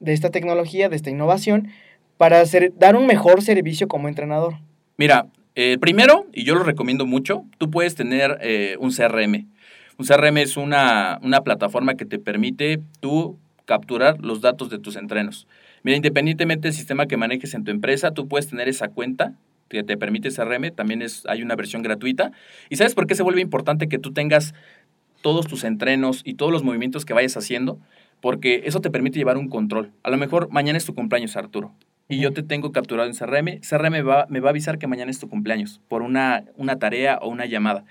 de 0.00 0.12
esta 0.12 0.30
tecnología, 0.30 0.88
de 0.88 0.96
esta 0.96 1.10
innovación, 1.10 1.68
para 2.16 2.40
hacer, 2.40 2.72
dar 2.78 2.96
un 2.96 3.06
mejor 3.06 3.42
servicio 3.42 3.88
como 3.88 4.08
entrenador? 4.08 4.54
Mira, 4.96 5.26
eh, 5.54 5.78
primero, 5.80 6.26
y 6.32 6.44
yo 6.44 6.54
lo 6.54 6.64
recomiendo 6.64 7.06
mucho, 7.06 7.44
tú 7.58 7.70
puedes 7.70 7.94
tener 7.94 8.38
eh, 8.40 8.76
un 8.80 8.90
CRM. 8.90 9.46
Un 9.96 10.06
CRM 10.06 10.38
es 10.38 10.56
una, 10.56 11.20
una 11.22 11.42
plataforma 11.42 11.94
que 11.94 12.04
te 12.04 12.18
permite 12.18 12.80
tú 13.00 13.38
capturar 13.64 14.20
los 14.20 14.40
datos 14.40 14.70
de 14.70 14.78
tus 14.78 14.96
entrenos. 14.96 15.46
Mira, 15.84 15.96
independientemente 15.96 16.68
del 16.68 16.74
sistema 16.74 17.06
que 17.06 17.16
manejes 17.16 17.54
en 17.54 17.64
tu 17.64 17.70
empresa, 17.70 18.12
tú 18.12 18.26
puedes 18.26 18.48
tener 18.48 18.68
esa 18.68 18.88
cuenta 18.88 19.34
que 19.68 19.82
te 19.82 19.96
permite 19.96 20.30
CRM, 20.30 20.70
también 20.74 21.02
es, 21.02 21.24
hay 21.26 21.42
una 21.42 21.56
versión 21.56 21.82
gratuita. 21.82 22.32
¿Y 22.70 22.76
sabes 22.76 22.94
por 22.94 23.06
qué 23.06 23.14
se 23.14 23.22
vuelve 23.22 23.40
importante 23.40 23.88
que 23.88 23.98
tú 23.98 24.12
tengas 24.12 24.54
todos 25.22 25.46
tus 25.46 25.64
entrenos 25.64 26.22
y 26.24 26.34
todos 26.34 26.52
los 26.52 26.62
movimientos 26.62 27.04
que 27.04 27.14
vayas 27.14 27.36
haciendo? 27.36 27.78
Porque 28.20 28.62
eso 28.64 28.80
te 28.80 28.90
permite 28.90 29.18
llevar 29.18 29.36
un 29.36 29.48
control. 29.48 29.92
A 30.02 30.10
lo 30.10 30.16
mejor 30.16 30.48
mañana 30.50 30.78
es 30.78 30.84
tu 30.84 30.94
cumpleaños, 30.94 31.36
Arturo, 31.36 31.74
y 32.08 32.18
yo 32.20 32.32
te 32.32 32.42
tengo 32.42 32.72
capturado 32.72 33.08
en 33.08 33.14
CRM. 33.14 33.60
CRM 33.62 34.02
va, 34.02 34.26
me 34.28 34.40
va 34.40 34.48
a 34.48 34.50
avisar 34.50 34.78
que 34.78 34.86
mañana 34.86 35.10
es 35.10 35.18
tu 35.18 35.28
cumpleaños 35.28 35.80
por 35.88 36.02
una, 36.02 36.44
una 36.56 36.78
tarea 36.78 37.18
o 37.22 37.28
una 37.28 37.46
llamada. 37.46 37.84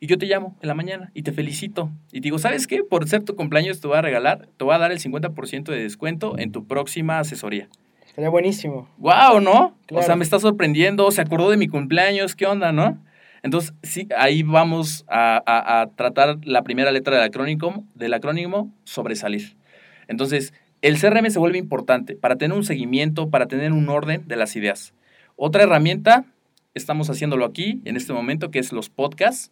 Y 0.00 0.06
yo 0.06 0.18
te 0.18 0.26
llamo 0.26 0.56
en 0.60 0.68
la 0.68 0.74
mañana 0.74 1.10
y 1.14 1.22
te 1.22 1.32
felicito. 1.32 1.90
Y 2.12 2.20
te 2.20 2.24
digo, 2.24 2.38
¿sabes 2.38 2.66
qué? 2.66 2.82
Por 2.84 3.08
ser 3.08 3.22
tu 3.22 3.36
cumpleaños 3.36 3.80
te 3.80 3.88
voy 3.88 3.96
a 3.96 4.02
regalar, 4.02 4.48
te 4.58 4.64
voy 4.64 4.74
a 4.74 4.78
dar 4.78 4.92
el 4.92 4.98
50% 4.98 5.72
de 5.72 5.82
descuento 5.82 6.38
en 6.38 6.52
tu 6.52 6.66
próxima 6.66 7.18
asesoría. 7.20 7.68
Sería 8.14 8.28
buenísimo. 8.28 8.88
¡Wow! 8.98 9.40
¿No? 9.40 9.66
O 9.66 9.74
Claro. 9.86 10.04
sea, 10.06 10.16
me 10.16 10.24
está 10.24 10.38
sorprendiendo, 10.38 11.10
se 11.10 11.20
acordó 11.22 11.50
de 11.50 11.56
mi 11.56 11.68
cumpleaños, 11.68 12.34
¿qué 12.36 12.46
onda, 12.46 12.70
no? 12.70 13.02
Entonces, 13.42 13.74
sí, 13.82 14.08
ahí 14.16 14.42
vamos 14.42 15.04
a, 15.08 15.42
a- 15.46 15.80
a 15.82 15.86
tratar 15.90 16.38
la 16.44 16.62
primera 16.62 16.92
letra 16.92 17.16
del 17.16 17.24
acrónimo, 17.24 17.84
del 17.94 18.14
acrónimo, 18.14 18.72
sobresalir. 18.84 19.56
Entonces, 20.06 20.52
el 20.84 21.00
CRM 21.00 21.30
se 21.30 21.38
vuelve 21.38 21.56
importante 21.56 22.14
para 22.14 22.36
tener 22.36 22.54
un 22.54 22.62
seguimiento, 22.62 23.30
para 23.30 23.46
tener 23.46 23.72
un 23.72 23.88
orden 23.88 24.28
de 24.28 24.36
las 24.36 24.54
ideas. 24.54 24.92
Otra 25.34 25.62
herramienta, 25.62 26.26
estamos 26.74 27.08
haciéndolo 27.08 27.46
aquí, 27.46 27.80
en 27.86 27.96
este 27.96 28.12
momento, 28.12 28.50
que 28.50 28.58
es 28.58 28.70
los 28.70 28.90
podcasts 28.90 29.50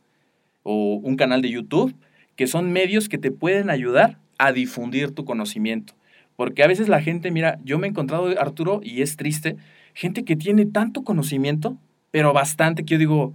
o 0.62 0.96
un 0.96 1.16
canal 1.16 1.40
de 1.40 1.48
YouTube, 1.48 1.94
que 2.36 2.46
son 2.46 2.70
medios 2.70 3.08
que 3.08 3.16
te 3.16 3.30
pueden 3.30 3.70
ayudar 3.70 4.18
a 4.36 4.52
difundir 4.52 5.12
tu 5.12 5.24
conocimiento. 5.24 5.94
Porque 6.36 6.64
a 6.64 6.66
veces 6.66 6.90
la 6.90 7.00
gente, 7.00 7.30
mira, 7.30 7.58
yo 7.64 7.78
me 7.78 7.86
he 7.86 7.90
encontrado, 7.90 8.28
Arturo, 8.38 8.80
y 8.82 9.00
es 9.00 9.16
triste, 9.16 9.56
gente 9.94 10.26
que 10.26 10.36
tiene 10.36 10.66
tanto 10.66 11.02
conocimiento, 11.02 11.78
pero 12.10 12.34
bastante, 12.34 12.84
que 12.84 12.92
yo 12.92 12.98
digo, 12.98 13.34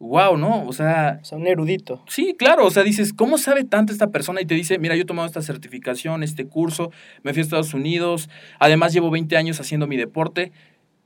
wow, 0.00 0.36
¿no? 0.36 0.64
O 0.66 0.72
sea, 0.72 1.18
O 1.20 1.24
sea, 1.24 1.38
un 1.38 1.46
erudito. 1.46 2.02
Sí, 2.08 2.34
claro, 2.38 2.64
o 2.66 2.70
sea, 2.70 2.82
dices, 2.84 3.12
¿cómo 3.12 3.36
sabe 3.38 3.64
tanto 3.64 3.92
esta 3.92 4.08
persona? 4.08 4.40
Y 4.40 4.46
te 4.46 4.54
dice, 4.54 4.78
mira, 4.78 4.94
yo 4.96 5.02
he 5.02 5.06
tomado 5.06 5.26
esta 5.26 5.42
certificación, 5.42 6.22
este 6.22 6.46
curso, 6.46 6.90
me 7.22 7.32
fui 7.32 7.40
a 7.40 7.42
Estados 7.42 7.74
Unidos, 7.74 8.28
además 8.58 8.92
llevo 8.92 9.10
20 9.10 9.36
años 9.36 9.60
haciendo 9.60 9.86
mi 9.86 9.96
deporte 9.96 10.52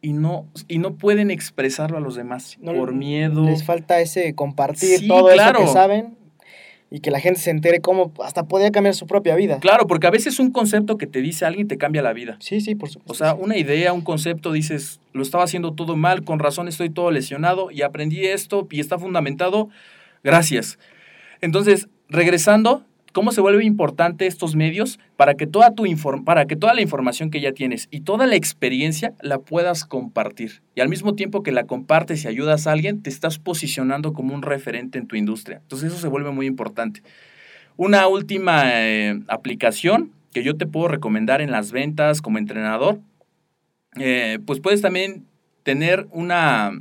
y 0.02 0.12
no, 0.12 0.46
y 0.68 0.78
no 0.78 0.96
pueden 0.96 1.30
expresarlo 1.30 1.96
a 1.96 2.00
los 2.00 2.16
demás 2.16 2.58
No, 2.60 2.74
por 2.74 2.92
miedo. 2.92 3.44
Les 3.44 3.64
falta 3.64 4.00
ese 4.00 4.34
compartir 4.34 4.98
Sí, 4.98 5.08
todo 5.08 5.28
claro. 5.32 5.60
eso 5.60 5.66
que 5.68 5.72
saben 5.72 6.16
y 6.92 7.00
que 7.00 7.10
la 7.10 7.20
gente 7.20 7.40
se 7.40 7.50
entere 7.50 7.80
cómo 7.80 8.12
hasta 8.22 8.44
podría 8.44 8.70
cambiar 8.70 8.94
su 8.94 9.06
propia 9.06 9.34
vida. 9.34 9.58
Claro, 9.60 9.86
porque 9.86 10.06
a 10.06 10.10
veces 10.10 10.38
un 10.38 10.52
concepto 10.52 10.98
que 10.98 11.06
te 11.06 11.22
dice 11.22 11.46
alguien 11.46 11.66
te 11.66 11.78
cambia 11.78 12.02
la 12.02 12.12
vida. 12.12 12.36
Sí, 12.38 12.60
sí, 12.60 12.74
por 12.74 12.90
supuesto. 12.90 13.12
O 13.12 13.16
sea, 13.16 13.34
una 13.34 13.56
idea, 13.56 13.94
un 13.94 14.02
concepto, 14.02 14.52
dices, 14.52 15.00
lo 15.14 15.22
estaba 15.22 15.44
haciendo 15.44 15.72
todo 15.72 15.96
mal, 15.96 16.22
con 16.22 16.38
razón 16.38 16.68
estoy 16.68 16.90
todo 16.90 17.10
lesionado 17.10 17.70
y 17.70 17.80
aprendí 17.80 18.26
esto 18.26 18.68
y 18.70 18.80
está 18.80 18.98
fundamentado, 18.98 19.70
gracias. 20.22 20.78
Entonces, 21.40 21.88
regresando, 22.10 22.84
¿cómo 23.12 23.32
se 23.32 23.40
vuelve 23.40 23.64
importante 23.64 24.26
estos 24.26 24.56
medios 24.56 24.98
para 25.16 25.34
que 25.34 25.46
toda 25.46 25.74
tu 25.74 25.86
inform 25.86 26.24
para 26.24 26.46
que 26.46 26.56
toda 26.56 26.74
la 26.74 26.82
información 26.82 27.30
que 27.30 27.40
ya 27.40 27.52
tienes 27.52 27.88
y 27.90 28.00
toda 28.00 28.26
la 28.26 28.36
experiencia 28.36 29.14
la 29.20 29.38
puedas 29.38 29.84
compartir? 29.84 30.62
Y 30.74 30.80
al 30.80 30.88
mismo 30.88 31.14
tiempo 31.14 31.42
que 31.42 31.52
la 31.52 31.64
compartes 31.64 32.24
y 32.24 32.28
ayudas 32.28 32.66
a 32.66 32.72
alguien, 32.72 33.02
te 33.02 33.10
estás 33.10 33.38
posicionando 33.38 34.12
como 34.12 34.34
un 34.34 34.42
referente 34.42 34.98
en 34.98 35.06
tu 35.06 35.16
industria. 35.16 35.58
Entonces, 35.62 35.92
eso 35.92 36.00
se 36.00 36.08
vuelve 36.08 36.30
muy 36.30 36.46
importante. 36.46 37.02
Una 37.76 38.06
última 38.06 38.62
eh, 38.66 39.20
aplicación 39.28 40.12
que 40.32 40.42
yo 40.42 40.56
te 40.56 40.66
puedo 40.66 40.88
recomendar 40.88 41.40
en 41.40 41.50
las 41.50 41.72
ventas 41.72 42.22
como 42.22 42.38
entrenador, 42.38 43.00
eh, 43.98 44.38
pues 44.46 44.60
puedes 44.60 44.80
también 44.80 45.26
tener 45.62 46.06
una, 46.10 46.72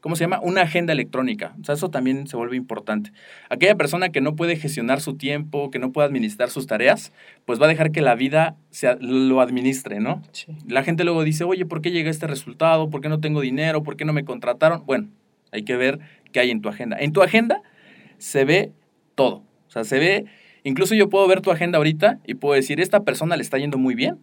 ¿cómo 0.00 0.16
se 0.16 0.24
llama? 0.24 0.40
Una 0.42 0.62
agenda 0.62 0.92
electrónica. 0.92 1.54
O 1.60 1.64
sea, 1.64 1.74
eso 1.74 1.90
también 1.90 2.26
se 2.26 2.36
vuelve 2.36 2.56
importante. 2.56 3.12
Aquella 3.48 3.74
persona 3.74 4.10
que 4.10 4.20
no 4.20 4.36
puede 4.36 4.56
gestionar 4.56 5.00
su 5.00 5.16
tiempo, 5.16 5.70
que 5.70 5.78
no 5.78 5.92
puede 5.92 6.06
administrar 6.06 6.50
sus 6.50 6.66
tareas, 6.66 7.12
pues 7.44 7.60
va 7.60 7.66
a 7.66 7.68
dejar 7.68 7.90
que 7.90 8.00
la 8.00 8.14
vida 8.14 8.56
se, 8.70 8.96
lo 9.00 9.40
administre, 9.40 10.00
¿no? 10.00 10.22
Sí. 10.32 10.46
La 10.66 10.82
gente 10.82 11.04
luego 11.04 11.24
dice, 11.24 11.44
oye, 11.44 11.66
¿por 11.66 11.82
qué 11.82 11.90
llegué 11.90 12.08
a 12.08 12.12
este 12.12 12.26
resultado? 12.26 12.90
¿Por 12.90 13.00
qué 13.00 13.08
no 13.08 13.20
tengo 13.20 13.40
dinero? 13.40 13.82
¿Por 13.82 13.96
qué 13.96 14.04
no 14.04 14.12
me 14.12 14.24
contrataron? 14.24 14.84
Bueno, 14.86 15.08
hay 15.52 15.62
que 15.62 15.76
ver 15.76 15.98
qué 16.32 16.40
hay 16.40 16.50
en 16.50 16.60
tu 16.60 16.68
agenda. 16.68 16.96
En 16.98 17.12
tu 17.12 17.22
agenda 17.22 17.62
se 18.18 18.44
ve 18.44 18.72
todo. 19.14 19.42
O 19.66 19.70
sea, 19.70 19.84
se 19.84 19.98
ve, 19.98 20.24
incluso 20.64 20.94
yo 20.94 21.08
puedo 21.08 21.26
ver 21.26 21.40
tu 21.40 21.50
agenda 21.50 21.78
ahorita 21.78 22.20
y 22.26 22.34
puedo 22.34 22.54
decir, 22.54 22.80
esta 22.80 23.04
persona 23.04 23.36
le 23.36 23.42
está 23.42 23.58
yendo 23.58 23.78
muy 23.78 23.94
bien 23.94 24.18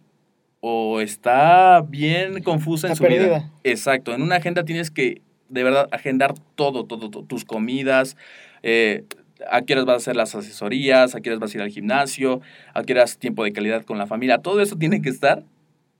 o 0.60 1.00
está 1.00 1.82
bien 1.82 2.42
confusa 2.42 2.88
en 2.88 2.96
su 2.96 3.04
vida. 3.04 3.52
Exacto, 3.62 4.14
en 4.14 4.22
una 4.22 4.36
agenda 4.36 4.64
tienes 4.64 4.90
que 4.90 5.22
de 5.48 5.62
verdad 5.64 5.88
agendar 5.92 6.34
todo, 6.54 6.84
todo, 6.84 7.10
todo, 7.10 7.24
tus 7.24 7.44
comidas, 7.44 8.16
eh, 8.62 9.04
a 9.50 9.62
qué 9.62 9.74
horas 9.74 9.84
vas 9.84 9.94
a 9.94 9.96
hacer 9.98 10.16
las 10.16 10.34
asesorías, 10.34 11.14
a 11.14 11.20
qué 11.20 11.30
horas 11.30 11.40
vas 11.40 11.54
a 11.54 11.58
ir 11.58 11.62
al 11.62 11.70
gimnasio, 11.70 12.40
a 12.74 12.82
qué 12.82 12.92
horas 12.94 13.18
tiempo 13.18 13.44
de 13.44 13.52
calidad 13.52 13.84
con 13.84 13.98
la 13.98 14.06
familia, 14.06 14.38
todo 14.38 14.60
eso 14.60 14.76
tiene 14.76 15.02
que 15.02 15.08
estar 15.10 15.42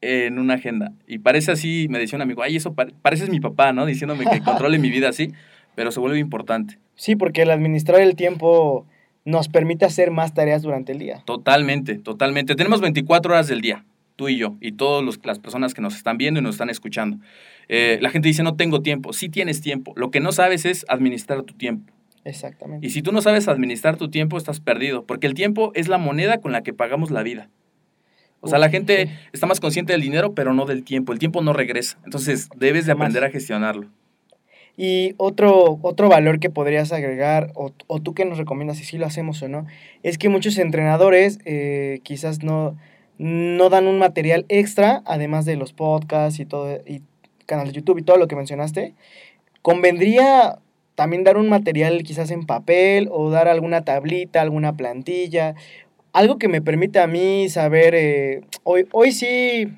en 0.01 0.39
una 0.39 0.55
agenda. 0.55 0.93
Y 1.07 1.19
parece 1.19 1.53
así, 1.53 1.87
me 1.91 1.99
decía 1.99 2.17
un 2.17 2.23
amigo, 2.23 2.43
ay, 2.43 2.57
eso 2.57 2.75
pare- 2.75 2.93
pareces 3.03 3.29
mi 3.31 3.41
papá, 3.41 3.73
¿no? 3.73 3.87
Diciéndome 3.87 4.25
que 4.27 4.41
controle 4.45 4.79
mi 4.79 4.91
vida 4.91 5.09
así, 5.09 5.33
pero 5.75 5.91
se 5.91 6.01
vuelve 6.01 6.19
importante. 6.19 6.79
Sí, 6.95 7.17
porque 7.17 7.43
el 7.43 7.51
administrar 7.51 8.01
el 8.01 8.15
tiempo 8.17 8.87
nos 9.25 9.49
permite 9.49 9.85
hacer 9.85 10.11
más 10.11 10.35
tareas 10.35 10.63
durante 10.63 10.93
el 10.93 10.99
día. 10.99 11.23
Totalmente, 11.25 11.97
totalmente. 11.97 12.55
Tenemos 12.55 12.81
24 12.81 13.33
horas 13.35 13.49
del 13.49 13.61
día, 13.61 13.85
tú 14.17 14.29
y 14.29 14.37
yo, 14.39 14.57
y 14.61 14.73
todas 14.73 15.05
las 15.25 15.39
personas 15.39 15.75
que 15.75 15.83
nos 15.83 15.97
están 15.97 16.17
viendo 16.17 16.41
y 16.41 16.43
nos 16.43 16.55
están 16.55 16.71
escuchando. 16.71 17.19
Eh, 17.69 17.99
la 18.01 18.11
gente 18.11 18.29
dice, 18.29 18.43
no 18.43 18.57
tengo 18.57 18.83
tiempo. 18.83 19.13
Sí 19.13 19.29
tienes 19.29 19.61
tiempo. 19.61 19.93
Lo 19.97 20.11
que 20.11 20.21
no 20.21 20.33
sabes 20.33 20.65
es 20.65 20.85
administrar 20.89 21.43
tu 21.43 21.55
tiempo. 21.55 21.93
Exactamente. 22.25 22.87
Y 22.87 22.91
si 22.91 23.03
tú 23.03 23.13
no 23.13 23.23
sabes 23.23 23.49
administrar 23.49 23.97
tu 23.97 24.11
tiempo, 24.11 24.37
estás 24.37 24.61
perdido, 24.61 25.05
porque 25.05 25.27
el 25.27 25.35
tiempo 25.35 25.71
es 25.75 25.89
la 25.89 25.99
moneda 25.99 26.39
con 26.41 26.53
la 26.53 26.63
que 26.63 26.73
pagamos 26.73 27.11
la 27.11 27.23
vida. 27.23 27.49
O 28.41 28.49
sea, 28.49 28.59
la 28.59 28.69
gente 28.69 29.07
sí. 29.07 29.13
está 29.33 29.47
más 29.47 29.61
consciente 29.61 29.93
del 29.93 30.03
dinero, 30.03 30.35
pero 30.35 30.53
no 30.53 30.67
del 30.67 30.85
tiempo. 30.85 31.13
El 31.13 31.19
tiempo 31.19 31.43
no 31.43 31.53
regresa. 31.53 31.99
Entonces, 32.05 32.49
debes 32.57 32.87
de 32.87 32.93
aprender 32.93 33.25
a 33.25 33.31
gestionarlo. 33.31 33.89
Y 34.77 35.15
otro, 35.17 35.79
otro 35.83 36.09
valor 36.09 36.39
que 36.39 36.51
podrías 36.51 36.93
agregar, 36.93 37.51
o, 37.55 37.73
o 37.87 38.01
tú 38.01 38.13
que 38.13 38.25
nos 38.25 38.39
recomiendas 38.39 38.77
si 38.77 38.85
sí 38.85 38.99
lo 38.99 39.07
hacemos 39.07 39.41
o 39.43 39.49
no, 39.49 39.67
es 40.03 40.19
que 40.19 40.29
muchos 40.29 40.59
entrenadores 40.59 41.39
eh, 41.47 42.01
quizás 42.03 42.43
no, 42.43 42.77
no 43.19 43.71
dan 43.71 43.87
un 43.87 43.99
material 43.99 44.45
extra, 44.49 45.03
además 45.07 45.47
de 45.47 45.57
los 45.57 45.73
podcasts 45.73 46.41
y 46.41 46.45
todo, 46.45 46.83
y 46.87 47.03
canal 47.47 47.67
de 47.69 47.73
YouTube 47.73 47.99
y 47.99 48.03
todo 48.03 48.17
lo 48.17 48.29
que 48.29 48.37
mencionaste. 48.37 48.95
Convendría 49.63 50.59
también 50.95 51.25
dar 51.25 51.37
un 51.37 51.49
material 51.49 52.03
quizás 52.03 52.31
en 52.31 52.47
papel 52.47 53.09
o 53.11 53.31
dar 53.31 53.49
alguna 53.49 53.85
tablita, 53.85 54.41
alguna 54.43 54.77
plantilla, 54.77 55.55
algo 56.13 56.39
que 56.39 56.49
me 56.49 56.63
permita 56.63 57.03
a 57.03 57.07
mí 57.07 57.49
saber, 57.49 57.95
eh, 57.95 58.41
hoy, 58.63 58.87
hoy 58.93 59.13
sí 59.13 59.69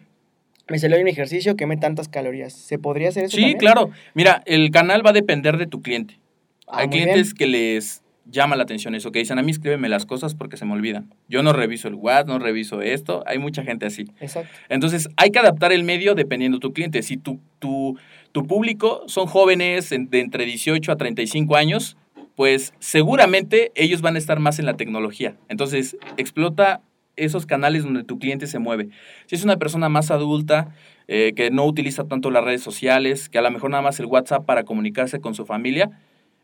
me 0.69 0.79
salió 0.79 1.01
un 1.01 1.09
ejercicio, 1.09 1.57
quemé 1.57 1.77
tantas 1.77 2.09
calorías. 2.09 2.53
¿Se 2.53 2.79
podría 2.79 3.09
hacer 3.09 3.25
eso? 3.25 3.37
Sí, 3.37 3.43
también? 3.43 3.59
claro. 3.59 3.91
Mira, 4.14 4.43
el 4.47 4.71
canal 4.71 5.05
va 5.05 5.11
a 5.11 5.14
depender 5.14 5.57
de 5.57 5.66
tu 5.66 5.81
cliente. 5.83 6.19
Ah, 6.66 6.81
Hay 6.81 6.89
clientes 6.89 7.35
bien. 7.35 7.37
que 7.37 7.47
les 7.47 8.03
llama 8.31 8.57
la 8.57 8.62
atención 8.64 8.95
eso, 8.95 9.11
que 9.11 9.18
dicen, 9.20 9.39
a 9.39 9.43
mí 9.43 9.51
escríbeme 9.51 9.89
las 9.89 10.05
cosas 10.07 10.35
porque 10.35 10.57
se 10.57 10.64
me 10.64 10.72
olvidan. 10.74 11.12
Yo 11.29 11.43
no 11.43 11.53
reviso 11.53 11.89
el 11.89 11.95
WhatsApp, 11.95 12.29
no 12.29 12.39
reviso 12.39 12.83
esto. 12.83 13.22
Hay 13.26 13.39
mucha 13.39 13.62
gente 13.64 13.87
así. 13.87 14.07
Exacto. 14.20 14.51
Entonces, 14.68 15.09
hay 15.16 15.31
que 15.31 15.39
adaptar 15.39 15.72
el 15.72 15.83
medio 15.85 16.14
dependiendo 16.14 16.59
de 16.59 16.61
tu 16.61 16.72
cliente. 16.72 17.03
Si 17.03 17.16
tu, 17.16 17.41
tu, 17.59 17.99
tu 18.33 18.47
público 18.47 19.03
son 19.07 19.26
jóvenes 19.26 19.93
en- 19.93 20.11
de 20.11 20.20
entre 20.20 20.45
18 20.45 20.93
a 20.93 20.97
35 20.97 21.57
años, 21.57 21.97
pues 22.37 22.74
seguramente 22.79 23.72
ellos 23.74 24.01
van 24.03 24.14
a 24.14 24.18
estar 24.18 24.39
más 24.41 24.59
en 24.59 24.66
la 24.66 24.74
tecnología. 24.74 25.35
Entonces, 25.49 25.97
explota 26.18 26.83
esos 27.16 27.47
canales 27.47 27.83
donde 27.83 28.05
tu 28.05 28.18
cliente 28.18 28.47
se 28.47 28.59
mueve. 28.59 28.89
Si 29.26 29.35
es 29.35 29.43
una 29.43 29.57
persona 29.57 29.89
más 29.89 30.11
adulta, 30.11 30.68
eh, 31.09 31.33
que 31.35 31.51
no 31.51 31.64
utiliza 31.64 32.05
tanto 32.05 32.31
las 32.31 32.45
redes 32.45 32.62
sociales, 32.62 33.29
que 33.29 33.39
a 33.39 33.43
lo 33.43 33.51
mejor 33.51 33.70
nada 33.70 33.83
más 33.83 33.99
el 33.99 34.07
WhatsApp 34.07 34.45
para 34.45 34.62
comunicarse 34.64 35.18
con 35.20 35.35
su 35.35 35.47
familia, 35.47 35.91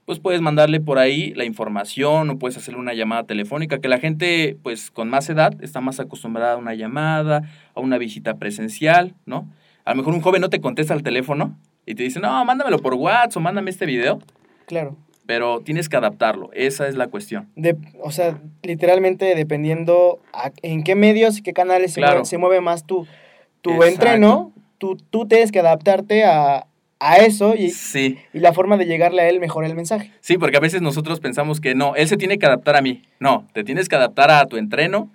pues 0.04 0.18
puedes 0.20 0.40
mandarle 0.40 0.80
por 0.80 0.98
ahí 0.98 1.32
la 1.34 1.44
información 1.44 2.28
o 2.30 2.38
puedes 2.38 2.56
hacerle 2.56 2.78
una 2.80 2.92
llamada 2.94 3.24
telefónica, 3.24 3.78
que 3.78 3.88
la 3.88 3.98
gente 3.98 4.56
pues 4.62 4.90
con 4.90 5.08
más 5.08 5.28
edad 5.30 5.54
está 5.62 5.80
más 5.80 5.98
acostumbrada 6.00 6.54
a 6.54 6.56
una 6.56 6.74
llamada, 6.74 7.42
a 7.74 7.80
una 7.80 7.96
visita 7.98 8.34
presencial, 8.34 9.14
¿no? 9.26 9.48
A 9.84 9.90
lo 9.90 9.96
mejor 9.96 10.14
un 10.14 10.20
joven 10.20 10.40
no 10.42 10.50
te 10.50 10.60
contesta 10.60 10.94
al 10.94 11.02
teléfono 11.02 11.56
y 11.86 11.94
te 11.94 12.02
dice, 12.02 12.20
no, 12.20 12.44
mándamelo 12.44 12.78
por 12.80 12.94
WhatsApp 12.94 13.36
o 13.36 13.40
mándame 13.40 13.70
este 13.70 13.86
video, 13.86 14.18
Claro. 14.66 14.96
pero 15.26 15.60
tienes 15.60 15.88
que 15.88 15.96
adaptarlo, 15.96 16.50
esa 16.52 16.86
es 16.88 16.96
la 16.96 17.06
cuestión. 17.08 17.48
De, 17.56 17.76
o 18.02 18.10
sea, 18.10 18.38
literalmente 18.62 19.34
dependiendo 19.34 20.20
a- 20.32 20.52
en 20.62 20.82
qué 20.84 20.94
medios 20.94 21.38
y 21.38 21.42
qué 21.42 21.52
canales 21.52 21.92
se, 21.94 22.00
mueve, 22.00 22.24
se 22.24 22.38
mueve 22.38 22.60
más 22.60 22.86
tu, 22.86 23.06
tu 23.62 23.70
Exacto. 23.72 23.88
entreno, 23.92 24.52
tú, 24.78 24.96
tú 25.10 25.26
tienes 25.26 25.50
que 25.52 25.60
adaptarte 25.60 26.24
a, 26.24 26.66
a 27.06 27.16
eso 27.18 27.54
y, 27.54 27.70
Sí, 27.70 28.18
y 28.32 28.38
la 28.40 28.52
forma 28.52 28.76
de 28.76 28.86
llegarle 28.86 29.22
a 29.22 29.28
él 29.28 29.40
mejora 29.40 29.66
el 29.66 29.74
mensaje. 29.74 30.10
sí, 30.20 30.38
porque 30.38 30.56
a 30.56 30.60
veces 30.60 30.80
nosotros 30.82 31.20
pensamos 31.20 31.60
que 31.60 31.74
no, 31.74 31.94
él 31.96 32.08
se 32.08 32.16
tiene 32.16 32.38
que 32.38 32.46
adaptar 32.46 32.76
a 32.76 32.82
mí. 32.82 33.02
No, 33.20 33.46
te 33.52 33.62
tienes 33.64 33.88
que 33.88 33.96
adaptar 33.96 34.30
a 34.30 34.46
tu 34.46 34.56
entreno 34.56 35.10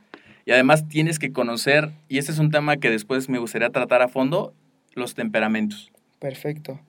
y 0.45 0.51
además 0.51 0.87
tienes 0.87 1.19
que 1.19 1.31
conocer, 1.31 1.91
y 2.07 2.17
ese 2.17 2.31
es 2.31 2.39
un 2.39 2.49
tema 2.51 2.77
que 2.77 2.89
después 2.89 3.29
me 3.29 3.37
gustaría 3.39 3.69
tratar 3.69 4.01
a 4.01 4.07
fondo, 4.07 4.53
los 4.95 5.13
temperamentos. 5.15 5.91
Perfecto. 6.19 6.79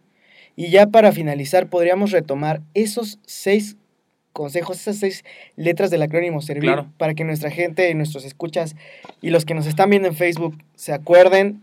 Y 0.57 0.71
ya 0.71 0.87
para 0.87 1.13
finalizar, 1.13 1.69
podríamos 1.69 2.11
retomar 2.11 2.61
esos 2.75 3.19
seis 3.27 3.77
consejos, 4.33 4.79
esas 4.81 4.97
seis 4.97 5.25
letras 5.57 5.91
del 5.91 6.03
acrónimo 6.03 6.41
Servir, 6.41 6.65
Claro. 6.73 6.87
para 6.99 7.15
que 7.15 7.25
nuestra 7.25 7.51
gente, 7.51 7.93
nuestros 7.95 8.25
escuchas 8.25 8.77
y 9.21 9.31
los 9.31 9.45
que 9.45 9.55
nos 9.55 9.67
están 9.67 9.91
viendo 9.91 10.09
en 10.09 10.15
Facebook 10.15 10.57
se 10.75 10.93
acuerden 10.93 11.61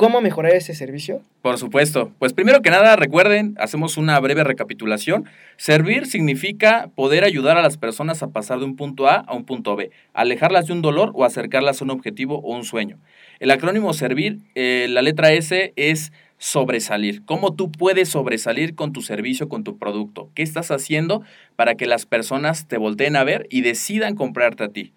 cómo 0.00 0.22
mejorar 0.22 0.54
ese 0.54 0.74
servicio. 0.74 1.20
Por 1.42 1.58
supuesto. 1.58 2.10
Pues 2.18 2.32
primero 2.32 2.62
que 2.62 2.70
nada, 2.70 2.96
recuerden, 2.96 3.54
hacemos 3.58 3.98
una 3.98 4.18
breve 4.18 4.44
recapitulación. 4.44 5.26
Servir 5.58 6.06
significa 6.06 6.88
poder 6.94 7.22
ayudar 7.22 7.58
a 7.58 7.62
las 7.62 7.76
personas 7.76 8.22
a 8.22 8.28
pasar 8.28 8.60
de 8.60 8.64
un 8.64 8.76
punto 8.76 9.08
A 9.08 9.16
a 9.16 9.34
un 9.34 9.44
punto 9.44 9.76
B, 9.76 9.90
alejarlas 10.14 10.68
de 10.68 10.72
un 10.72 10.80
dolor 10.80 11.10
o 11.12 11.26
acercarlas 11.26 11.82
a 11.82 11.84
un 11.84 11.90
objetivo 11.90 12.38
o 12.38 12.56
un 12.56 12.64
sueño. 12.64 12.96
El 13.40 13.50
acrónimo 13.50 13.92
Servir, 13.92 14.38
eh, 14.54 14.86
la 14.88 15.02
letra 15.02 15.34
S 15.34 15.74
es 15.76 16.12
sobresalir. 16.38 17.22
¿Cómo 17.26 17.54
tú 17.54 17.70
puedes 17.70 18.08
sobresalir 18.08 18.74
con 18.74 18.94
tu 18.94 19.02
servicio, 19.02 19.50
con 19.50 19.64
tu 19.64 19.76
producto? 19.76 20.30
¿Qué 20.34 20.42
estás 20.42 20.70
haciendo 20.70 21.20
para 21.56 21.74
que 21.74 21.84
las 21.84 22.06
personas 22.06 22.68
te 22.68 22.78
volteen 22.78 23.16
a 23.16 23.24
ver 23.24 23.46
y 23.50 23.60
decidan 23.60 24.14
comprarte 24.14 24.64
a 24.64 24.68
ti? 24.68 24.94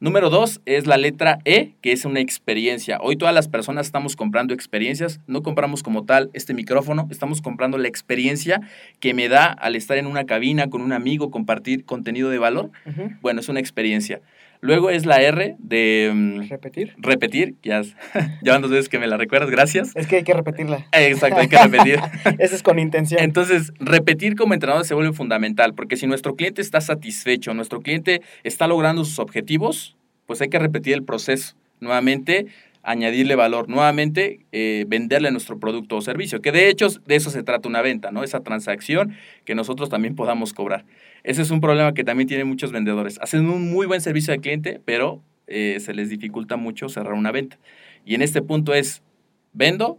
Número 0.00 0.30
dos 0.30 0.60
es 0.64 0.86
la 0.86 0.96
letra 0.96 1.40
E, 1.44 1.72
que 1.80 1.90
es 1.90 2.04
una 2.04 2.20
experiencia. 2.20 2.98
Hoy 3.02 3.16
todas 3.16 3.34
las 3.34 3.48
personas 3.48 3.86
estamos 3.86 4.14
comprando 4.14 4.54
experiencias, 4.54 5.18
no 5.26 5.42
compramos 5.42 5.82
como 5.82 6.04
tal 6.04 6.30
este 6.34 6.54
micrófono, 6.54 7.08
estamos 7.10 7.42
comprando 7.42 7.78
la 7.78 7.88
experiencia 7.88 8.60
que 9.00 9.12
me 9.12 9.28
da 9.28 9.46
al 9.46 9.74
estar 9.74 9.98
en 9.98 10.06
una 10.06 10.24
cabina 10.24 10.70
con 10.70 10.82
un 10.82 10.92
amigo, 10.92 11.32
compartir 11.32 11.84
contenido 11.84 12.30
de 12.30 12.38
valor. 12.38 12.70
Bueno, 13.22 13.40
es 13.40 13.48
una 13.48 13.58
experiencia. 13.58 14.20
Luego 14.60 14.90
es 14.90 15.06
la 15.06 15.22
R 15.22 15.56
de 15.58 16.10
mm, 16.12 16.48
Repetir. 16.48 16.94
repetir, 16.98 17.54
ya, 17.62 17.82
ya 18.42 18.52
van 18.52 18.62
dos 18.62 18.70
veces 18.70 18.88
que 18.88 18.98
me 18.98 19.06
la 19.06 19.16
recuerdas, 19.16 19.50
gracias. 19.50 19.94
Es 19.94 20.06
que 20.06 20.16
hay 20.16 20.24
que 20.24 20.34
repetirla. 20.34 20.86
Exacto, 20.92 21.38
hay 21.38 21.48
que 21.48 21.58
repetir. 21.58 22.00
Eso 22.38 22.56
es 22.56 22.62
con 22.62 22.78
intención. 22.78 23.22
Entonces, 23.22 23.72
repetir 23.78 24.34
como 24.34 24.54
entrenador 24.54 24.84
se 24.84 24.94
vuelve 24.94 25.12
fundamental, 25.12 25.74
porque 25.74 25.96
si 25.96 26.06
nuestro 26.06 26.34
cliente 26.34 26.60
está 26.60 26.80
satisfecho, 26.80 27.54
nuestro 27.54 27.80
cliente 27.80 28.22
está 28.42 28.66
logrando 28.66 29.04
sus 29.04 29.18
objetivos, 29.18 29.96
pues 30.26 30.40
hay 30.40 30.48
que 30.48 30.58
repetir 30.58 30.94
el 30.94 31.04
proceso. 31.04 31.54
Nuevamente, 31.80 32.46
añadirle 32.88 33.34
valor, 33.34 33.68
nuevamente 33.68 34.46
eh, 34.50 34.86
venderle 34.88 35.30
nuestro 35.30 35.60
producto 35.60 35.96
o 35.96 36.00
servicio, 36.00 36.40
que 36.40 36.52
de 36.52 36.70
hecho 36.70 36.88
de 36.88 37.16
eso 37.16 37.28
se 37.28 37.42
trata 37.42 37.68
una 37.68 37.82
venta, 37.82 38.10
¿no? 38.10 38.24
Esa 38.24 38.40
transacción 38.40 39.14
que 39.44 39.54
nosotros 39.54 39.90
también 39.90 40.16
podamos 40.16 40.54
cobrar. 40.54 40.86
Ese 41.22 41.42
es 41.42 41.50
un 41.50 41.60
problema 41.60 41.92
que 41.92 42.02
también 42.02 42.28
tienen 42.28 42.48
muchos 42.48 42.72
vendedores. 42.72 43.18
Hacen 43.20 43.46
un 43.50 43.70
muy 43.70 43.86
buen 43.86 44.00
servicio 44.00 44.32
al 44.32 44.40
cliente, 44.40 44.80
pero 44.86 45.22
eh, 45.46 45.76
se 45.80 45.92
les 45.92 46.08
dificulta 46.08 46.56
mucho 46.56 46.88
cerrar 46.88 47.12
una 47.12 47.30
venta. 47.30 47.58
Y 48.06 48.14
en 48.14 48.22
este 48.22 48.40
punto 48.40 48.72
es, 48.72 49.02
vendo 49.52 49.98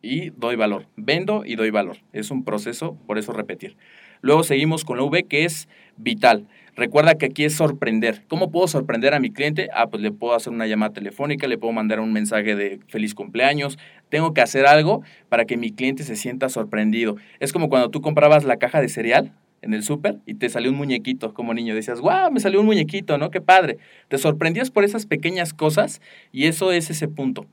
y 0.00 0.30
doy 0.30 0.56
valor. 0.56 0.86
Vendo 0.96 1.44
y 1.44 1.56
doy 1.56 1.70
valor. 1.70 1.98
Es 2.14 2.30
un 2.30 2.44
proceso, 2.44 2.96
por 3.06 3.18
eso 3.18 3.32
repetir. 3.32 3.76
Luego 4.22 4.42
seguimos 4.42 4.86
con 4.86 4.96
la 4.96 5.04
V, 5.04 5.24
que 5.24 5.44
es 5.44 5.68
vital. 5.98 6.48
Recuerda 6.74 7.16
que 7.16 7.26
aquí 7.26 7.44
es 7.44 7.54
sorprender. 7.54 8.22
¿Cómo 8.28 8.50
puedo 8.50 8.66
sorprender 8.66 9.12
a 9.12 9.20
mi 9.20 9.30
cliente? 9.30 9.68
Ah, 9.74 9.88
pues 9.88 10.02
le 10.02 10.10
puedo 10.10 10.34
hacer 10.34 10.54
una 10.54 10.66
llamada 10.66 10.94
telefónica, 10.94 11.46
le 11.46 11.58
puedo 11.58 11.72
mandar 11.72 12.00
un 12.00 12.12
mensaje 12.14 12.56
de 12.56 12.80
feliz 12.88 13.14
cumpleaños. 13.14 13.78
Tengo 14.08 14.32
que 14.32 14.40
hacer 14.40 14.66
algo 14.66 15.02
para 15.28 15.44
que 15.44 15.58
mi 15.58 15.70
cliente 15.70 16.02
se 16.02 16.16
sienta 16.16 16.48
sorprendido. 16.48 17.16
Es 17.40 17.52
como 17.52 17.68
cuando 17.68 17.90
tú 17.90 18.00
comprabas 18.00 18.44
la 18.44 18.56
caja 18.56 18.80
de 18.80 18.88
cereal 18.88 19.32
en 19.60 19.74
el 19.74 19.82
súper 19.82 20.16
y 20.24 20.34
te 20.34 20.48
salió 20.48 20.70
un 20.70 20.76
muñequito 20.78 21.34
como 21.34 21.52
niño. 21.52 21.74
Decías, 21.74 22.00
wow, 22.00 22.32
me 22.32 22.40
salió 22.40 22.60
un 22.60 22.66
muñequito, 22.66 23.18
¿no? 23.18 23.30
Qué 23.30 23.42
padre. 23.42 23.76
Te 24.08 24.16
sorprendías 24.16 24.70
por 24.70 24.84
esas 24.84 25.04
pequeñas 25.04 25.52
cosas 25.52 26.00
y 26.32 26.46
eso 26.46 26.72
es 26.72 26.88
ese 26.88 27.06
punto. 27.06 27.46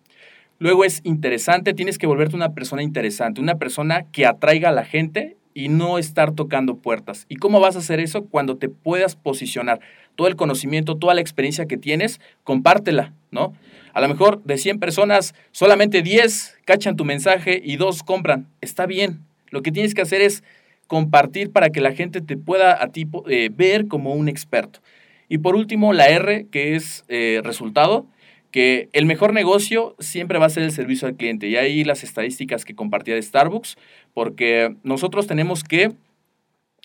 Luego 0.60 0.86
es 0.86 1.02
interesante, 1.04 1.74
tienes 1.74 1.98
que 1.98 2.08
volverte 2.08 2.36
una 2.36 2.54
persona 2.54 2.84
interesante, 2.84 3.40
una 3.40 3.56
persona 3.56 4.04
que 4.12 4.26
atraiga 4.26 4.70
a 4.70 4.74
la 4.74 4.84
gente 4.84 5.38
y 5.60 5.68
no 5.68 5.98
estar 5.98 6.32
tocando 6.32 6.78
puertas. 6.78 7.26
¿Y 7.28 7.36
cómo 7.36 7.60
vas 7.60 7.76
a 7.76 7.80
hacer 7.80 8.00
eso? 8.00 8.24
Cuando 8.24 8.56
te 8.56 8.70
puedas 8.70 9.18
posicionar. 9.18 9.82
Todo 10.16 10.30
el 10.30 10.38
conocimiento, 10.38 10.96
toda 10.96 11.14
la 11.14 11.20
experiencia 11.20 11.66
que 11.66 11.76
tienes, 11.76 12.22
compártela, 12.46 13.14
¿no? 13.30 13.54
A 13.94 14.00
lo 14.00 14.08
mejor 14.08 14.42
de 14.44 14.58
100 14.58 14.80
personas, 14.80 15.36
solamente 15.52 16.02
10 16.02 16.60
cachan 16.64 16.96
tu 16.96 17.04
mensaje 17.04 17.62
y 17.62 17.76
2 17.76 18.04
compran. 18.04 18.48
Está 18.62 18.86
bien. 18.86 19.20
Lo 19.50 19.62
que 19.62 19.74
tienes 19.74 19.94
que 19.94 20.02
hacer 20.02 20.22
es 20.22 20.46
compartir 20.88 21.52
para 21.52 21.72
que 21.72 21.82
la 21.82 21.92
gente 21.92 22.22
te 22.22 22.38
pueda 22.38 22.82
a 22.82 22.88
ti 22.88 23.06
eh, 23.28 23.50
ver 23.54 23.88
como 23.88 24.14
un 24.14 24.30
experto. 24.30 24.80
Y 25.28 25.40
por 25.40 25.58
último, 25.58 25.92
la 25.92 26.08
R, 26.08 26.48
que 26.50 26.78
es 26.78 27.04
eh, 27.10 27.42
resultado, 27.44 28.06
que 28.52 28.90
el 28.94 29.06
mejor 29.06 29.34
negocio 29.34 29.96
siempre 30.00 30.40
va 30.40 30.48
a 30.48 30.50
ser 30.50 30.64
el 30.64 30.72
servicio 30.72 31.08
al 31.08 31.16
cliente. 31.16 31.48
Y 31.48 31.56
ahí 31.56 31.84
las 31.84 32.04
estadísticas 32.04 32.66
que 32.66 32.76
compartía 32.76 33.16
de 33.16 33.22
Starbucks, 33.22 33.78
porque 34.14 34.76
nosotros 34.84 35.28
tenemos 35.28 35.64
que 35.64 35.92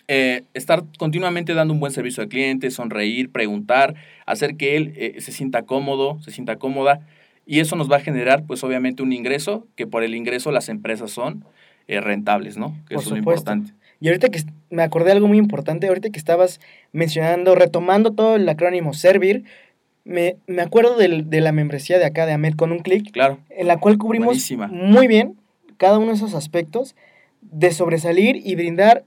eh, 0.08 0.42
estar 0.52 0.84
continuamente 0.98 1.54
dando 1.54 1.72
un 1.72 1.80
buen 1.80 1.92
servicio 1.92 2.22
al 2.22 2.28
cliente, 2.28 2.70
sonreír, 2.70 3.30
preguntar, 3.30 3.94
hacer 4.26 4.56
que 4.56 4.76
él 4.76 5.14
se 5.18 5.32
sienta 5.32 5.62
cómodo, 5.62 6.20
se 6.22 6.30
sienta 6.30 6.56
cómoda. 6.56 7.00
Y 7.46 7.60
eso 7.60 7.76
nos 7.76 7.90
va 7.90 7.96
a 7.96 8.00
generar, 8.00 8.44
pues 8.46 8.64
obviamente, 8.64 9.02
un 9.02 9.12
ingreso, 9.12 9.66
que 9.76 9.86
por 9.86 10.02
el 10.02 10.14
ingreso 10.14 10.50
las 10.50 10.68
empresas 10.68 11.10
son 11.10 11.44
rentables, 11.88 12.56
¿no? 12.56 12.74
Que 12.88 12.94
Por 12.94 13.04
es 13.04 13.10
lo 13.10 13.16
importante. 13.16 13.72
Y 14.00 14.08
ahorita 14.08 14.28
que 14.28 14.42
me 14.68 14.82
acordé 14.82 15.06
de 15.06 15.12
algo 15.12 15.28
muy 15.28 15.38
importante, 15.38 15.86
ahorita 15.86 16.10
que 16.10 16.18
estabas 16.18 16.60
mencionando, 16.92 17.54
retomando 17.54 18.12
todo 18.12 18.36
el 18.36 18.46
acrónimo 18.48 18.92
Servir, 18.92 19.44
me, 20.04 20.36
me 20.46 20.62
acuerdo 20.62 20.96
del- 20.96 21.30
de 21.30 21.40
la 21.40 21.52
membresía 21.52 21.98
de 21.98 22.04
acá 22.04 22.26
de 22.26 22.32
AMED 22.32 22.54
con 22.54 22.72
un 22.72 22.80
clic, 22.80 23.10
Claro. 23.12 23.38
en 23.50 23.66
la 23.66 23.78
cual 23.80 23.98
cubrimos 23.98 24.26
Buenísima. 24.26 24.68
muy 24.68 25.06
bien 25.06 25.36
cada 25.76 25.98
uno 25.98 26.08
de 26.08 26.14
esos 26.14 26.34
aspectos 26.34 26.94
de 27.40 27.72
sobresalir 27.72 28.36
y 28.36 28.54
brindar 28.54 29.04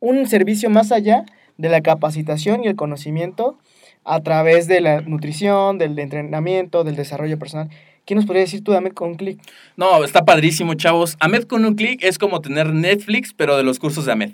un 0.00 0.26
servicio 0.26 0.70
más 0.70 0.92
allá 0.92 1.24
de 1.58 1.68
la 1.68 1.80
capacitación 1.82 2.64
y 2.64 2.68
el 2.68 2.76
conocimiento 2.76 3.58
a 4.04 4.20
través 4.22 4.66
de 4.66 4.80
la 4.80 5.00
nutrición, 5.02 5.78
del 5.78 5.98
entrenamiento, 5.98 6.84
del 6.84 6.96
desarrollo 6.96 7.38
personal. 7.38 7.68
¿Qué 8.06 8.14
nos 8.14 8.24
podría 8.24 8.42
decir 8.42 8.64
tú 8.64 8.72
de 8.72 8.78
AMED 8.78 8.92
con 8.92 9.10
un 9.10 9.14
clic? 9.16 9.38
No, 9.76 10.02
está 10.02 10.24
padrísimo, 10.24 10.74
chavos. 10.74 11.16
Ahmed 11.20 11.44
con 11.44 11.64
un 11.64 11.74
clic 11.74 12.02
es 12.02 12.18
como 12.18 12.40
tener 12.40 12.72
Netflix, 12.72 13.34
pero 13.34 13.56
de 13.56 13.62
los 13.62 13.78
cursos 13.78 14.06
de 14.06 14.12
Ahmed. 14.12 14.30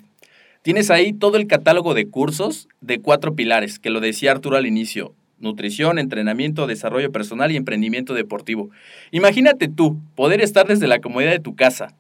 Tienes 0.63 0.91
ahí 0.91 1.13
todo 1.13 1.37
el 1.37 1.47
catálogo 1.49 1.93
de 1.95 2.09
cursos 2.09 2.69
de 2.81 3.01
cuatro 3.01 3.35
pilares, 3.35 3.79
que 3.79 3.91
lo 3.91 4.01
decía 4.01 4.31
Arturo 4.33 4.57
al 4.57 4.67
inicio. 4.67 5.15
Nutrición, 5.39 5.99
entrenamiento, 5.99 6.67
desarrollo 6.67 7.13
personal 7.13 7.53
y 7.53 7.57
emprendimiento 7.57 8.15
deportivo. 8.15 8.71
Imagínate 9.11 9.69
tú 9.69 9.99
poder 10.15 10.41
estar 10.41 10.67
desde 10.67 10.87
la 10.87 11.01
comodidad 11.01 11.33
de 11.33 11.41
tu 11.41 11.55
casa, 11.55 11.95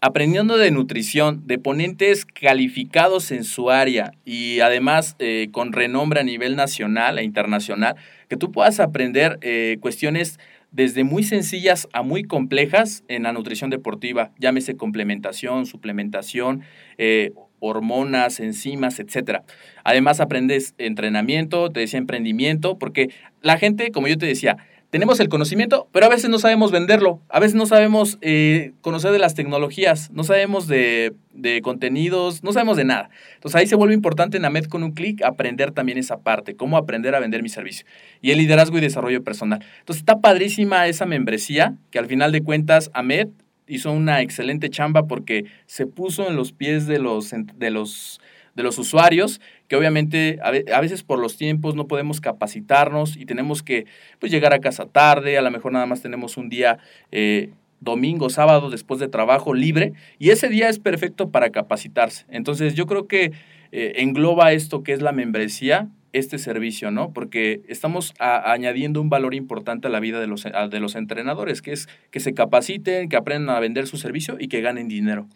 aprendiendo 0.00 0.56
de 0.56 0.70
nutrición, 0.70 1.46
de 1.46 1.58
ponentes 1.58 2.24
calificados 2.24 3.30
en 3.30 3.44
su 3.44 3.70
área 3.70 4.12
y 4.24 4.60
además 4.60 5.16
eh, 5.18 5.48
con 5.52 5.72
renombre 5.72 6.20
a 6.20 6.24
nivel 6.24 6.56
nacional 6.56 7.18
e 7.18 7.24
internacional, 7.24 7.96
que 8.28 8.36
tú 8.36 8.52
puedas 8.52 8.80
aprender 8.80 9.38
eh, 9.42 9.78
cuestiones 9.80 10.38
desde 10.70 11.02
muy 11.02 11.22
sencillas 11.22 11.88
a 11.92 12.02
muy 12.02 12.24
complejas 12.24 13.02
en 13.08 13.22
la 13.22 13.32
nutrición 13.32 13.70
deportiva, 13.70 14.32
llámese 14.38 14.76
complementación, 14.76 15.66
suplementación, 15.66 16.62
eh, 16.98 17.32
hormonas, 17.60 18.40
enzimas, 18.40 19.00
etcétera. 19.00 19.44
Además 19.84 20.20
aprendes 20.20 20.74
entrenamiento, 20.78 21.70
te 21.70 21.80
decía 21.80 21.98
emprendimiento, 21.98 22.78
porque 22.78 23.10
la 23.42 23.58
gente, 23.58 23.90
como 23.90 24.08
yo 24.08 24.18
te 24.18 24.26
decía, 24.26 24.58
tenemos 24.90 25.20
el 25.20 25.28
conocimiento, 25.28 25.86
pero 25.92 26.06
a 26.06 26.08
veces 26.08 26.30
no 26.30 26.38
sabemos 26.38 26.72
venderlo, 26.72 27.20
a 27.28 27.40
veces 27.40 27.54
no 27.54 27.66
sabemos 27.66 28.16
eh, 28.22 28.72
conocer 28.80 29.12
de 29.12 29.18
las 29.18 29.34
tecnologías, 29.34 30.10
no 30.12 30.24
sabemos 30.24 30.66
de, 30.66 31.12
de, 31.34 31.60
contenidos, 31.60 32.42
no 32.42 32.52
sabemos 32.52 32.78
de 32.78 32.84
nada. 32.84 33.10
Entonces 33.34 33.60
ahí 33.60 33.66
se 33.66 33.76
vuelve 33.76 33.92
importante 33.92 34.38
en 34.38 34.46
AMED 34.46 34.64
con 34.64 34.82
un 34.82 34.92
clic 34.92 35.22
aprender 35.22 35.72
también 35.72 35.98
esa 35.98 36.20
parte, 36.20 36.56
cómo 36.56 36.78
aprender 36.78 37.14
a 37.14 37.20
vender 37.20 37.42
mi 37.42 37.50
servicio. 37.50 37.86
Y 38.22 38.30
el 38.30 38.38
liderazgo 38.38 38.78
y 38.78 38.80
desarrollo 38.80 39.22
personal. 39.22 39.62
Entonces 39.80 40.00
está 40.00 40.20
padrísima 40.20 40.86
esa 40.86 41.04
membresía, 41.04 41.74
que 41.90 41.98
al 41.98 42.06
final 42.06 42.32
de 42.32 42.42
cuentas 42.42 42.90
AMED 42.94 43.28
hizo 43.68 43.92
una 43.92 44.22
excelente 44.22 44.70
chamba 44.70 45.06
porque 45.06 45.44
se 45.66 45.86
puso 45.86 46.28
en 46.28 46.36
los 46.36 46.52
pies 46.52 46.86
de 46.86 46.98
los, 46.98 47.32
de 47.56 47.70
los, 47.70 48.20
de 48.54 48.62
los 48.62 48.78
usuarios, 48.78 49.40
que 49.68 49.76
obviamente 49.76 50.38
a 50.42 50.80
veces 50.80 51.02
por 51.02 51.18
los 51.18 51.36
tiempos 51.36 51.74
no 51.74 51.86
podemos 51.86 52.20
capacitarnos 52.20 53.16
y 53.16 53.26
tenemos 53.26 53.62
que 53.62 53.86
pues, 54.18 54.32
llegar 54.32 54.52
a 54.52 54.60
casa 54.60 54.86
tarde, 54.86 55.38
a 55.38 55.42
lo 55.42 55.50
mejor 55.50 55.72
nada 55.72 55.86
más 55.86 56.02
tenemos 56.02 56.36
un 56.36 56.48
día 56.48 56.78
eh, 57.12 57.50
domingo, 57.80 58.30
sábado 58.30 58.70
después 58.70 58.98
de 58.98 59.08
trabajo 59.08 59.54
libre 59.54 59.92
y 60.18 60.30
ese 60.30 60.48
día 60.48 60.68
es 60.68 60.78
perfecto 60.78 61.30
para 61.30 61.50
capacitarse. 61.50 62.24
Entonces 62.28 62.74
yo 62.74 62.86
creo 62.86 63.06
que 63.06 63.32
eh, 63.70 63.92
engloba 63.96 64.52
esto 64.52 64.82
que 64.82 64.92
es 64.92 65.02
la 65.02 65.12
membresía, 65.12 65.88
este 66.12 66.38
servicio, 66.38 66.90
¿no? 66.90 67.12
Porque 67.12 67.62
estamos 67.68 68.14
a, 68.18 68.52
añadiendo 68.52 69.00
un 69.00 69.10
valor 69.10 69.34
importante 69.34 69.88
a 69.88 69.90
la 69.90 70.00
vida 70.00 70.20
de 70.20 70.26
los, 70.26 70.46
a, 70.46 70.68
de 70.68 70.80
los 70.80 70.94
entrenadores, 70.94 71.62
que 71.62 71.72
es 71.72 71.88
que 72.10 72.20
se 72.20 72.34
capaciten, 72.34 73.08
que 73.08 73.16
aprendan 73.16 73.56
a 73.56 73.60
vender 73.60 73.86
su 73.86 73.96
servicio 73.96 74.36
y 74.38 74.48
que 74.48 74.60
ganen 74.60 74.88
dinero. 74.88 75.26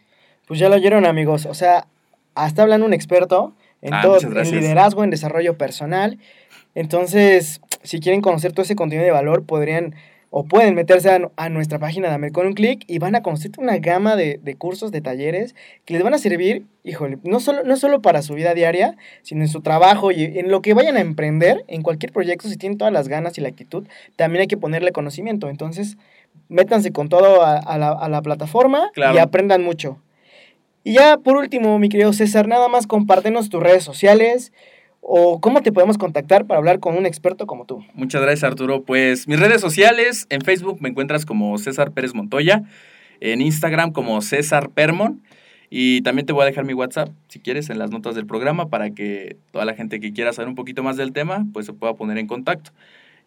Pues 0.47 0.59
ya 0.61 0.69
lo 0.69 0.77
oyeron 0.77 1.07
amigos, 1.07 1.47
o 1.47 1.55
sea, 1.55 1.87
hasta 2.35 2.63
hablando 2.63 2.87
un 2.87 2.95
experto 2.95 3.55
en 3.81 3.95
Ah, 3.95 4.03
todo, 4.03 4.19
en 4.21 4.51
liderazgo, 4.51 5.05
en 5.05 5.11
desarrollo 5.11 5.59
personal. 5.59 6.19
Entonces, 6.75 7.61
si 7.83 8.01
quieren 8.01 8.21
conocer 8.21 8.53
todo 8.53 8.63
ese 8.63 8.77
contenido 8.77 9.05
de 9.05 9.11
valor, 9.11 9.45
podrían 9.45 9.95
o 10.35 10.45
pueden 10.45 10.75
meterse 10.75 11.11
a, 11.11 11.31
a 11.37 11.49
nuestra 11.51 11.79
página 11.79 12.17
de 12.17 12.33
con 12.33 12.47
un 12.47 12.55
clic 12.55 12.85
y 12.87 12.99
van 12.99 13.15
a 13.15 13.23
conocer 13.23 13.51
una 13.59 13.77
gama 13.77 14.17
de, 14.17 14.41
de, 14.43 14.55
cursos, 14.57 14.91
de 14.91 15.03
talleres 15.03 15.55
que 15.85 15.93
les 15.93 16.03
van 16.03 16.15
a 16.15 16.19
servir, 16.19 16.65
híjole, 16.85 17.19
no 17.23 17.39
solo, 17.39 17.65
no 17.65 17.77
solo 17.77 18.01
para 18.01 18.23
su 18.23 18.33
vida 18.33 18.55
diaria, 18.55 18.97
sino 19.21 19.43
en 19.43 19.49
su 19.49 19.61
trabajo 19.61 20.11
y 20.11 20.25
en 20.25 20.51
lo 20.51 20.63
que 20.63 20.73
vayan 20.73 20.97
a 20.97 21.01
emprender, 21.01 21.65
en 21.69 21.83
cualquier 21.83 22.13
proyecto, 22.13 22.49
si 22.49 22.57
tienen 22.57 22.79
todas 22.79 22.95
las 22.95 23.09
ganas 23.09 23.37
y 23.37 23.43
la 23.43 23.49
actitud, 23.49 23.87
también 24.17 24.41
hay 24.41 24.47
que 24.47 24.57
ponerle 24.57 24.93
conocimiento. 24.93 25.51
Entonces, 25.51 25.99
métanse 26.49 26.93
con 26.93 27.11
todo 27.11 27.43
a, 27.43 27.59
a, 27.59 27.77
la, 27.77 27.91
a 27.91 28.09
la, 28.09 28.23
plataforma 28.23 28.91
claro. 28.95 29.15
y 29.15 29.19
aprendan 29.19 29.63
mucho. 29.63 29.99
Y 30.83 30.95
ya 30.95 31.19
por 31.19 31.37
último, 31.37 31.79
mi 31.79 31.91
querido 31.91 32.15
César, 32.15 32.49
nada 32.49 32.69
más 32.69 32.87
compártenos 32.87 33.51
tus 33.51 33.63
redes 33.63 33.85
sociales, 33.85 34.51
o 35.05 35.41
cómo 35.41 35.63
te 35.63 35.73
podemos 35.73 35.99
contactar 35.99 36.47
para 36.47 36.59
hablar 36.59 36.79
con 36.79 36.97
un 36.97 37.05
experto 37.05 37.47
como 37.47 37.67
tú. 37.67 37.85
Muchas 37.93 38.23
gracias, 38.23 38.45
Arturo. 38.45 38.85
Pues 38.85 39.27
mis 39.27 39.39
redes 39.39 39.61
sociales, 39.61 40.27
en 40.31 40.41
Facebook 40.41 40.79
me 40.81 40.89
encuentras 40.89 41.27
como 41.27 41.59
César 41.59 41.91
Pérez 41.91 42.15
Montoya, 42.15 42.63
en 43.21 43.41
Instagram 43.43 43.93
como 43.93 44.23
César 44.23 44.71
Permon. 44.71 45.21
Y 45.69 46.03
también 46.03 46.27
te 46.27 46.33
voy 46.33 46.43
a 46.43 46.47
dejar 46.47 46.65
mi 46.65 46.75
WhatsApp, 46.75 47.09
si 47.29 47.41
quieres, 47.41 47.69
en 47.71 47.79
las 47.79 47.91
notas 47.91 48.15
del 48.15 48.27
programa 48.27 48.69
para 48.69 48.91
que 48.91 49.37
toda 49.51 49.65
la 49.65 49.75
gente 49.75 50.01
que 50.01 50.13
quiera 50.13 50.33
saber 50.33 50.49
un 50.49 50.55
poquito 50.55 50.83
más 50.83 50.97
del 50.97 51.13
tema, 51.13 51.47
pues 51.53 51.67
se 51.67 51.73
pueda 51.73 51.95
poner 51.95 52.19
en 52.19 52.27
contacto. 52.27 52.71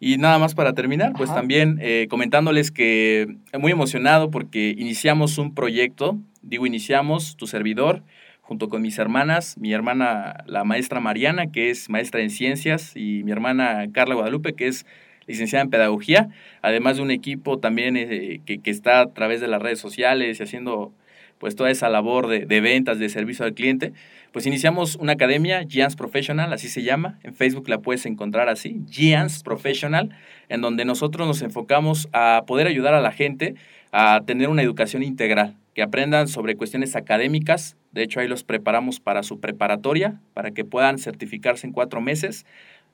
Y 0.00 0.16
nada 0.16 0.38
más 0.38 0.54
para 0.54 0.72
terminar, 0.72 1.12
pues 1.16 1.30
Ajá. 1.30 1.40
también 1.40 1.78
eh, 1.82 2.06
comentándoles 2.08 2.70
que 2.70 3.36
muy 3.58 3.72
emocionado 3.72 4.30
porque 4.30 4.74
iniciamos 4.78 5.38
un 5.38 5.54
proyecto, 5.54 6.18
digo 6.40 6.66
iniciamos, 6.66 7.36
tu 7.36 7.46
servidor, 7.46 8.02
junto 8.46 8.68
con 8.68 8.80
mis 8.80 8.96
hermanas, 8.98 9.58
mi 9.58 9.72
hermana 9.72 10.44
la 10.46 10.62
maestra 10.62 11.00
Mariana, 11.00 11.50
que 11.50 11.70
es 11.70 11.90
maestra 11.90 12.20
en 12.20 12.30
ciencias, 12.30 12.92
y 12.94 13.24
mi 13.24 13.32
hermana 13.32 13.86
Carla 13.92 14.14
Guadalupe, 14.14 14.54
que 14.54 14.68
es 14.68 14.86
licenciada 15.26 15.64
en 15.64 15.70
pedagogía, 15.70 16.28
además 16.62 16.96
de 16.96 17.02
un 17.02 17.10
equipo 17.10 17.58
también 17.58 17.96
eh, 17.96 18.40
que, 18.46 18.60
que, 18.60 18.70
está 18.70 19.00
a 19.00 19.12
través 19.12 19.40
de 19.40 19.48
las 19.48 19.60
redes 19.60 19.80
sociales 19.80 20.38
y 20.38 20.42
haciendo 20.44 20.92
pues 21.38 21.56
toda 21.56 21.72
esa 21.72 21.88
labor 21.88 22.28
de, 22.28 22.46
de, 22.46 22.60
ventas, 22.60 23.00
de 23.00 23.08
servicio 23.08 23.44
al 23.44 23.52
cliente, 23.52 23.92
pues 24.30 24.46
iniciamos 24.46 24.94
una 24.94 25.14
academia, 25.14 25.64
Giants 25.68 25.96
Professional, 25.96 26.52
así 26.52 26.68
se 26.68 26.84
llama, 26.84 27.18
en 27.24 27.34
Facebook 27.34 27.68
la 27.68 27.78
puedes 27.78 28.06
encontrar 28.06 28.48
así, 28.48 28.80
Giants 28.88 29.42
Professional, 29.42 30.10
en 30.48 30.60
donde 30.60 30.84
nosotros 30.84 31.26
nos 31.26 31.42
enfocamos 31.42 32.08
a 32.12 32.44
poder 32.46 32.68
ayudar 32.68 32.94
a 32.94 33.00
la 33.00 33.10
gente 33.10 33.56
a 33.92 34.22
tener 34.26 34.48
una 34.48 34.62
educación 34.62 35.02
integral, 35.02 35.56
que 35.74 35.82
aprendan 35.82 36.28
sobre 36.28 36.56
cuestiones 36.56 36.96
académicas, 36.96 37.76
de 37.92 38.02
hecho 38.02 38.20
ahí 38.20 38.28
los 38.28 38.44
preparamos 38.44 39.00
para 39.00 39.22
su 39.22 39.40
preparatoria, 39.40 40.20
para 40.34 40.50
que 40.50 40.64
puedan 40.64 40.98
certificarse 40.98 41.66
en 41.66 41.72
cuatro 41.72 42.00
meses 42.00 42.46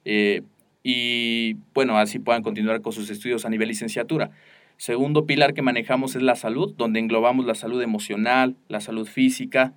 eh, 0.04 0.42
y 0.82 1.54
bueno, 1.74 1.96
así 1.98 2.18
puedan 2.18 2.42
continuar 2.42 2.80
con 2.82 2.92
sus 2.92 3.10
estudios 3.10 3.44
a 3.44 3.50
nivel 3.50 3.68
licenciatura. 3.68 4.30
Segundo 4.76 5.26
pilar 5.26 5.54
que 5.54 5.62
manejamos 5.62 6.16
es 6.16 6.22
la 6.22 6.34
salud, 6.34 6.74
donde 6.76 6.98
englobamos 6.98 7.46
la 7.46 7.54
salud 7.54 7.80
emocional, 7.82 8.56
la 8.68 8.80
salud 8.80 9.06
física. 9.06 9.74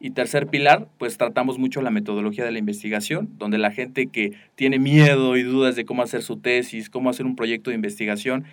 Y 0.00 0.10
tercer 0.10 0.48
pilar, 0.48 0.86
pues 0.98 1.16
tratamos 1.16 1.58
mucho 1.58 1.80
la 1.80 1.90
metodología 1.90 2.44
de 2.44 2.52
la 2.52 2.58
investigación, 2.58 3.30
donde 3.38 3.58
la 3.58 3.70
gente 3.70 4.06
que 4.06 4.32
tiene 4.54 4.78
miedo 4.78 5.36
y 5.36 5.42
dudas 5.42 5.76
de 5.76 5.84
cómo 5.84 6.02
hacer 6.02 6.22
su 6.22 6.36
tesis, 6.36 6.90
cómo 6.90 7.10
hacer 7.10 7.26
un 7.26 7.36
proyecto 7.36 7.70
de 7.70 7.76
investigación 7.76 8.44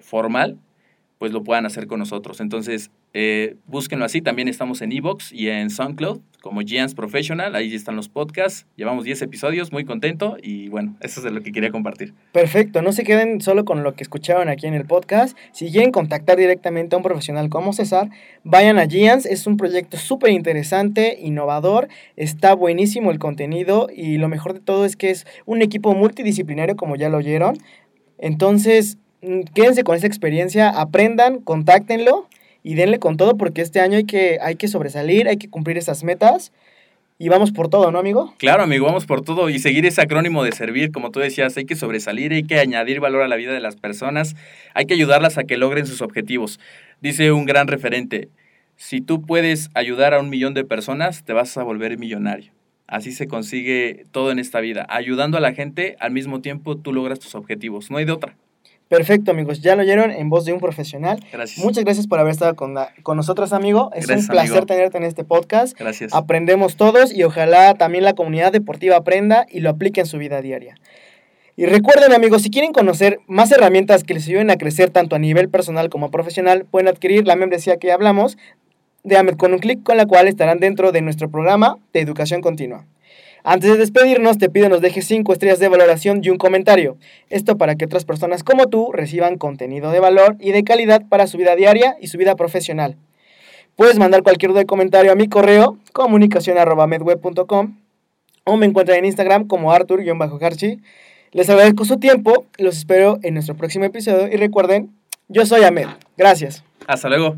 formal, 0.00 0.58
pues 1.18 1.32
lo 1.32 1.42
puedan 1.42 1.66
hacer 1.66 1.86
con 1.86 1.98
nosotros. 1.98 2.40
Entonces, 2.40 2.90
Eh, 3.16 3.54
búsquenlo 3.66 4.04
así. 4.04 4.20
También 4.22 4.48
estamos 4.48 4.82
en 4.82 4.90
Evox 4.90 5.32
y 5.32 5.48
en 5.48 5.70
SoundCloud 5.70 6.18
como 6.42 6.62
Giants 6.62 6.96
Professional. 6.96 7.54
Ahí 7.54 7.72
están 7.72 7.94
los 7.94 8.08
podcasts. 8.08 8.66
Llevamos 8.74 9.04
10 9.04 9.22
episodios, 9.22 9.70
muy 9.70 9.84
contento. 9.84 10.36
Y 10.42 10.68
bueno, 10.68 10.96
eso 11.00 11.24
es 11.24 11.32
lo 11.32 11.40
que 11.40 11.52
quería 11.52 11.70
compartir. 11.70 12.12
Perfecto, 12.32 12.82
no 12.82 12.90
se 12.90 13.04
queden 13.04 13.40
solo 13.40 13.64
con 13.64 13.84
lo 13.84 13.94
que 13.94 14.02
escucharon 14.02 14.48
aquí 14.48 14.66
en 14.66 14.74
el 14.74 14.84
podcast. 14.84 15.38
Si 15.52 15.70
quieren 15.70 15.92
contactar 15.92 16.36
directamente 16.36 16.96
a 16.96 16.98
un 16.98 17.04
profesional 17.04 17.48
como 17.50 17.72
César, 17.72 18.10
vayan 18.42 18.80
a 18.80 18.88
Giants. 18.88 19.26
Es 19.26 19.46
un 19.46 19.56
proyecto 19.56 19.96
súper 19.96 20.30
interesante, 20.30 21.16
innovador. 21.20 21.86
Está 22.16 22.52
buenísimo 22.54 23.12
el 23.12 23.20
contenido 23.20 23.86
y 23.94 24.18
lo 24.18 24.28
mejor 24.28 24.54
de 24.54 24.60
todo 24.60 24.84
es 24.84 24.96
que 24.96 25.10
es 25.10 25.24
un 25.46 25.62
equipo 25.62 25.94
multidisciplinario, 25.94 26.74
como 26.74 26.96
ya 26.96 27.08
lo 27.10 27.18
oyeron. 27.18 27.56
Entonces, 28.18 28.98
quédense 29.54 29.84
con 29.84 29.96
esa 29.96 30.06
experiencia, 30.06 30.68
aprendan, 30.68 31.38
contáctenlo 31.38 32.28
y 32.62 32.74
denle 32.74 32.98
con 32.98 33.16
todo 33.16 33.36
porque 33.36 33.62
este 33.62 33.80
año 33.80 33.98
hay 33.98 34.04
que, 34.04 34.38
hay 34.40 34.56
que 34.56 34.68
sobresalir, 34.68 35.28
hay 35.28 35.36
que 35.36 35.48
cumplir 35.48 35.78
esas 35.78 36.04
metas 36.04 36.52
y 37.16 37.28
vamos 37.28 37.52
por 37.52 37.68
todo, 37.68 37.92
¿no, 37.92 37.98
amigo? 37.98 38.34
Claro, 38.38 38.64
amigo, 38.64 38.86
vamos 38.86 39.06
por 39.06 39.22
todo 39.22 39.48
y 39.48 39.60
seguir 39.60 39.86
ese 39.86 40.02
acrónimo 40.02 40.42
de 40.42 40.52
servir, 40.52 40.90
como 40.90 41.10
tú 41.10 41.20
decías, 41.20 41.56
hay 41.56 41.64
que 41.64 41.76
sobresalir, 41.76 42.32
hay 42.32 42.42
que 42.42 42.58
añadir 42.58 42.98
valor 42.98 43.22
a 43.22 43.28
la 43.28 43.36
vida 43.36 43.52
de 43.52 43.60
las 43.60 43.76
personas, 43.76 44.34
hay 44.74 44.86
que 44.86 44.94
ayudarlas 44.94 45.38
a 45.38 45.44
que 45.44 45.56
logren 45.56 45.86
sus 45.86 46.02
objetivos. 46.02 46.58
Dice 47.00 47.30
un 47.30 47.44
gran 47.46 47.68
referente, 47.68 48.28
si 48.76 49.00
tú 49.00 49.22
puedes 49.22 49.70
ayudar 49.74 50.12
a 50.12 50.20
un 50.20 50.28
millón 50.28 50.54
de 50.54 50.64
personas, 50.64 51.22
te 51.24 51.32
vas 51.32 51.56
a 51.56 51.62
volver 51.62 51.96
millonario. 51.98 52.52
Así 52.86 53.12
se 53.12 53.28
consigue 53.28 54.04
todo 54.10 54.30
en 54.32 54.38
esta 54.38 54.60
vida. 54.60 54.84
Ayudando 54.88 55.38
a 55.38 55.40
la 55.40 55.52
gente, 55.52 55.96
al 56.00 56.10
mismo 56.10 56.40
tiempo 56.40 56.76
tú 56.76 56.92
logras 56.92 57.20
tus 57.20 57.34
objetivos. 57.34 57.90
No 57.90 57.98
hay 57.98 58.04
de 58.04 58.12
otra. 58.12 58.36
Perfecto, 58.88 59.30
amigos. 59.30 59.60
Ya 59.62 59.74
lo 59.76 59.82
oyeron 59.82 60.10
en 60.10 60.28
voz 60.28 60.44
de 60.44 60.52
un 60.52 60.60
profesional. 60.60 61.18
Gracias. 61.32 61.64
Muchas 61.64 61.84
gracias 61.84 62.06
por 62.06 62.18
haber 62.20 62.32
estado 62.32 62.54
con, 62.54 62.74
la- 62.74 62.90
con 63.02 63.16
nosotros, 63.16 63.52
amigo. 63.52 63.90
Es 63.94 64.06
Gracias, 64.06 64.28
un 64.28 64.32
placer 64.32 64.50
amigo. 64.52 64.66
tenerte 64.66 64.98
en 64.98 65.04
este 65.04 65.24
podcast. 65.24 65.76
Gracias. 65.78 66.12
Aprendemos 66.14 66.76
todos 66.76 67.12
y 67.12 67.22
ojalá 67.24 67.74
también 67.74 68.04
la 68.04 68.14
comunidad 68.14 68.52
deportiva 68.52 68.96
aprenda 68.96 69.46
y 69.50 69.60
lo 69.60 69.70
aplique 69.70 70.00
en 70.00 70.06
su 70.06 70.18
vida 70.18 70.42
diaria. 70.42 70.76
Y 71.56 71.66
recuerden, 71.66 72.12
amigos, 72.12 72.42
si 72.42 72.50
quieren 72.50 72.72
conocer 72.72 73.20
más 73.26 73.50
herramientas 73.52 74.04
que 74.04 74.12
les 74.14 74.26
ayuden 74.26 74.50
a 74.50 74.56
crecer 74.56 74.90
tanto 74.90 75.16
a 75.16 75.18
nivel 75.18 75.48
personal 75.48 75.88
como 75.88 76.10
profesional, 76.10 76.66
pueden 76.70 76.88
adquirir 76.88 77.26
la 77.26 77.36
membresía 77.36 77.76
que 77.78 77.86
ya 77.88 77.94
hablamos 77.94 78.36
de 79.04 79.16
AMED 79.16 79.36
con 79.36 79.52
un 79.52 79.60
clic, 79.60 79.82
con 79.82 79.96
la 79.96 80.06
cual 80.06 80.26
estarán 80.28 80.58
dentro 80.58 80.90
de 80.92 81.00
nuestro 81.00 81.30
programa 81.30 81.78
de 81.92 82.00
educación 82.00 82.40
continua. 82.42 82.86
Antes 83.46 83.70
de 83.70 83.76
despedirnos, 83.76 84.38
te 84.38 84.48
pido 84.48 84.70
nos 84.70 84.80
dejes 84.80 85.06
5 85.06 85.30
estrellas 85.30 85.58
de 85.58 85.68
valoración 85.68 86.20
y 86.22 86.30
un 86.30 86.38
comentario. 86.38 86.96
Esto 87.28 87.58
para 87.58 87.74
que 87.74 87.84
otras 87.84 88.06
personas 88.06 88.42
como 88.42 88.68
tú 88.68 88.90
reciban 88.90 89.36
contenido 89.36 89.90
de 89.90 90.00
valor 90.00 90.36
y 90.40 90.52
de 90.52 90.64
calidad 90.64 91.02
para 91.10 91.26
su 91.26 91.36
vida 91.36 91.54
diaria 91.54 91.94
y 92.00 92.06
su 92.06 92.16
vida 92.16 92.36
profesional. 92.36 92.96
Puedes 93.76 93.98
mandar 93.98 94.22
cualquier 94.22 94.52
duda 94.52 94.64
comentario 94.64 95.12
a 95.12 95.14
mi 95.14 95.28
correo 95.28 95.76
comunicación.medweb.com 95.92 97.76
o 98.44 98.56
me 98.56 98.64
encuentran 98.64 98.98
en 99.00 99.04
Instagram 99.04 99.46
como 99.46 99.72
Arthur-Harchi. 99.72 100.80
Les 101.32 101.50
agradezco 101.50 101.84
su 101.84 101.98
tiempo, 101.98 102.46
los 102.56 102.78
espero 102.78 103.18
en 103.22 103.34
nuestro 103.34 103.56
próximo 103.56 103.84
episodio 103.84 104.26
y 104.32 104.36
recuerden, 104.36 104.90
yo 105.28 105.44
soy 105.44 105.64
Ahmed. 105.64 105.88
Gracias. 106.16 106.64
Hasta 106.86 107.10
luego. 107.10 107.34